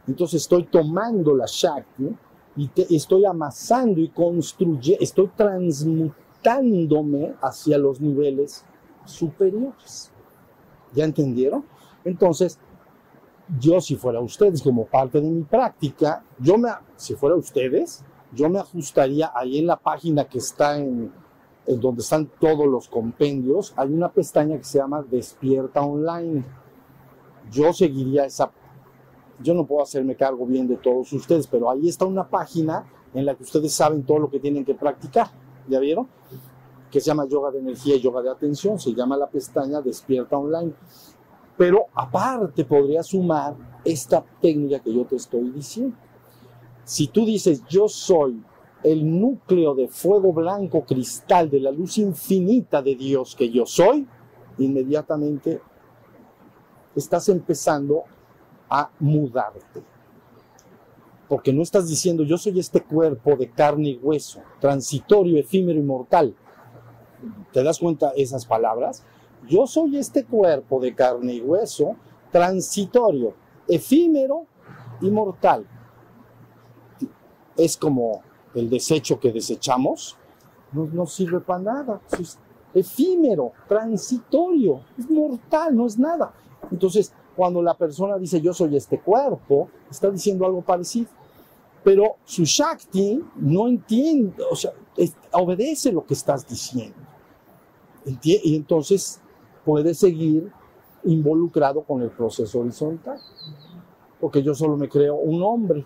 Entonces 0.07 0.41
estoy 0.41 0.63
tomando 0.63 1.35
la 1.35 1.45
Shakti 1.47 2.15
y 2.57 2.95
estoy 2.95 3.25
amasando 3.25 4.01
y 4.01 4.09
construyendo, 4.09 5.03
estoy 5.03 5.27
transmutándome 6.45 7.33
hacia 7.41 7.77
los 7.77 7.99
niveles 7.99 8.63
superiores. 9.05 10.11
¿Ya 10.93 11.03
entendieron? 11.03 11.65
Entonces, 12.03 12.59
yo 13.59 13.81
si 13.81 13.95
fuera 13.95 14.19
ustedes 14.19 14.61
como 14.61 14.85
parte 14.85 15.19
de 15.19 15.29
mi 15.29 15.43
práctica, 15.43 16.23
yo 16.39 16.57
me, 16.57 16.69
si 16.95 17.15
fuera 17.15 17.35
ustedes, 17.35 18.03
yo 18.31 18.49
me 18.49 18.59
ajustaría 18.59 19.31
ahí 19.33 19.57
en 19.57 19.67
la 19.67 19.77
página 19.77 20.25
que 20.25 20.37
está 20.37 20.77
en, 20.77 21.11
en 21.65 21.79
donde 21.79 22.01
están 22.01 22.29
todos 22.39 22.67
los 22.67 22.87
compendios, 22.89 23.73
hay 23.75 23.91
una 23.91 24.09
pestaña 24.09 24.57
que 24.57 24.63
se 24.63 24.77
llama 24.77 25.03
Despierta 25.03 25.81
Online. 25.81 26.43
Yo 27.51 27.73
seguiría 27.73 28.25
esa, 28.25 28.51
yo 29.41 29.53
no 29.53 29.65
puedo 29.65 29.81
hacerme 29.81 30.15
cargo 30.15 30.45
bien 30.45 30.67
de 30.67 30.77
todos 30.77 31.11
ustedes, 31.11 31.47
pero 31.47 31.69
ahí 31.69 31.89
está 31.89 32.05
una 32.05 32.27
página 32.27 32.85
en 33.13 33.25
la 33.25 33.35
que 33.35 33.43
ustedes 33.43 33.73
saben 33.73 34.03
todo 34.03 34.19
lo 34.19 34.29
que 34.29 34.39
tienen 34.39 34.65
que 34.65 34.75
practicar, 34.75 35.29
¿ya 35.67 35.79
vieron? 35.79 36.07
Que 36.91 36.99
se 36.99 37.07
llama 37.07 37.25
yoga 37.27 37.51
de 37.51 37.59
energía 37.59 37.95
y 37.95 38.01
yoga 38.01 38.21
de 38.21 38.29
atención, 38.29 38.79
se 38.79 38.93
llama 38.93 39.17
la 39.17 39.27
pestaña 39.27 39.81
Despierta 39.81 40.37
Online. 40.37 40.73
Pero 41.57 41.85
aparte 41.93 42.65
podría 42.65 43.03
sumar 43.03 43.55
esta 43.83 44.23
técnica 44.41 44.79
que 44.79 44.93
yo 44.93 45.05
te 45.05 45.15
estoy 45.15 45.49
diciendo. 45.51 45.95
Si 46.83 47.07
tú 47.07 47.25
dices, 47.25 47.63
yo 47.67 47.87
soy 47.87 48.43
el 48.83 49.19
núcleo 49.19 49.73
de 49.73 49.87
fuego 49.87 50.31
blanco 50.31 50.85
cristal 50.85 51.49
de 51.49 51.59
la 51.59 51.71
luz 51.71 51.97
infinita 51.97 52.81
de 52.81 52.95
Dios 52.95 53.35
que 53.35 53.49
yo 53.49 53.65
soy, 53.65 54.07
inmediatamente 54.59 55.61
estás 56.95 57.27
empezando 57.29 58.03
a 58.69 58.89
mudarte. 58.99 59.83
Porque 61.27 61.53
no 61.53 61.61
estás 61.61 61.87
diciendo, 61.87 62.23
yo 62.23 62.37
soy 62.37 62.59
este 62.59 62.81
cuerpo 62.81 63.35
de 63.35 63.49
carne 63.49 63.89
y 63.89 63.97
hueso, 63.97 64.41
transitorio, 64.59 65.39
efímero 65.39 65.79
y 65.79 65.83
mortal. 65.83 66.35
¿Te 67.51 67.63
das 67.63 67.79
cuenta 67.79 68.11
esas 68.15 68.45
palabras? 68.45 69.03
Yo 69.47 69.65
soy 69.67 69.97
este 69.97 70.25
cuerpo 70.25 70.79
de 70.79 70.93
carne 70.93 71.33
y 71.35 71.41
hueso, 71.41 71.95
transitorio, 72.31 73.33
efímero 73.67 74.45
y 75.01 75.09
mortal. 75.09 75.65
Es 77.57 77.77
como 77.77 78.21
el 78.53 78.69
desecho 78.69 79.19
que 79.19 79.31
desechamos, 79.31 80.17
no, 80.71 81.05
sirve 81.05 81.39
para 81.39 81.59
nada. 81.59 82.01
Es 82.19 82.37
efímero, 82.73 83.53
transitorio, 83.67 84.81
es 84.97 85.09
mortal, 85.09 85.75
no 85.75 85.85
es 85.85 85.97
nada. 85.97 86.33
Entonces, 86.71 87.13
cuando 87.35 87.61
la 87.61 87.75
persona 87.75 88.17
dice 88.17 88.41
yo 88.41 88.53
soy 88.53 88.75
este 88.75 88.99
cuerpo, 88.99 89.69
está 89.89 90.09
diciendo 90.09 90.45
algo 90.45 90.61
parecido. 90.61 91.07
Pero 91.83 92.15
su 92.23 92.43
Shakti 92.45 93.23
no 93.35 93.67
entiende, 93.67 94.43
o 94.49 94.55
sea, 94.55 94.71
obedece 95.33 95.91
lo 95.91 96.05
que 96.05 96.15
estás 96.15 96.47
diciendo. 96.47 96.97
Y 98.23 98.55
entonces 98.55 99.21
puede 99.63 99.93
seguir 99.93 100.51
involucrado 101.03 101.83
con 101.83 102.01
el 102.01 102.09
proceso 102.09 102.59
horizontal. 102.59 103.19
Porque 104.19 104.41
yo 104.41 104.55
solo 104.55 104.77
me 104.77 104.89
creo 104.89 105.15
un 105.15 105.43
hombre. 105.43 105.85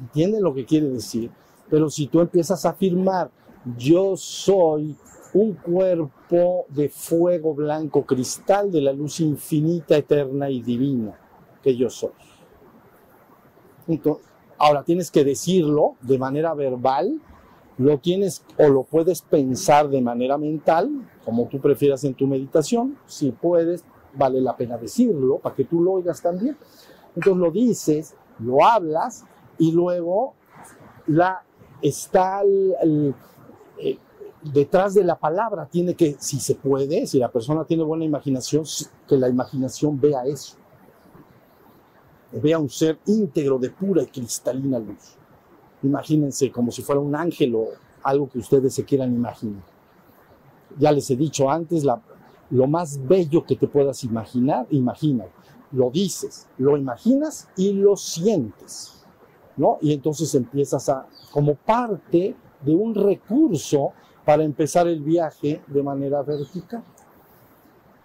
¿Entienden 0.00 0.42
lo 0.42 0.52
que 0.52 0.66
quiere 0.66 0.88
decir? 0.88 1.30
Pero 1.70 1.88
si 1.88 2.06
tú 2.06 2.20
empiezas 2.20 2.66
a 2.66 2.70
afirmar, 2.70 3.30
yo 3.78 4.16
soy 4.16 4.94
un 5.36 5.52
cuerpo 5.52 6.64
de 6.70 6.88
fuego 6.88 7.54
blanco 7.54 8.06
cristal 8.06 8.70
de 8.72 8.80
la 8.80 8.92
luz 8.92 9.20
infinita, 9.20 9.94
eterna 9.94 10.48
y 10.48 10.62
divina 10.62 11.14
que 11.62 11.76
yo 11.76 11.90
soy. 11.90 12.12
Entonces, 13.86 14.26
ahora 14.56 14.82
tienes 14.82 15.10
que 15.10 15.24
decirlo 15.24 15.96
de 16.00 16.18
manera 16.18 16.54
verbal, 16.54 17.20
lo 17.76 17.98
tienes 17.98 18.46
o 18.56 18.68
lo 18.68 18.84
puedes 18.84 19.20
pensar 19.20 19.90
de 19.90 20.00
manera 20.00 20.38
mental, 20.38 20.90
como 21.22 21.46
tú 21.48 21.60
prefieras 21.60 22.02
en 22.04 22.14
tu 22.14 22.26
meditación, 22.26 22.96
si 23.04 23.30
puedes, 23.30 23.84
vale 24.14 24.40
la 24.40 24.56
pena 24.56 24.78
decirlo 24.78 25.38
para 25.38 25.54
que 25.54 25.64
tú 25.64 25.82
lo 25.82 25.92
oigas 25.92 26.22
también. 26.22 26.56
Entonces 27.14 27.42
lo 27.42 27.50
dices, 27.50 28.16
lo 28.38 28.64
hablas 28.64 29.26
y 29.58 29.72
luego 29.72 30.32
la, 31.06 31.42
está 31.82 32.40
el, 32.40 33.14
eh, 33.78 33.98
detrás 34.52 34.94
de 34.94 35.04
la 35.04 35.18
palabra, 35.18 35.66
tiene 35.66 35.94
que, 35.94 36.16
si 36.18 36.38
se 36.40 36.54
puede, 36.54 37.06
si 37.06 37.18
la 37.18 37.30
persona 37.30 37.64
tiene 37.64 37.82
buena 37.82 38.04
imaginación, 38.04 38.64
que 39.06 39.16
la 39.16 39.28
imaginación 39.28 40.00
vea 40.00 40.24
eso. 40.24 40.56
Vea 42.32 42.58
un 42.58 42.68
ser 42.68 42.98
íntegro 43.06 43.58
de 43.58 43.70
pura 43.70 44.02
y 44.02 44.06
cristalina 44.06 44.78
luz. 44.78 45.16
Imagínense 45.82 46.50
como 46.50 46.70
si 46.70 46.82
fuera 46.82 47.00
un 47.00 47.14
ángel 47.14 47.54
o 47.54 47.68
algo 48.02 48.28
que 48.28 48.38
ustedes 48.38 48.74
se 48.74 48.84
quieran 48.84 49.14
imaginar. 49.14 49.62
Ya 50.78 50.92
les 50.92 51.10
he 51.10 51.16
dicho 51.16 51.50
antes, 51.50 51.84
la, 51.84 52.00
lo 52.50 52.66
más 52.66 53.06
bello 53.06 53.44
que 53.44 53.56
te 53.56 53.66
puedas 53.66 54.04
imaginar, 54.04 54.66
imagina. 54.70 55.24
Lo 55.72 55.90
dices, 55.90 56.46
lo 56.58 56.76
imaginas 56.76 57.48
y 57.56 57.72
lo 57.72 57.96
sientes. 57.96 59.04
¿no? 59.56 59.78
Y 59.80 59.92
entonces 59.92 60.34
empiezas 60.34 60.88
a, 60.88 61.06
como 61.30 61.54
parte 61.54 62.36
de 62.64 62.74
un 62.74 62.94
recurso 62.94 63.92
para 64.26 64.42
empezar 64.42 64.88
el 64.88 65.00
viaje 65.00 65.62
de 65.68 65.82
manera 65.84 66.20
vertical. 66.22 66.82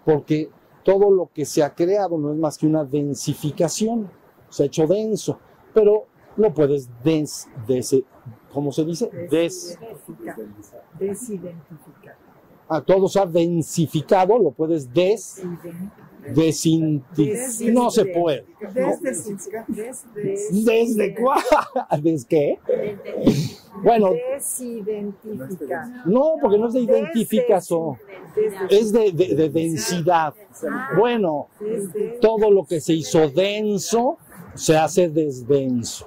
Porque 0.04 0.48
todo 0.84 1.10
lo 1.10 1.28
que 1.34 1.44
se 1.44 1.62
ha 1.64 1.74
creado 1.74 2.16
no 2.16 2.32
es 2.32 2.38
más 2.38 2.56
que 2.56 2.66
una 2.66 2.84
densificación, 2.84 4.08
se 4.48 4.62
ha 4.62 4.66
hecho 4.66 4.86
denso, 4.86 5.38
pero 5.74 6.06
lo 6.36 6.54
puedes 6.54 6.88
des, 7.02 7.48
des 7.66 8.02
¿cómo 8.52 8.70
se 8.70 8.84
dice? 8.84 9.10
Des, 9.30 9.78
desidentificar. 10.98 12.16
A 12.68 12.80
todo 12.80 13.08
se 13.08 13.18
ha 13.18 13.26
densificado, 13.26 14.38
lo 14.38 14.52
puedes 14.52 14.92
des, 14.92 15.42
desintificar. 16.34 17.72
No 17.72 17.90
se 17.90 18.06
puede. 18.06 18.44
¿Desde 20.50 21.14
cuál? 21.14 21.42
¿Desde 22.00 22.26
qué? 22.26 22.58
Bueno. 23.82 24.12
No, 26.06 26.34
porque 26.40 26.58
no 26.58 26.68
es 26.68 26.74
de 26.74 26.80
identificación. 26.80 27.96
Es 28.70 28.92
de, 28.92 29.12
de, 29.12 29.34
de 29.34 29.48
densidad. 29.50 30.34
Bueno, 30.96 31.48
todo 32.20 32.50
lo 32.50 32.64
que 32.64 32.80
se 32.80 32.94
hizo 32.94 33.28
denso 33.28 34.18
se 34.54 34.76
hace 34.76 35.08
desdenso, 35.08 36.06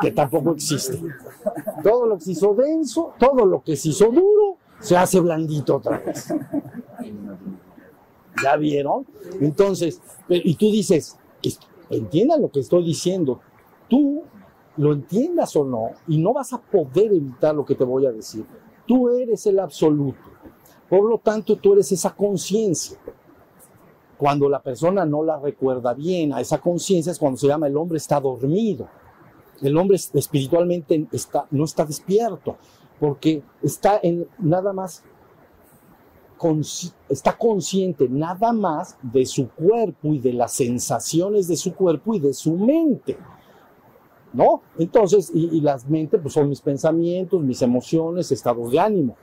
que 0.00 0.10
tampoco 0.10 0.52
existe. 0.52 1.00
Todo 1.82 2.06
lo 2.06 2.18
que 2.18 2.24
se 2.24 2.32
hizo 2.32 2.54
denso, 2.54 3.14
todo 3.18 3.46
lo 3.46 3.62
que 3.62 3.76
se 3.76 3.88
hizo 3.88 4.06
duro, 4.10 4.56
se 4.80 4.96
hace 4.96 5.20
blandito 5.20 5.76
otra 5.76 5.98
vez. 5.98 6.28
¿Ya 8.42 8.56
vieron? 8.56 9.06
Entonces, 9.40 10.00
y 10.28 10.54
tú 10.54 10.70
dices, 10.70 11.18
entiendan 11.90 12.42
lo 12.42 12.50
que 12.50 12.60
estoy 12.60 12.84
diciendo. 12.84 13.40
Tú 13.88 14.22
lo 14.76 14.92
entiendas 14.92 15.54
o 15.56 15.64
no, 15.64 15.90
y 16.08 16.18
no 16.18 16.32
vas 16.32 16.52
a 16.52 16.60
poder 16.60 17.12
evitar 17.12 17.54
lo 17.54 17.64
que 17.64 17.74
te 17.74 17.84
voy 17.84 18.06
a 18.06 18.12
decir. 18.12 18.44
Tú 18.86 19.10
eres 19.10 19.46
el 19.46 19.58
absoluto. 19.58 20.30
Por 20.88 21.08
lo 21.08 21.18
tanto, 21.18 21.56
tú 21.56 21.74
eres 21.74 21.92
esa 21.92 22.14
conciencia. 22.14 22.98
Cuando 24.16 24.48
la 24.48 24.62
persona 24.62 25.04
no 25.04 25.22
la 25.22 25.38
recuerda 25.38 25.94
bien, 25.94 26.32
a 26.32 26.40
esa 26.40 26.58
conciencia 26.58 27.12
es 27.12 27.18
cuando 27.18 27.38
se 27.38 27.48
llama 27.48 27.66
el 27.66 27.76
hombre 27.76 27.98
está 27.98 28.20
dormido. 28.20 28.88
El 29.60 29.76
hombre 29.76 29.96
espiritualmente 29.96 31.06
está, 31.12 31.46
no 31.50 31.64
está 31.64 31.84
despierto, 31.84 32.56
porque 32.98 33.42
está 33.62 34.00
en 34.02 34.26
nada 34.38 34.72
más 34.72 35.04
está 37.08 37.36
consciente 37.36 38.08
nada 38.08 38.52
más 38.52 38.96
de 39.02 39.24
su 39.26 39.48
cuerpo 39.48 40.08
y 40.08 40.18
de 40.18 40.32
las 40.32 40.52
sensaciones 40.52 41.48
de 41.48 41.56
su 41.56 41.74
cuerpo 41.74 42.14
y 42.14 42.20
de 42.20 42.32
su 42.32 42.54
mente. 42.54 43.16
¿No? 44.32 44.62
Entonces, 44.78 45.30
y, 45.34 45.60
las 45.60 45.88
mentes 45.88 46.20
pues 46.20 46.34
son 46.34 46.48
mis 46.48 46.60
pensamientos, 46.60 47.42
mis 47.42 47.60
emociones, 47.60 48.32
estados 48.32 48.70
de 48.70 48.80
ánimo. 48.80 49.16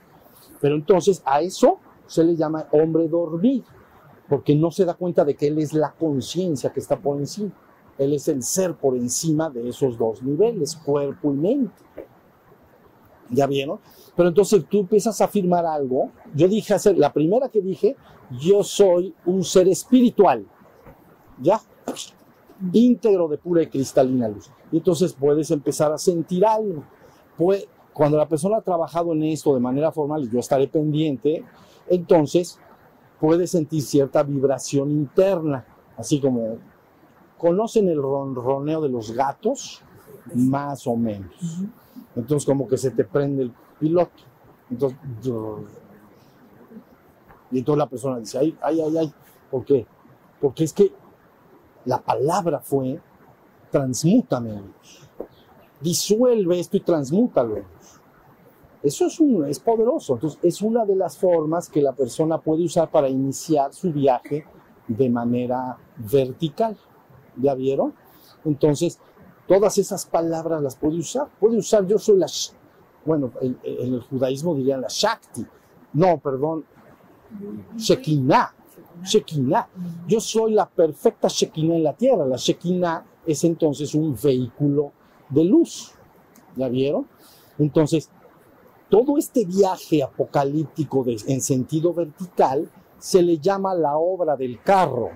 Pero 0.60 0.76
entonces 0.76 1.20
a 1.24 1.40
eso 1.40 1.78
se 2.06 2.22
le 2.22 2.36
llama 2.36 2.68
hombre 2.70 3.08
dormido, 3.08 3.64
porque 4.28 4.54
no 4.54 4.70
se 4.70 4.84
da 4.84 4.94
cuenta 4.94 5.24
de 5.24 5.34
que 5.34 5.48
él 5.48 5.58
es 5.58 5.72
la 5.72 5.92
conciencia 5.92 6.72
que 6.72 6.80
está 6.80 6.96
por 6.96 7.18
encima. 7.18 7.52
Él 7.98 8.14
es 8.14 8.28
el 8.28 8.42
ser 8.42 8.74
por 8.76 8.96
encima 8.96 9.50
de 9.50 9.68
esos 9.68 9.98
dos 9.98 10.22
niveles, 10.22 10.76
cuerpo 10.76 11.32
y 11.32 11.36
mente. 11.36 11.82
¿Ya 13.30 13.46
vieron? 13.46 13.78
Pero 14.16 14.28
entonces 14.28 14.64
tú 14.68 14.80
empiezas 14.80 15.20
a 15.20 15.24
afirmar 15.24 15.64
algo. 15.64 16.10
Yo 16.34 16.48
dije 16.48 16.74
hacer, 16.74 16.98
la 16.98 17.12
primera 17.12 17.48
que 17.48 17.60
dije, 17.60 17.96
yo 18.40 18.62
soy 18.62 19.14
un 19.24 19.44
ser 19.44 19.68
espiritual. 19.68 20.46
¿Ya? 21.40 21.60
íntegro 22.72 23.28
de 23.28 23.38
pura 23.38 23.62
y 23.62 23.66
cristalina 23.66 24.28
luz. 24.28 24.50
Y 24.70 24.78
entonces 24.78 25.12
puedes 25.12 25.50
empezar 25.50 25.92
a 25.92 25.98
sentir 25.98 26.44
algo. 26.44 26.84
Pues, 27.36 27.66
cuando 27.92 28.18
la 28.18 28.28
persona 28.28 28.58
ha 28.58 28.62
trabajado 28.62 29.12
en 29.12 29.22
esto 29.24 29.54
de 29.54 29.60
manera 29.60 29.90
formal, 29.92 30.24
y 30.24 30.30
yo 30.30 30.38
estaré 30.38 30.68
pendiente, 30.68 31.44
entonces 31.88 32.58
puedes 33.18 33.50
sentir 33.50 33.82
cierta 33.82 34.22
vibración 34.22 34.90
interna, 34.90 35.66
así 35.96 36.20
como 36.20 36.58
conocen 37.36 37.88
el 37.88 38.00
ronroneo 38.00 38.80
de 38.80 38.88
los 38.88 39.12
gatos, 39.12 39.82
más 40.34 40.86
o 40.86 40.96
menos. 40.96 41.34
Entonces 42.16 42.46
como 42.46 42.66
que 42.68 42.76
se 42.76 42.90
te 42.90 43.04
prende 43.04 43.44
el 43.44 43.52
piloto. 43.78 44.22
Entonces, 44.70 44.98
y 47.50 47.58
entonces 47.58 47.78
la 47.78 47.88
persona 47.88 48.18
dice, 48.18 48.38
ay, 48.38 48.56
ay, 48.62 48.80
ay, 48.80 48.98
ay, 48.98 49.12
¿por 49.50 49.64
qué? 49.64 49.86
Porque 50.40 50.64
es 50.64 50.72
que 50.72 50.92
la 51.84 52.00
palabra 52.00 52.60
fue, 52.60 53.00
transmútame. 53.70 54.60
Disuelve 55.80 56.60
esto 56.60 56.76
y 56.76 56.80
transmútalo. 56.80 57.64
Eso 58.82 59.06
es, 59.06 59.20
un, 59.20 59.44
es 59.46 59.58
poderoso. 59.58 60.14
Entonces, 60.14 60.38
es 60.42 60.62
una 60.62 60.84
de 60.84 60.96
las 60.96 61.18
formas 61.18 61.68
que 61.68 61.82
la 61.82 61.92
persona 61.92 62.38
puede 62.38 62.64
usar 62.64 62.90
para 62.90 63.08
iniciar 63.08 63.74
su 63.74 63.92
viaje 63.92 64.46
de 64.88 65.10
manera 65.10 65.76
vertical. 65.96 66.76
¿Ya 67.36 67.54
vieron? 67.54 67.94
Entonces, 68.44 68.98
todas 69.50 69.78
esas 69.78 70.06
palabras 70.06 70.62
las 70.62 70.76
puede 70.76 70.98
usar. 70.98 71.26
Puede 71.40 71.58
usar, 71.58 71.84
yo 71.84 71.98
soy 71.98 72.18
la, 72.18 72.28
bueno, 73.04 73.32
en, 73.40 73.58
el 73.64 74.00
judaísmo 74.02 74.54
dirían 74.54 74.80
la 74.80 74.86
Shakti. 74.88 75.44
No, 75.94 76.18
perdón, 76.18 76.64
Shekinah. 77.76 78.54
Shekinah. 79.02 79.68
Yo 80.06 80.20
soy 80.20 80.52
la 80.52 80.68
perfecta 80.68 81.26
Shekinah 81.26 81.74
en 81.74 81.82
la 81.82 81.94
tierra. 81.94 82.24
La 82.26 82.36
Shekinah 82.36 83.04
es 83.26 83.42
entonces 83.42 83.92
un 83.96 84.16
vehículo 84.22 84.92
de 85.28 85.42
luz. 85.42 85.94
¿Ya 86.54 86.68
vieron? 86.68 87.08
Entonces, 87.58 88.08
todo 88.88 89.18
este 89.18 89.44
viaje 89.44 90.00
apocalíptico 90.00 91.04
en 91.26 91.40
sentido 91.40 91.92
vertical 91.92 92.70
se 93.00 93.20
le 93.20 93.38
llama 93.38 93.74
la 93.74 93.96
obra 93.96 94.36
del 94.36 94.62
carro, 94.62 95.10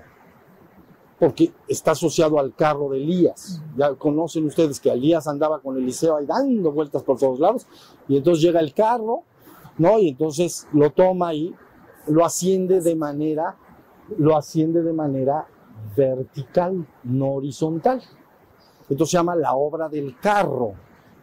porque 1.19 1.51
está 1.67 1.91
asociado 1.91 2.39
al 2.39 2.53
carro 2.53 2.89
de 2.89 2.97
Elías. 2.97 3.61
Ya 3.77 3.93
conocen 3.95 4.45
ustedes 4.45 4.79
que 4.79 4.89
Elías 4.89 5.27
andaba 5.27 5.59
con 5.59 5.77
Eliseo 5.77 6.17
ahí 6.17 6.25
dando 6.25 6.71
vueltas 6.71 7.03
por 7.03 7.17
todos 7.17 7.39
lados, 7.39 7.67
y 8.07 8.17
entonces 8.17 8.43
llega 8.43 8.59
el 8.59 8.73
carro, 8.73 9.23
¿no? 9.77 9.99
Y 9.99 10.09
entonces 10.09 10.67
lo 10.73 10.91
toma 10.91 11.33
y 11.33 11.53
lo 12.07 12.25
asciende 12.25 12.81
de 12.81 12.95
manera 12.95 13.55
lo 14.17 14.35
asciende 14.35 14.83
de 14.83 14.93
manera 14.93 15.47
vertical, 15.95 16.85
no 17.03 17.33
horizontal. 17.33 18.01
Entonces 18.89 19.11
se 19.11 19.17
llama 19.17 19.35
la 19.35 19.55
obra 19.55 19.89
del 19.89 20.17
carro, 20.19 20.73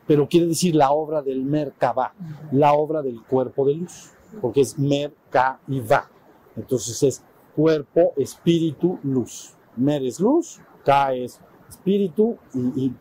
pero 0.07 0.29
quiere 0.29 0.47
decir 0.47 0.75
la 0.75 0.91
obra 0.91 1.23
del 1.23 1.45
Merkabah, 1.45 2.13
la 2.53 2.73
obra 2.73 3.03
del 3.03 3.23
cuerpo 3.23 3.65
de 3.65 3.75
luz, 3.75 4.11
porque 4.41 4.63
es 4.63 4.79
Merkabah. 4.79 6.11
Entonces 6.57 7.03
es 7.03 7.23
cuerpo, 7.55 8.13
espíritu, 8.17 8.99
luz. 9.03 9.55
Mer 9.77 10.03
luz, 10.19 10.61
Ka 10.85 11.15
es 11.15 11.41
espíritu 11.69 12.37
y, 12.55 12.93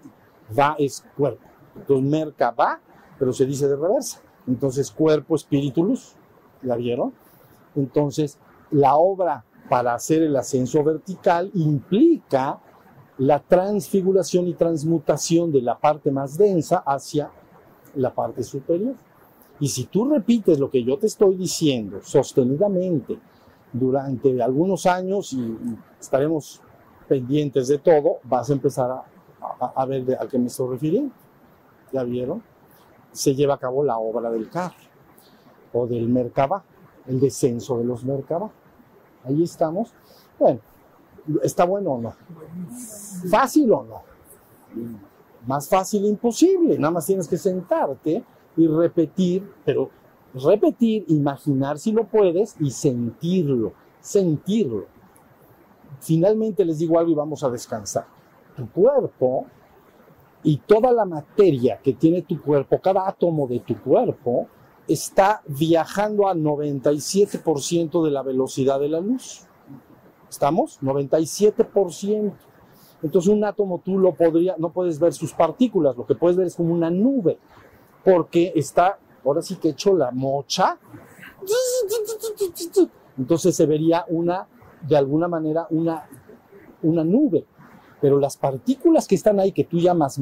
Va 0.57 0.75
es 0.77 1.05
cuerpo. 1.15 1.47
Entonces 1.75 2.09
Merkabah, 2.09 2.81
pero 3.17 3.31
se 3.31 3.45
dice 3.45 3.69
de 3.69 3.77
reversa. 3.77 4.21
Entonces 4.47 4.91
cuerpo, 4.91 5.35
espíritu, 5.35 5.83
luz. 5.83 6.13
¿La 6.61 6.75
vieron? 6.75 7.13
Entonces 7.75 8.37
la 8.69 8.97
obra 8.97 9.45
para 9.69 9.93
hacer 9.93 10.23
el 10.23 10.35
ascenso 10.35 10.83
vertical 10.83 11.49
implica 11.53 12.59
la 13.17 13.39
transfiguración 13.39 14.47
y 14.47 14.53
transmutación 14.55 15.51
de 15.51 15.61
la 15.61 15.79
parte 15.79 16.11
más 16.11 16.37
densa 16.37 16.83
hacia 16.85 17.31
la 17.95 18.13
parte 18.13 18.43
superior. 18.43 18.95
Y 19.59 19.67
si 19.67 19.85
tú 19.85 20.09
repites 20.09 20.59
lo 20.59 20.69
que 20.69 20.83
yo 20.83 20.97
te 20.97 21.07
estoy 21.07 21.35
diciendo 21.35 21.99
sostenidamente 22.01 23.19
durante 23.73 24.41
algunos 24.41 24.85
años 24.85 25.33
y 25.33 25.57
estaremos 25.99 26.61
pendientes 27.07 27.67
de 27.67 27.77
todo, 27.77 28.17
vas 28.23 28.49
a 28.49 28.53
empezar 28.53 28.89
a, 28.91 29.03
a- 29.59 29.73
a 29.75 29.85
ver 29.85 30.05
de, 30.05 30.15
a 30.15 30.27
qué 30.27 30.37
me 30.39 30.47
estoy 30.47 30.69
refiriendo. 30.69 31.13
¿Ya 31.91 32.03
vieron? 32.03 32.41
Se 33.11 33.35
lleva 33.35 33.55
a 33.55 33.57
cabo 33.57 33.83
la 33.83 33.97
obra 33.97 34.29
del 34.31 34.49
carro 34.49 34.75
o 35.73 35.87
del 35.87 36.07
Merkabah, 36.07 36.63
el 37.07 37.19
descenso 37.19 37.77
de 37.77 37.83
los 37.85 38.03
Merkabah. 38.05 38.49
Ahí 39.25 39.43
estamos. 39.43 39.93
Bueno, 40.39 40.59
¿está 41.43 41.65
bueno 41.65 41.91
o 41.91 42.01
no? 42.01 42.13
¿Fácil 43.29 43.71
o 43.71 43.83
no? 43.83 44.01
Más 45.45 45.67
fácil 45.67 46.05
imposible. 46.05 46.77
Nada 46.77 46.91
más 46.91 47.05
tienes 47.05 47.27
que 47.27 47.37
sentarte 47.37 48.23
y 48.57 48.67
repetir, 48.67 49.49
pero 49.65 49.89
repetir, 50.33 51.05
imaginar 51.07 51.77
si 51.77 51.91
lo 51.91 52.05
puedes 52.05 52.55
y 52.59 52.71
sentirlo, 52.71 53.73
sentirlo. 53.99 54.85
Finalmente 55.99 56.65
les 56.65 56.79
digo 56.79 56.97
algo 56.97 57.11
y 57.11 57.15
vamos 57.15 57.43
a 57.43 57.49
descansar. 57.49 58.05
Tu 58.55 58.69
cuerpo 58.69 59.45
y 60.43 60.57
toda 60.57 60.91
la 60.91 61.05
materia 61.05 61.79
que 61.81 61.93
tiene 61.93 62.23
tu 62.23 62.41
cuerpo, 62.41 62.79
cada 62.79 63.07
átomo 63.07 63.47
de 63.47 63.59
tu 63.59 63.79
cuerpo, 63.79 64.47
está 64.87 65.41
viajando 65.47 66.27
a 66.27 66.33
97% 66.33 68.03
de 68.03 68.11
la 68.11 68.23
velocidad 68.23 68.79
de 68.79 68.89
la 68.89 68.99
luz. 68.99 69.45
¿Estamos? 70.29 70.79
97%. 70.81 72.33
Entonces 73.03 73.31
un 73.31 73.43
átomo 73.43 73.81
tú 73.83 73.97
lo 73.97 74.13
podría, 74.13 74.55
no 74.57 74.71
puedes 74.71 74.99
ver 74.99 75.13
sus 75.13 75.33
partículas, 75.33 75.97
lo 75.97 76.05
que 76.05 76.15
puedes 76.15 76.37
ver 76.37 76.47
es 76.47 76.55
como 76.55 76.73
una 76.73 76.91
nube, 76.91 77.37
porque 78.03 78.53
está, 78.55 78.99
ahora 79.25 79.41
sí 79.41 79.55
que 79.55 79.69
hecho 79.69 79.95
la 79.95 80.11
mocha. 80.11 80.77
Entonces 83.17 83.55
se 83.55 83.65
vería 83.65 84.05
una, 84.07 84.47
de 84.81 84.97
alguna 84.97 85.27
manera, 85.27 85.67
una, 85.69 86.07
una 86.81 87.03
nube. 87.03 87.45
Pero 87.99 88.19
las 88.19 88.37
partículas 88.37 89.07
que 89.07 89.15
están 89.15 89.39
ahí, 89.39 89.51
que 89.51 89.63
tú 89.63 89.77
llamas 89.77 90.19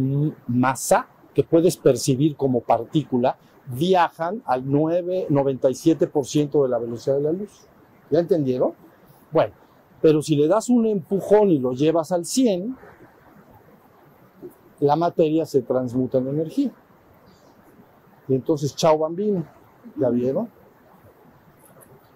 masa, 0.48 1.08
que 1.34 1.44
puedes 1.44 1.78
percibir 1.78 2.36
como 2.36 2.62
partícula, 2.62 3.38
viajan 3.68 4.42
al 4.46 4.70
9, 4.70 5.28
97% 5.30 6.64
de 6.64 6.70
la 6.70 6.78
velocidad 6.78 7.16
de 7.16 7.22
la 7.22 7.32
luz. 7.32 7.68
¿Ya 8.10 8.20
entendieron? 8.20 8.74
Bueno, 9.32 9.54
pero 10.02 10.22
si 10.22 10.36
le 10.36 10.48
das 10.48 10.70
un 10.70 10.86
empujón 10.88 11.52
y 11.52 11.60
lo 11.60 11.74
llevas 11.74 12.12
al 12.12 12.26
100, 12.26 12.76
la 14.80 14.96
materia 14.96 15.46
se 15.46 15.62
transmuta 15.62 16.18
en 16.18 16.30
energía. 16.30 16.72
Y 18.30 18.36
entonces, 18.36 18.76
chao 18.76 18.98
bambino, 19.00 19.44
¿ya 19.98 20.10
vieron? 20.10 20.46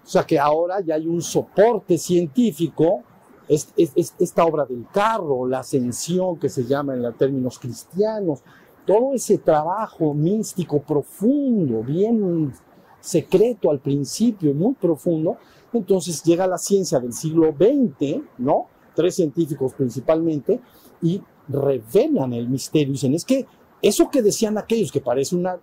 O 0.02 0.06
sea 0.06 0.24
que 0.24 0.38
ahora 0.38 0.80
ya 0.80 0.94
hay 0.94 1.06
un 1.06 1.20
soporte 1.22 1.98
científico, 1.98 3.02
es, 3.48 3.72
es- 3.76 3.92
es- 3.96 4.14
esta 4.18 4.44
obra 4.44 4.64
del 4.64 4.86
carro, 4.92 5.46
la 5.46 5.60
ascensión 5.60 6.38
que 6.38 6.48
se 6.48 6.64
llama 6.64 6.94
en 6.94 7.02
los 7.02 7.16
términos 7.16 7.58
cristianos, 7.58 8.42
todo 8.86 9.14
ese 9.14 9.38
trabajo 9.38 10.12
místico 10.14 10.80
profundo, 10.82 11.82
bien 11.82 12.52
secreto 13.00 13.70
al 13.70 13.80
principio, 13.80 14.54
muy 14.54 14.74
profundo, 14.74 15.36
entonces 15.72 16.22
llega 16.22 16.46
la 16.46 16.58
ciencia 16.58 17.00
del 17.00 17.12
siglo 17.12 17.52
XX, 17.58 18.22
¿no? 18.38 18.66
Tres 18.94 19.16
científicos 19.16 19.72
principalmente, 19.74 20.60
y 21.02 21.20
revelan 21.48 22.32
el 22.34 22.48
misterio. 22.48 22.92
Dicen, 22.92 23.14
es 23.14 23.24
que 23.24 23.46
eso 23.82 24.08
que 24.10 24.22
decían 24.22 24.56
aquellos, 24.58 24.92
que 24.92 25.00
parece 25.00 25.34
una... 25.34 25.58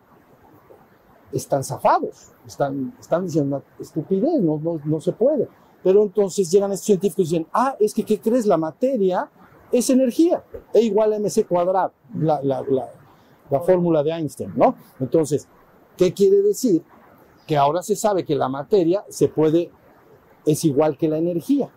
Están 1.32 1.64
zafados, 1.64 2.32
están, 2.46 2.94
están 3.00 3.26
diciendo 3.26 3.58
una 3.58 3.66
estupidez, 3.80 4.42
no, 4.42 4.60
no, 4.62 4.82
no 4.84 5.00
se 5.00 5.14
puede. 5.14 5.48
Pero 5.84 6.04
entonces 6.04 6.52
llegan 6.52 6.72
estos 6.72 6.86
científicos 6.86 7.28
y 7.28 7.30
dicen, 7.30 7.48
ah, 7.54 7.76
es 7.80 7.94
que, 7.94 8.04
¿qué 8.04 8.20
crees? 8.20 8.46
La 8.46 8.58
materia 8.58 9.30
es 9.72 9.90
energía, 9.90 10.44
E 10.74 10.82
igual 10.82 11.14
a 11.14 11.20
mc 11.20 11.48
cuadrado, 11.48 11.94
la, 12.16 12.42
la, 12.44 12.62
la, 12.62 12.90
la 13.50 13.60
fórmula 13.62 14.04
de 14.04 14.12
Einstein, 14.12 14.52
¿no? 14.56 14.76
Entonces, 15.00 15.48
¿qué 15.98 16.14
quiere 16.14 16.42
decir? 16.42 16.84
Que 17.48 17.58
ahora 17.58 17.82
se 17.82 17.96
sabe 17.96 18.26
que 18.26 18.36
la 18.36 18.50
materia 18.50 19.04
se 19.10 19.28
puede, 19.28 19.72
es 20.46 20.66
igual 20.66 20.98
que 20.98 21.08
la 21.08 21.18
energía. 21.18 21.70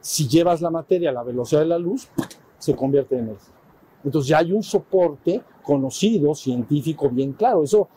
Si 0.00 0.28
llevas 0.28 0.60
la 0.60 0.70
materia 0.70 1.10
a 1.10 1.12
la 1.12 1.22
velocidad 1.24 1.60
de 1.60 1.66
la 1.66 1.78
luz, 1.78 2.08
se 2.58 2.74
convierte 2.74 3.16
en 3.16 3.24
energía. 3.24 3.54
Entonces 4.04 4.28
ya 4.28 4.38
hay 4.38 4.52
un 4.52 4.62
soporte 4.62 5.42
conocido, 5.62 6.34
científico, 6.34 7.10
bien 7.10 7.32
claro. 7.32 7.64
Eso 7.64 7.88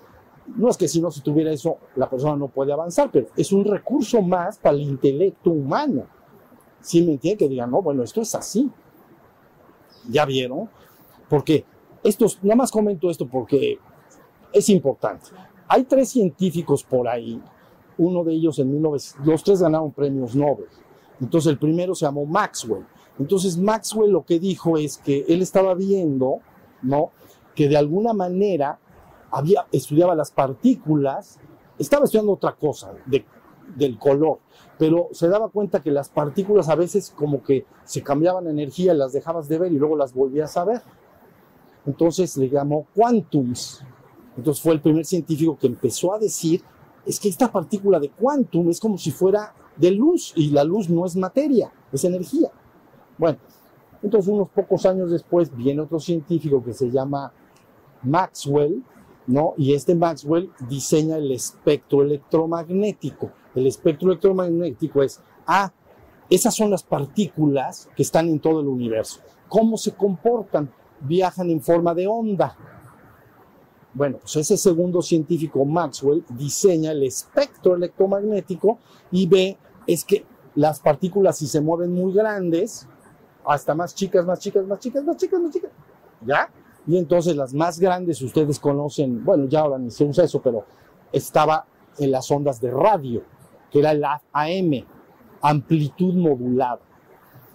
no 0.48 0.70
es 0.70 0.78
que 0.78 0.88
si 0.88 1.02
no 1.02 1.12
se 1.12 1.22
tuviera 1.22 1.52
eso, 1.52 1.78
la 1.96 2.10
persona 2.10 2.36
no 2.36 2.48
puede 2.48 2.74
avanzar, 2.74 3.10
pero 3.12 3.28
es 3.36 3.52
un 3.52 3.64
recurso 3.64 4.22
más 4.22 4.58
para 4.58 4.76
el 4.76 4.82
intelecto 4.82 5.52
humano. 5.52 6.06
Si 6.82 7.02
me 7.02 7.14
entienden? 7.14 7.38
Que 7.38 7.50
digan, 7.50 7.72
no, 7.72 7.82
bueno, 7.82 8.04
esto 8.04 8.22
es 8.22 8.34
así. 8.36 8.70
¿Ya 10.10 10.26
vieron? 10.26 10.70
Porque 11.30 11.64
estos, 12.04 12.40
nada 12.44 12.56
más 12.56 12.72
comento 12.72 13.10
esto 13.10 13.28
porque 13.28 13.78
es 14.52 14.70
importante. 14.70 15.28
Hay 15.68 15.84
tres 15.84 16.10
científicos 16.10 16.84
por 16.84 17.08
ahí, 17.08 17.42
uno 17.98 18.24
de 18.24 18.34
ellos 18.34 18.60
en 18.60 18.72
1900, 18.72 19.26
los 19.26 19.44
tres 19.44 19.62
ganaron 19.62 19.92
premios 19.92 20.36
Nobel. 20.36 20.68
Entonces 21.22 21.52
el 21.52 21.60
primero 21.60 21.94
se 21.94 22.06
llamó 22.06 22.26
Maxwell. 22.26 22.86
Entonces 23.20 23.58
Maxwell 23.58 24.12
lo 24.12 24.26
que 24.26 24.40
dijo 24.40 24.78
es 24.78 24.98
que 24.98 25.24
él 25.30 25.42
estaba 25.42 25.76
viendo, 25.76 26.40
¿no? 26.82 27.12
Que 27.56 27.70
de 27.70 27.78
alguna 27.78 28.14
manera 28.14 28.80
había, 29.32 29.66
estudiaba 29.72 30.16
las 30.16 30.32
partículas, 30.32 31.40
estaba 31.80 32.06
estudiando 32.06 32.34
otra 32.34 32.54
cosa 32.54 32.94
de, 33.06 33.26
del 33.76 33.98
color, 33.98 34.40
pero 34.78 35.10
se 35.12 35.28
daba 35.28 35.50
cuenta 35.50 35.82
que 35.82 35.92
las 35.92 36.10
partículas 36.10 36.70
a 36.70 36.76
veces 36.76 37.14
como 37.16 37.42
que 37.44 37.66
se 37.84 38.04
cambiaban 38.04 38.48
energía, 38.48 38.94
las 38.94 39.14
dejabas 39.14 39.48
de 39.48 39.58
ver 39.58 39.72
y 39.72 39.78
luego 39.78 39.96
las 39.96 40.14
volvías 40.14 40.58
a 40.58 40.66
ver. 40.66 40.82
Entonces 41.86 42.38
le 42.38 42.50
llamó 42.50 42.88
quantums. 42.96 43.84
Entonces 44.38 44.62
fue 44.62 44.74
el 44.74 44.82
primer 44.82 45.06
científico 45.06 45.58
que 45.58 45.68
empezó 45.68 46.14
a 46.14 46.20
decir, 46.20 46.62
es 47.06 47.20
que 47.20 47.30
esta 47.30 47.52
partícula 47.52 48.00
de 48.00 48.10
quantum 48.10 48.70
es 48.70 48.80
como 48.80 48.98
si 48.98 49.12
fuera 49.12 49.54
de 49.76 49.92
luz 49.92 50.34
y 50.36 50.52
la 50.52 50.64
luz 50.64 50.90
no 50.90 51.06
es 51.06 51.16
materia, 51.16 51.72
es 51.92 52.04
energía. 52.04 52.52
Bueno, 53.18 53.40
entonces 54.02 54.32
unos 54.32 54.50
pocos 54.50 54.86
años 54.86 55.12
después 55.12 55.56
viene 55.56 55.82
otro 55.82 56.00
científico 56.00 56.64
que 56.64 56.74
se 56.74 56.90
llama 56.90 57.32
Maxwell, 58.04 58.84
¿no? 59.32 59.54
Y 59.58 59.74
este 59.74 59.96
Maxwell 59.96 60.52
diseña 60.68 61.16
el 61.16 61.32
espectro 61.32 62.02
electromagnético. 62.02 63.32
El 63.56 63.66
espectro 63.66 64.10
electromagnético 64.10 65.02
es, 65.02 65.22
ah, 65.48 65.72
esas 66.30 66.54
son 66.54 66.70
las 66.70 66.84
partículas 66.84 67.90
que 67.96 68.04
están 68.04 68.28
en 68.28 68.40
todo 68.40 68.60
el 68.60 68.68
universo. 68.68 69.22
¿Cómo 69.48 69.78
se 69.78 69.94
comportan? 69.94 70.72
Viajan 71.00 71.50
en 71.50 71.62
forma 71.62 71.94
de 71.94 72.08
onda. 72.08 72.58
Bueno, 73.94 74.18
pues 74.20 74.36
ese 74.36 74.58
segundo 74.58 75.02
científico, 75.02 75.66
Maxwell, 75.66 76.24
diseña 76.30 76.92
el 76.92 77.04
espectro 77.04 77.76
electromagnético 77.76 78.80
y 79.12 79.28
ve, 79.28 79.58
es 79.88 80.06
que 80.06 80.26
las 80.56 80.80
partículas 80.80 81.38
si 81.38 81.48
se 81.48 81.62
mueven 81.62 81.94
muy 81.94 82.14
grandes, 82.14 82.88
hasta 83.46 83.74
más 83.76 83.96
chicas, 83.96 84.26
más 84.26 84.40
chicas, 84.40 84.66
más 84.66 84.80
chicas, 84.80 85.04
más 85.04 85.18
chicas, 85.18 85.42
más 85.42 85.52
chicas, 85.52 85.72
¿ya? 86.26 86.50
Y 86.88 86.98
entonces 86.98 87.36
las 87.36 87.54
más 87.54 87.80
grandes 87.80 88.22
ustedes 88.22 88.60
conocen, 88.60 89.24
bueno, 89.24 89.46
ya 89.48 89.62
ahora 89.62 89.78
ni 89.78 89.92
se 89.92 90.04
usa 90.04 90.26
eso, 90.26 90.42
pero 90.42 90.66
estaba 91.12 91.66
en 91.98 92.12
las 92.12 92.30
ondas 92.32 92.60
de 92.60 92.72
radio, 92.72 93.24
que 93.70 93.80
era 93.80 93.94
la 93.94 94.22
AM, 94.32 94.86
amplitud 95.42 96.14
modulada. 96.16 96.82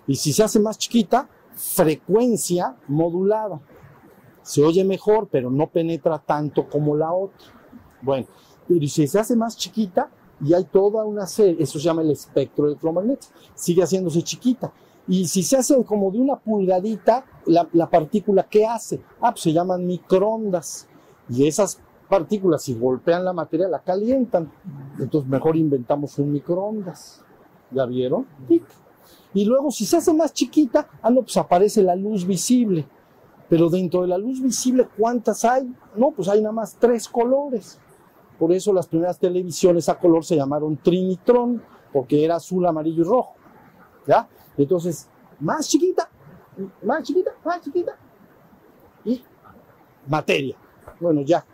Y 0.06 0.14
si 0.14 0.32
se 0.32 0.44
hace 0.44 0.60
más 0.60 0.78
chiquita, 0.78 1.28
frecuencia 1.54 2.76
modulada. 2.86 3.60
Se 4.42 4.62
oye 4.62 4.84
mejor, 4.84 5.28
pero 5.30 5.50
no 5.50 5.66
penetra 5.68 6.18
tanto 6.18 6.68
como 6.68 6.96
la 6.96 7.12
otra. 7.12 7.48
Bueno, 8.02 8.26
pero 8.68 8.86
si 8.86 9.06
se 9.08 9.18
hace 9.18 9.34
más 9.34 9.56
chiquita, 9.56 10.10
y 10.40 10.52
hay 10.52 10.64
toda 10.64 11.04
una 11.04 11.26
serie, 11.26 11.56
eso 11.62 11.78
se 11.78 11.84
llama 11.84 12.02
el 12.02 12.10
espectro 12.10 12.66
electromagnético, 12.66 13.32
sigue 13.54 13.82
haciéndose 13.82 14.22
chiquita. 14.22 14.72
Y 15.08 15.26
si 15.28 15.42
se 15.42 15.56
hace 15.56 15.82
como 15.84 16.10
de 16.10 16.18
una 16.18 16.36
pulgadita, 16.36 17.24
la, 17.46 17.68
la 17.72 17.88
partícula, 17.88 18.46
¿qué 18.48 18.66
hace? 18.66 19.00
Ah, 19.20 19.30
pues 19.30 19.42
se 19.42 19.52
llaman 19.52 19.86
microondas. 19.86 20.88
Y 21.28 21.46
esas 21.46 21.80
partículas, 22.08 22.62
si 22.62 22.74
golpean 22.74 23.24
la 23.24 23.32
materia, 23.32 23.68
la 23.68 23.80
calientan. 23.80 24.50
Entonces, 24.98 25.30
mejor 25.30 25.56
inventamos 25.56 26.18
un 26.18 26.32
microondas. 26.32 27.22
¿Ya 27.70 27.84
vieron? 27.86 28.26
Tic. 28.48 28.64
Y 29.34 29.44
luego, 29.44 29.70
si 29.70 29.84
se 29.84 29.98
hace 29.98 30.12
más 30.12 30.32
chiquita, 30.32 30.88
ah, 31.02 31.10
no, 31.10 31.22
pues 31.22 31.36
aparece 31.36 31.82
la 31.82 31.94
luz 31.94 32.26
visible. 32.26 32.86
Pero 33.48 33.68
dentro 33.68 34.02
de 34.02 34.08
la 34.08 34.18
luz 34.18 34.40
visible, 34.40 34.88
¿cuántas 34.96 35.44
hay? 35.44 35.72
No, 35.94 36.10
pues 36.10 36.28
hay 36.28 36.40
nada 36.40 36.52
más 36.52 36.76
tres 36.80 37.08
colores. 37.08 37.78
Por 38.38 38.52
eso 38.52 38.72
las 38.72 38.86
primeras 38.86 39.18
televisiones 39.18 39.88
a 39.88 39.98
color 39.98 40.24
se 40.24 40.36
llamaron 40.36 40.76
Trinitron, 40.76 41.62
porque 41.92 42.24
era 42.24 42.36
azul, 42.36 42.66
amarillo 42.66 43.02
y 43.02 43.06
rojo. 43.06 43.34
¿Ya? 44.06 44.28
Entonces, 44.56 45.08
más 45.40 45.68
chiquita, 45.68 46.08
más 46.82 47.02
chiquita, 47.02 47.32
más 47.44 47.60
chiquita. 47.60 47.96
Y 49.04 49.22
materia. 50.06 50.56
Bueno, 51.00 51.20
ya. 51.22 51.44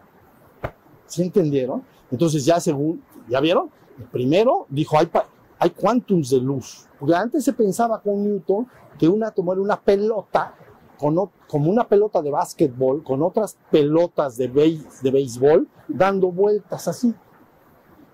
¿Sí 1.06 1.22
entendieron? 1.22 1.82
Entonces 2.10 2.44
ya 2.44 2.60
según, 2.60 3.02
¿ya 3.28 3.40
vieron? 3.40 3.70
Primero 4.10 4.66
dijo, 4.68 4.98
hay, 4.98 5.10
hay 5.58 5.70
quantums 5.70 6.30
de 6.30 6.38
luz. 6.40 6.86
Porque 6.98 7.14
antes 7.14 7.44
se 7.44 7.52
pensaba 7.52 8.00
con 8.00 8.22
Newton 8.24 8.66
que 8.98 9.08
un 9.08 9.22
átomo 9.24 9.52
era 9.52 9.60
una 9.62 9.80
pelota, 9.80 10.54
con 10.98 11.16
como 11.48 11.70
una 11.70 11.86
pelota 11.88 12.22
de 12.22 12.30
básquetbol, 12.30 13.02
con 13.02 13.22
otras 13.22 13.58
pelotas 13.70 14.36
de, 14.36 14.50
béis- 14.50 15.00
de 15.02 15.10
béisbol, 15.10 15.68
dando 15.88 16.30
vueltas 16.30 16.86
así. 16.88 17.14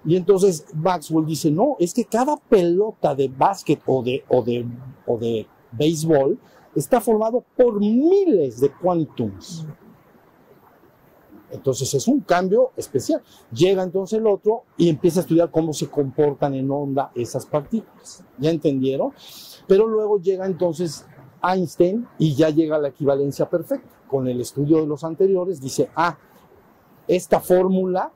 Y 0.09 0.17
entonces 0.17 0.65
Maxwell 0.73 1.27
dice, 1.27 1.51
no, 1.51 1.77
es 1.79 1.93
que 1.93 2.07
cada 2.07 2.39
pelota 2.39 3.15
de 3.15 3.29
básquet 3.29 3.83
o 3.85 4.03
de, 4.03 4.25
o 4.31 4.43
de, 4.43 4.67
o 5.07 5.19
de 5.19 5.47
béisbol 5.73 6.39
está 6.75 6.99
formado 6.99 7.45
por 7.55 7.79
miles 7.79 8.59
de 8.59 8.73
quantums. 8.73 9.67
Entonces 11.51 11.93
es 11.93 12.09
un 12.09 12.21
cambio 12.21 12.71
especial. 12.75 13.21
Llega 13.53 13.83
entonces 13.83 14.19
el 14.19 14.27
otro 14.27 14.63
y 14.79 14.89
empieza 14.89 15.21
a 15.21 15.25
estudiar 15.25 15.51
cómo 15.51 15.75
se 15.75 15.91
comportan 15.91 16.55
en 16.55 16.71
onda 16.71 17.13
esas 17.15 17.45
partículas. 17.45 18.25
¿Ya 18.39 18.49
entendieron? 18.49 19.13
Pero 19.67 19.87
luego 19.87 20.23
llega 20.23 20.47
entonces 20.47 21.05
Einstein 21.43 22.09
y 22.19 22.35
ya 22.35 22.49
llega 22.49 22.79
la 22.79 22.89
equivalencia 22.89 23.51
perfecta. 23.51 23.95
Con 24.09 24.27
el 24.27 24.41
estudio 24.41 24.79
de 24.81 24.87
los 24.87 25.05
anteriores 25.05 25.61
dice, 25.61 25.91
ah, 25.95 26.17
esta 27.07 27.41
fórmula 27.41 28.11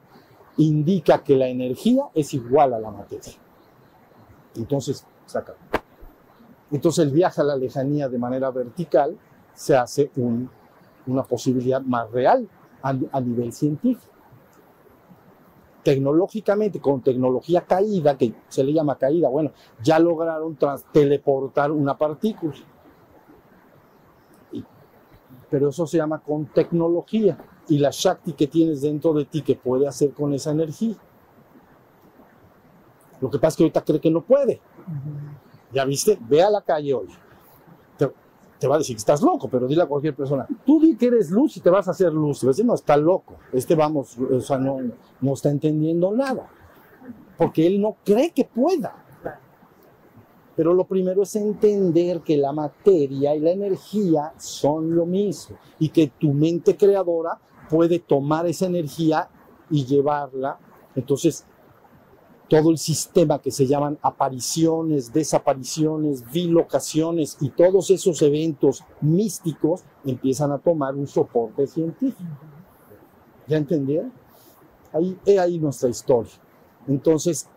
indica 0.59 1.23
que 1.23 1.37
la 1.37 1.49
energía 1.49 2.05
es 2.15 2.35
igual 2.35 2.75
a 2.75 2.79
la 2.79 2.91
materia. 2.91 3.33
Entonces, 4.57 5.07
saca. 5.27 5.55
Entonces 6.71 7.05
el 7.07 7.13
viaje 7.13 7.41
a 7.41 7.45
la 7.45 7.57
lejanía 7.57 8.09
de 8.09 8.19
manera 8.19 8.51
vertical 8.51 9.17
se 9.55 9.77
hace 9.77 10.11
un- 10.17 10.49
una 11.07 11.23
posibilidad 11.23 11.81
más 11.83 12.11
real 12.11 12.49
a, 12.83 13.21
nivel 13.21 13.53
científico. 13.53 14.11
Tecnológicamente, 15.83 16.81
con 16.81 17.01
tecnología 17.01 17.63
caída, 17.63 18.17
que 18.17 18.35
se 18.49 18.63
le 18.65 18.73
llama 18.73 18.97
caída, 18.97 19.29
bueno, 19.29 19.53
ya 19.83 19.99
lograron 19.99 20.57
trans- 20.57 20.85
teleportar 20.93 21.71
una 21.73 21.97
partícula. 21.99 22.55
Pero 25.51 25.69
eso 25.69 25.87
se 25.87 25.99
llama 25.99 26.21
con 26.21 26.47
tecnología 26.47 27.37
y 27.69 27.79
la 27.79 27.91
Shakti 27.91 28.33
que 28.33 28.47
tienes 28.47 28.83
dentro 28.83 29.13
de 29.13 29.25
ti 29.25 29.43
que 29.43 29.55
puede 29.55 29.87
hacer 29.87 30.13
con 30.13 30.33
esa 30.35 30.51
energía. 30.51 30.97
Lo 33.21 33.31
que 33.31 33.39
pasa 33.39 33.49
es 33.49 33.57
que 33.57 33.63
ahorita 33.65 33.85
cree 33.85 34.01
que 34.01 34.11
no 34.11 34.23
puede. 34.23 34.61
¿Ya 35.73 35.85
viste? 35.85 36.19
Ve 36.29 36.43
a 36.43 36.51
la 36.51 36.61
calle 36.61 36.93
hoy. 36.93 37.09
Te, 37.97 38.11
te 38.59 38.67
va 38.67 38.75
a 38.75 38.79
decir 38.79 38.97
que 38.97 39.01
estás 39.01 39.23
loco, 39.23 39.49
pero 39.49 39.67
dile 39.69 39.83
a 39.83 39.87
cualquier 39.87 40.15
persona, 40.15 40.47
tú 40.67 40.81
di 40.81 40.97
que 40.97 41.07
eres 41.07 41.31
luz 41.31 41.57
y 41.57 41.61
te 41.61 41.71
vas 41.71 41.87
a 41.87 41.93
hacer 41.93 42.13
luz. 42.13 42.41
Te 42.41 42.47
va 42.47 42.51
a 42.51 42.53
decir, 42.53 42.67
no, 42.67 42.75
está 42.75 42.97
loco. 42.97 43.37
Este, 43.53 43.75
vamos, 43.75 44.19
o 44.19 44.41
sea, 44.41 44.59
no, 44.59 44.79
no 45.21 45.33
está 45.33 45.51
entendiendo 45.51 46.11
nada. 46.13 46.51
Porque 47.39 47.67
él 47.67 47.81
no 47.81 47.97
cree 48.05 48.33
que 48.33 48.45
pueda. 48.45 48.97
Pero 50.55 50.75
lo 50.75 50.85
primero 50.85 51.23
es 51.23 51.35
entender 51.37 52.21
que 52.21 52.37
la 52.37 52.53
materia 52.53 53.35
y 53.35 53.41
la 53.41 53.53
energía 53.53 54.35
son 54.37 54.95
lo 54.95 55.07
mismo 55.07 55.57
y 55.79 55.89
que 55.89 56.09
tu 56.09 56.33
mente 56.33 56.77
creadora 56.77 57.39
puede 57.73 58.01
tomar 58.01 58.47
esa 58.47 58.67
energía 58.67 59.31
y 59.71 59.87
llevarla. 59.87 60.59
Entonces, 60.95 61.47
todo 62.47 62.71
el 62.71 62.77
sistema 62.77 63.39
que 63.41 63.51
se 63.51 63.67
llaman 63.67 63.99
apariciones, 64.03 65.11
desapariciones, 65.11 66.31
bilocaciones 66.31 67.39
y 67.41 67.49
todos 67.49 67.89
esos 67.89 68.21
eventos 68.21 68.85
místicos 69.01 69.85
empiezan 70.05 70.53
a 70.53 70.59
tomar 70.59 70.95
un 70.95 71.07
soporte 71.07 71.67
científico. 71.67 72.31
¿Ya 73.49 73.57
entendieron? 73.57 74.13
Ahí, 74.93 75.19
he 75.25 75.39
ahí 75.39 75.59
nuestra 75.59 75.89
historia. 75.89 76.33
Entonces, 76.87 77.49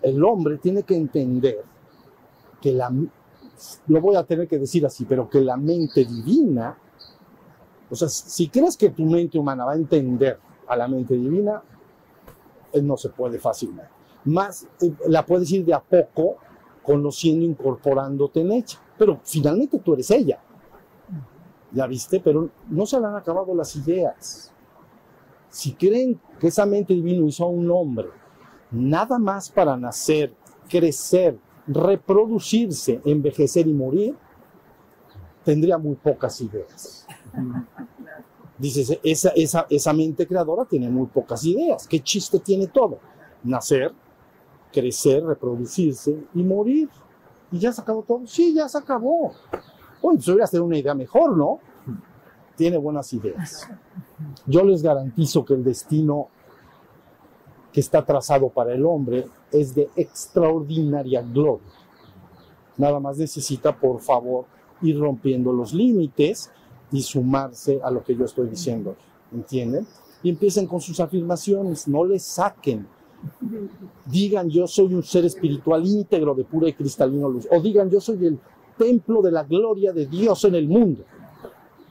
el 0.00 0.24
hombre 0.24 0.56
tiene 0.56 0.84
que 0.84 0.96
entender 0.96 1.62
que 2.62 2.72
la, 2.72 2.90
lo 3.88 4.00
voy 4.00 4.16
a 4.16 4.24
tener 4.24 4.48
que 4.48 4.58
decir 4.58 4.86
así, 4.86 5.04
pero 5.04 5.28
que 5.28 5.42
la 5.42 5.58
mente 5.58 6.06
divina, 6.06 6.78
o 7.94 7.96
sea, 7.96 8.08
si 8.08 8.48
crees 8.48 8.76
que 8.76 8.90
tu 8.90 9.04
mente 9.04 9.38
humana 9.38 9.64
va 9.64 9.72
a 9.72 9.76
entender 9.76 10.38
a 10.66 10.76
la 10.76 10.88
mente 10.88 11.14
divina, 11.14 11.62
eh, 12.72 12.82
no 12.82 12.96
se 12.96 13.10
puede 13.10 13.38
fácilmente. 13.38 13.90
Más 14.24 14.66
eh, 14.80 14.92
la 15.06 15.24
puedes 15.24 15.50
ir 15.52 15.64
de 15.64 15.74
a 15.74 15.80
poco 15.80 16.38
conociendo, 16.82 17.44
incorporándote 17.44 18.40
en 18.40 18.50
ella, 18.50 18.78
pero 18.98 19.20
finalmente 19.22 19.78
tú 19.78 19.94
eres 19.94 20.10
ella. 20.10 20.40
Ya 21.70 21.86
viste, 21.86 22.18
pero 22.18 22.50
no 22.68 22.84
se 22.84 22.98
le 22.98 23.06
han 23.06 23.14
acabado 23.14 23.54
las 23.54 23.76
ideas. 23.76 24.52
Si 25.48 25.74
creen 25.74 26.20
que 26.40 26.48
esa 26.48 26.66
mente 26.66 26.94
divina 26.94 27.24
hizo 27.24 27.44
a 27.44 27.48
un 27.48 27.70
hombre 27.70 28.08
nada 28.72 29.18
más 29.20 29.50
para 29.50 29.76
nacer, 29.76 30.34
crecer, 30.68 31.38
reproducirse, 31.68 33.00
envejecer 33.04 33.68
y 33.68 33.72
morir, 33.72 34.16
tendría 35.44 35.78
muy 35.78 35.94
pocas 35.94 36.40
ideas. 36.40 37.03
Dices, 38.58 38.98
esa, 39.02 39.30
esa, 39.30 39.66
esa 39.68 39.92
mente 39.92 40.26
creadora 40.26 40.64
tiene 40.64 40.88
muy 40.88 41.06
pocas 41.06 41.44
ideas. 41.44 41.88
¿Qué 41.88 42.00
chiste 42.00 42.38
tiene 42.38 42.68
todo? 42.68 42.98
Nacer, 43.42 43.92
crecer, 44.72 45.24
reproducirse 45.24 46.16
y 46.34 46.42
morir. 46.42 46.88
¿Y 47.50 47.58
ya 47.58 47.72
se 47.72 47.80
acabó 47.80 48.02
todo? 48.02 48.26
Sí, 48.26 48.54
ya 48.54 48.68
se 48.68 48.78
acabó. 48.78 49.32
Bueno, 50.02 50.16
pues 50.16 50.26
deberías 50.26 50.50
tener 50.50 50.62
una 50.62 50.78
idea 50.78 50.94
mejor, 50.94 51.36
¿no? 51.36 51.58
Tiene 52.56 52.76
buenas 52.76 53.12
ideas. 53.12 53.68
Yo 54.46 54.62
les 54.62 54.82
garantizo 54.82 55.44
que 55.44 55.54
el 55.54 55.64
destino 55.64 56.28
que 57.72 57.80
está 57.80 58.04
trazado 58.04 58.48
para 58.48 58.72
el 58.72 58.86
hombre 58.86 59.26
es 59.50 59.74
de 59.74 59.88
extraordinaria 59.96 61.22
gloria. 61.22 61.66
Nada 62.76 63.00
más 63.00 63.18
necesita, 63.18 63.76
por 63.76 64.00
favor, 64.00 64.46
ir 64.80 64.98
rompiendo 64.98 65.52
los 65.52 65.72
límites 65.72 66.50
y 66.94 67.02
sumarse 67.02 67.80
a 67.82 67.90
lo 67.90 68.04
que 68.04 68.14
yo 68.14 68.24
estoy 68.24 68.48
diciendo. 68.48 68.94
¿Entienden? 69.32 69.84
Y 70.22 70.30
empiecen 70.30 70.66
con 70.66 70.80
sus 70.80 71.00
afirmaciones, 71.00 71.88
no 71.88 72.04
les 72.04 72.22
saquen. 72.22 72.86
Digan, 74.06 74.48
yo 74.48 74.66
soy 74.68 74.94
un 74.94 75.02
ser 75.02 75.24
espiritual 75.24 75.84
íntegro 75.84 76.34
de 76.34 76.44
pura 76.44 76.68
y 76.68 76.72
cristalina 76.72 77.26
luz. 77.26 77.48
O 77.50 77.60
digan, 77.60 77.90
yo 77.90 78.00
soy 78.00 78.24
el 78.24 78.38
templo 78.78 79.22
de 79.22 79.32
la 79.32 79.42
gloria 79.42 79.92
de 79.92 80.06
Dios 80.06 80.44
en 80.44 80.54
el 80.54 80.68
mundo. 80.68 81.02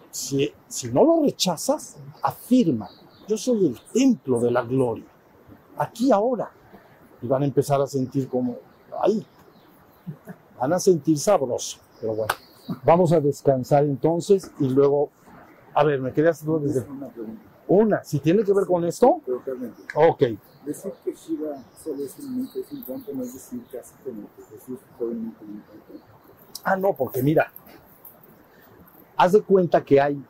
Si, 0.09 0.49
si 0.69 0.87
no 0.87 1.03
lo 1.03 1.21
rechazas, 1.23 1.97
afirma, 2.21 2.89
yo 3.27 3.37
soy 3.37 3.65
el 3.65 3.77
templo 3.91 4.39
de 4.39 4.51
la 4.51 4.61
gloria. 4.61 5.05
Aquí 5.77 6.11
ahora. 6.13 6.49
Y 7.21 7.27
van 7.27 7.41
a 7.41 7.45
empezar 7.45 7.81
a 7.81 7.87
sentir 7.87 8.29
como, 8.29 8.55
ay, 9.01 9.25
van 10.57 10.71
a 10.71 10.79
sentir 10.79 11.19
sabroso. 11.19 11.79
Pero 11.99 12.15
bueno, 12.15 12.33
vamos 12.83 13.11
a 13.13 13.19
descansar 13.19 13.83
entonces 13.85 14.51
y 14.59 14.69
luego, 14.69 15.09
a 15.73 15.83
ver, 15.83 16.01
me 16.01 16.11
quedas 16.13 16.41
tú 16.41 16.59
desde 16.59 16.81
Una 16.89 17.07
pregunta. 17.09 17.41
una. 17.67 18.03
Si 18.03 18.19
tiene 18.19 18.43
que 18.43 18.53
ver 18.53 18.65
con 18.65 18.83
esto, 18.85 19.21
Totalmente. 19.25 19.81
ok. 19.95 20.23
Decir 20.65 20.93
que 21.03 21.13
Shiva 21.13 21.57
solo 21.83 22.05
es 22.05 22.17
un 22.19 22.41
mito 22.41 22.59
es 22.59 22.71
un 22.71 23.17
no 23.17 23.23
es 23.23 23.33
decir 23.33 23.61
casi 23.71 23.95
como 24.03 24.27
que 24.35 24.43
Jesús 24.55 24.79
fue 24.97 25.07
un 25.07 25.25
mito 25.25 25.41
un 25.41 25.61
tonto. 25.61 26.05
Ah, 26.63 26.77
no, 26.77 26.93
porque 26.93 27.21
mira, 27.21 27.51
haz 29.17 29.33
de 29.33 29.41
cuenta 29.41 29.83
que 29.83 29.99
hay 29.99 30.23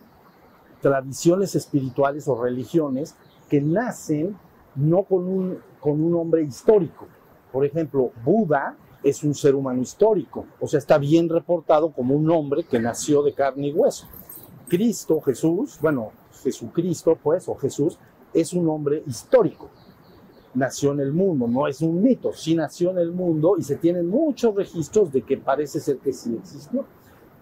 tradiciones 0.81 1.55
espirituales 1.55 2.27
o 2.27 2.41
religiones 2.41 3.15
que 3.47 3.61
nacen 3.61 4.35
no 4.75 5.03
con 5.03 5.27
un, 5.27 5.59
con 5.79 6.01
un 6.03 6.15
hombre 6.15 6.41
histórico. 6.41 7.05
Por 7.51 7.63
ejemplo, 7.65 8.11
Buda 8.25 8.75
es 9.03 9.23
un 9.23 9.33
ser 9.35 9.55
humano 9.55 9.81
histórico, 9.81 10.45
o 10.59 10.67
sea, 10.67 10.79
está 10.79 10.97
bien 10.97 11.29
reportado 11.29 11.91
como 11.91 12.15
un 12.15 12.29
hombre 12.31 12.63
que 12.63 12.79
nació 12.79 13.21
de 13.21 13.33
carne 13.33 13.67
y 13.67 13.73
hueso. 13.73 14.07
Cristo, 14.67 15.19
Jesús, 15.21 15.77
bueno, 15.81 16.11
Jesucristo, 16.41 17.17
pues, 17.21 17.47
o 17.47 17.55
Jesús, 17.55 17.99
es 18.33 18.53
un 18.53 18.67
hombre 18.69 19.03
histórico. 19.05 19.69
Nació 20.55 20.91
en 20.93 21.01
el 21.01 21.11
mundo, 21.11 21.47
no 21.47 21.67
es 21.67 21.81
un 21.81 22.01
mito, 22.01 22.31
sí 22.33 22.55
nació 22.55 22.91
en 22.91 22.99
el 22.99 23.11
mundo 23.11 23.55
y 23.57 23.63
se 23.63 23.75
tienen 23.75 24.07
muchos 24.07 24.55
registros 24.55 25.11
de 25.11 25.23
que 25.23 25.37
parece 25.37 25.79
ser 25.79 25.97
que 25.97 26.13
sí 26.13 26.35
existió. 26.35 26.85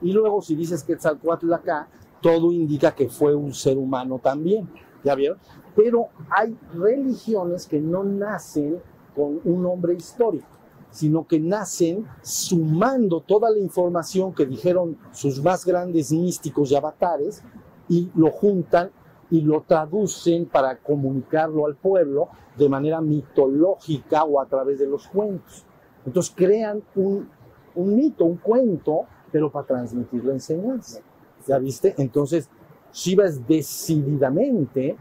Y 0.02 0.14
luego, 0.14 0.42
si 0.42 0.56
dices 0.56 0.84
que 0.84 0.94
Quetzalcoatl 0.94 1.54
acá, 1.54 1.88
todo 2.22 2.52
indica 2.52 2.96
que 2.96 3.10
fue 3.10 3.36
un 3.36 3.54
ser 3.54 3.78
humano 3.78 4.20
también. 4.20 4.70
¿Ya 5.04 5.16
vieron? 5.16 5.40
Pero 5.76 6.10
hay 6.30 6.58
religiones 6.74 7.68
que 7.68 7.80
no 7.80 8.04
nacen 8.04 8.80
con 9.16 9.42
un 9.44 9.66
hombre 9.66 9.94
histórico, 9.94 10.48
sino 10.92 11.26
que 11.26 11.40
nacen 11.40 12.06
sumando 12.22 13.22
toda 13.22 13.50
la 13.50 13.58
información 13.58 14.34
que 14.34 14.46
dijeron 14.46 14.98
sus 15.12 15.42
más 15.42 15.66
grandes 15.66 16.12
místicos 16.12 16.72
y 16.72 16.76
avatares 16.76 17.44
y 17.88 18.10
lo 18.16 18.30
juntan 18.30 18.92
y 19.30 19.42
lo 19.42 19.62
traducen 19.62 20.46
para 20.46 20.78
comunicarlo 20.78 21.66
al 21.66 21.76
pueblo 21.76 22.28
de 22.58 22.68
manera 22.68 23.00
mitológica 23.00 24.26
o 24.26 24.42
a 24.42 24.46
través 24.46 24.80
de 24.80 24.88
los 24.88 25.08
cuentos. 25.08 25.66
Entonces 26.06 26.34
crean 26.36 26.84
un, 26.96 27.30
un 27.76 27.96
mito, 27.96 28.26
un 28.26 28.38
cuento, 28.38 29.06
pero 29.32 29.50
para 29.50 29.66
transmitir 29.66 30.26
la 30.26 30.34
enseñanza. 30.34 31.00
¿Ya 31.48 31.58
viste? 31.58 31.96
Entonces, 31.98 32.50
Shiva 32.92 33.26
es 33.26 33.48
decididamente 33.48 34.98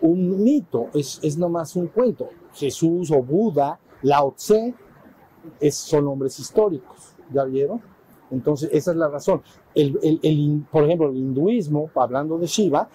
un 0.00 0.42
mito, 0.42 0.88
es, 0.94 1.18
es 1.22 1.36
nomás 1.36 1.74
un 1.74 1.88
cuento. 1.88 2.28
Jesús 2.52 3.10
o 3.10 3.22
Buda, 3.22 3.80
Lao 4.02 4.32
Tse, 4.32 4.74
es, 5.60 5.74
son 5.74 6.04
nombres 6.04 6.38
históricos, 6.38 7.14
¿ya 7.32 7.44
vieron? 7.44 7.80
Entonces, 8.30 8.70
esa 8.72 8.90
es 8.90 8.96
la 8.96 9.08
razón. 9.08 9.42
Por 10.70 10.84
ejemplo, 10.84 11.08
el 11.08 11.16
hinduismo, 11.16 11.90
hablando 11.94 12.38
de 12.38 12.46
Shiva, 12.46 12.88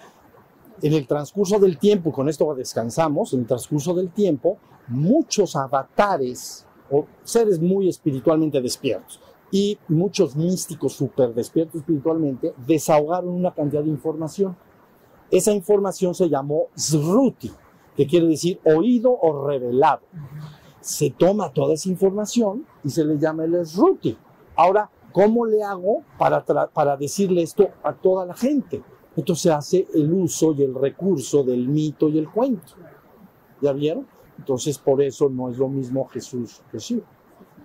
en 0.81 0.93
el 0.93 1.07
transcurso 1.07 1.59
del 1.59 1.77
tiempo, 1.77 2.11
con 2.11 2.29
esto 2.29 2.53
descansamos, 2.55 3.33
en 3.33 3.41
el 3.41 3.47
transcurso 3.47 3.93
del 3.93 4.09
tiempo, 4.09 4.57
muchos 4.87 5.55
avatares 5.55 6.65
o 6.89 7.05
seres 7.23 7.59
muy 7.59 7.89
espiritualmente 7.89 8.61
despiertos 8.61 9.19
y 9.51 9.77
muchos 9.87 10.35
místicos 10.35 10.93
súper 10.93 11.33
despiertos 11.33 11.81
espiritualmente 11.81 12.53
desahogaron 12.65 13.29
una 13.29 13.53
cantidad 13.53 13.83
de 13.83 13.89
información. 13.89 14.55
Esa 15.31 15.51
información 15.51 16.15
se 16.15 16.29
llamó 16.29 16.67
Sruti, 16.75 17.51
que 17.95 18.07
quiere 18.07 18.27
decir 18.27 18.59
oído 18.63 19.11
o 19.11 19.47
revelado. 19.47 20.01
Se 20.81 21.09
toma 21.11 21.51
toda 21.51 21.73
esa 21.73 21.89
información 21.89 22.65
y 22.83 22.89
se 22.89 23.03
le 23.03 23.17
llama 23.17 23.43
el 23.43 23.65
Sruti. 23.65 24.17
Ahora, 24.55 24.89
¿cómo 25.11 25.45
le 25.45 25.63
hago 25.63 26.03
para, 26.17 26.43
para 26.43 26.97
decirle 26.97 27.41
esto 27.41 27.69
a 27.83 27.93
toda 27.93 28.25
la 28.25 28.33
gente? 28.33 28.81
Entonces 29.15 29.43
se 29.43 29.51
hace 29.51 29.87
el 29.93 30.13
uso 30.13 30.53
y 30.53 30.63
el 30.63 30.73
recurso 30.73 31.43
del 31.43 31.67
mito 31.67 32.07
y 32.07 32.17
el 32.17 32.29
cuento. 32.29 32.73
¿Ya 33.61 33.73
vieron? 33.73 34.07
Entonces 34.37 34.77
por 34.77 35.01
eso 35.01 35.29
no 35.29 35.49
es 35.49 35.57
lo 35.57 35.67
mismo 35.67 36.07
Jesús 36.07 36.61
que 36.71 36.79
Shiva. 36.79 37.05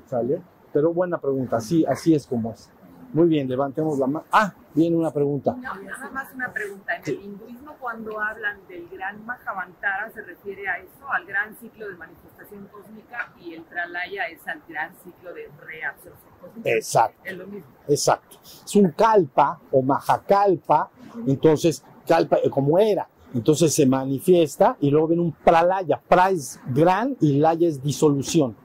¿Sale? 0.06 0.42
Pero 0.72 0.92
buena 0.92 1.18
pregunta, 1.18 1.58
así, 1.58 1.84
así 1.86 2.14
es 2.14 2.26
como 2.26 2.50
es. 2.50 2.68
Muy 3.14 3.28
bien, 3.28 3.48
levantemos 3.48 3.96
la 3.96 4.08
mano. 4.08 4.26
Ah, 4.32 4.52
viene 4.74 4.96
una 4.96 5.12
pregunta. 5.12 5.52
No, 5.52 5.74
nada 5.76 6.10
más 6.10 6.34
una 6.34 6.52
pregunta. 6.52 6.96
En 6.96 7.02
el 7.06 7.22
hinduismo, 7.22 7.76
cuando 7.78 8.20
hablan 8.20 8.58
del 8.66 8.88
gran 8.88 9.24
Mahavantara, 9.24 10.10
¿se 10.12 10.20
refiere 10.22 10.68
a 10.68 10.78
eso, 10.78 11.08
al 11.08 11.24
gran 11.24 11.56
ciclo 11.56 11.88
de 11.88 11.94
manifestación 11.94 12.66
cósmica? 12.72 13.32
Y 13.40 13.54
el 13.54 13.62
Pralaya 13.62 14.26
es 14.26 14.44
al 14.48 14.60
gran 14.68 14.92
ciclo 15.04 15.32
de 15.32 15.48
reabsorción 15.64 16.32
cósmica. 16.40 16.70
Exacto. 16.70 17.20
Es 17.22 17.36
lo 17.36 17.46
mismo. 17.46 17.70
Exacto. 17.86 18.36
Es 18.42 18.74
un 18.74 18.90
kalpa 18.90 19.60
o 19.70 19.80
mahakalpa, 19.80 20.90
entonces 21.24 21.84
kalpa 22.08 22.38
eh, 22.42 22.50
como 22.50 22.80
era. 22.80 23.08
Entonces 23.32 23.72
se 23.72 23.86
manifiesta 23.86 24.76
y 24.80 24.90
luego 24.90 25.06
viene 25.06 25.22
un 25.22 25.32
pralaya. 25.32 26.00
Pra 26.00 26.30
es 26.30 26.58
gran 26.66 27.16
y 27.20 27.38
laya 27.38 27.68
es 27.68 27.80
disolución. 27.80 28.56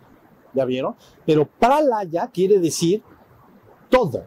¿Ya 0.55 0.65
vieron? 0.65 0.95
Pero 1.23 1.45
pralaya 1.45 2.27
quiere 2.33 2.57
decir 2.57 3.03
todo, 3.89 4.23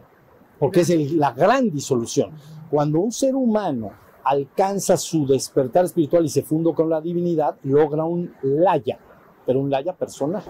porque 0.63 0.79
es 0.79 1.11
la 1.11 1.33
gran 1.33 1.69
disolución. 1.69 2.31
Cuando 2.71 3.01
un 3.01 3.11
ser 3.11 3.35
humano 3.35 3.91
alcanza 4.23 4.95
su 4.95 5.27
despertar 5.27 5.83
espiritual 5.83 6.23
y 6.23 6.29
se 6.29 6.41
funda 6.41 6.73
con 6.73 6.89
la 6.89 7.01
divinidad, 7.01 7.57
logra 7.63 8.05
un 8.05 8.33
laya, 8.41 8.97
pero 9.45 9.59
un 9.59 9.69
laya 9.69 9.91
personal. 9.91 10.41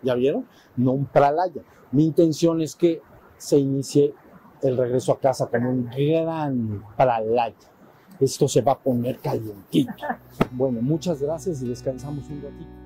¿Ya 0.00 0.14
vieron? 0.14 0.46
No 0.76 0.92
un 0.92 1.06
pralaya. 1.06 1.60
Mi 1.90 2.04
intención 2.04 2.60
es 2.60 2.76
que 2.76 3.02
se 3.36 3.58
inicie 3.58 4.14
el 4.62 4.76
regreso 4.76 5.10
a 5.10 5.18
casa 5.18 5.48
con 5.48 5.66
un 5.66 5.90
gran 5.90 6.84
pralaya. 6.96 7.56
Esto 8.20 8.46
se 8.46 8.60
va 8.60 8.72
a 8.72 8.78
poner 8.78 9.18
calientito. 9.18 9.92
Bueno, 10.52 10.80
muchas 10.82 11.20
gracias 11.20 11.60
y 11.62 11.68
descansamos 11.68 12.30
un 12.30 12.42
ratito. 12.42 12.81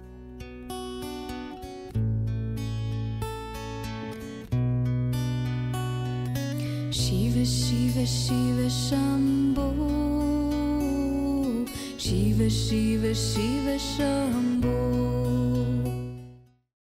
Shiva 7.97 8.05
Shiva 8.05 8.68
Shambho 8.68 9.70
Shiva 11.97 12.51
Shiva 12.51 13.14
Shiva 13.14 13.78
Shambho 13.78 15.26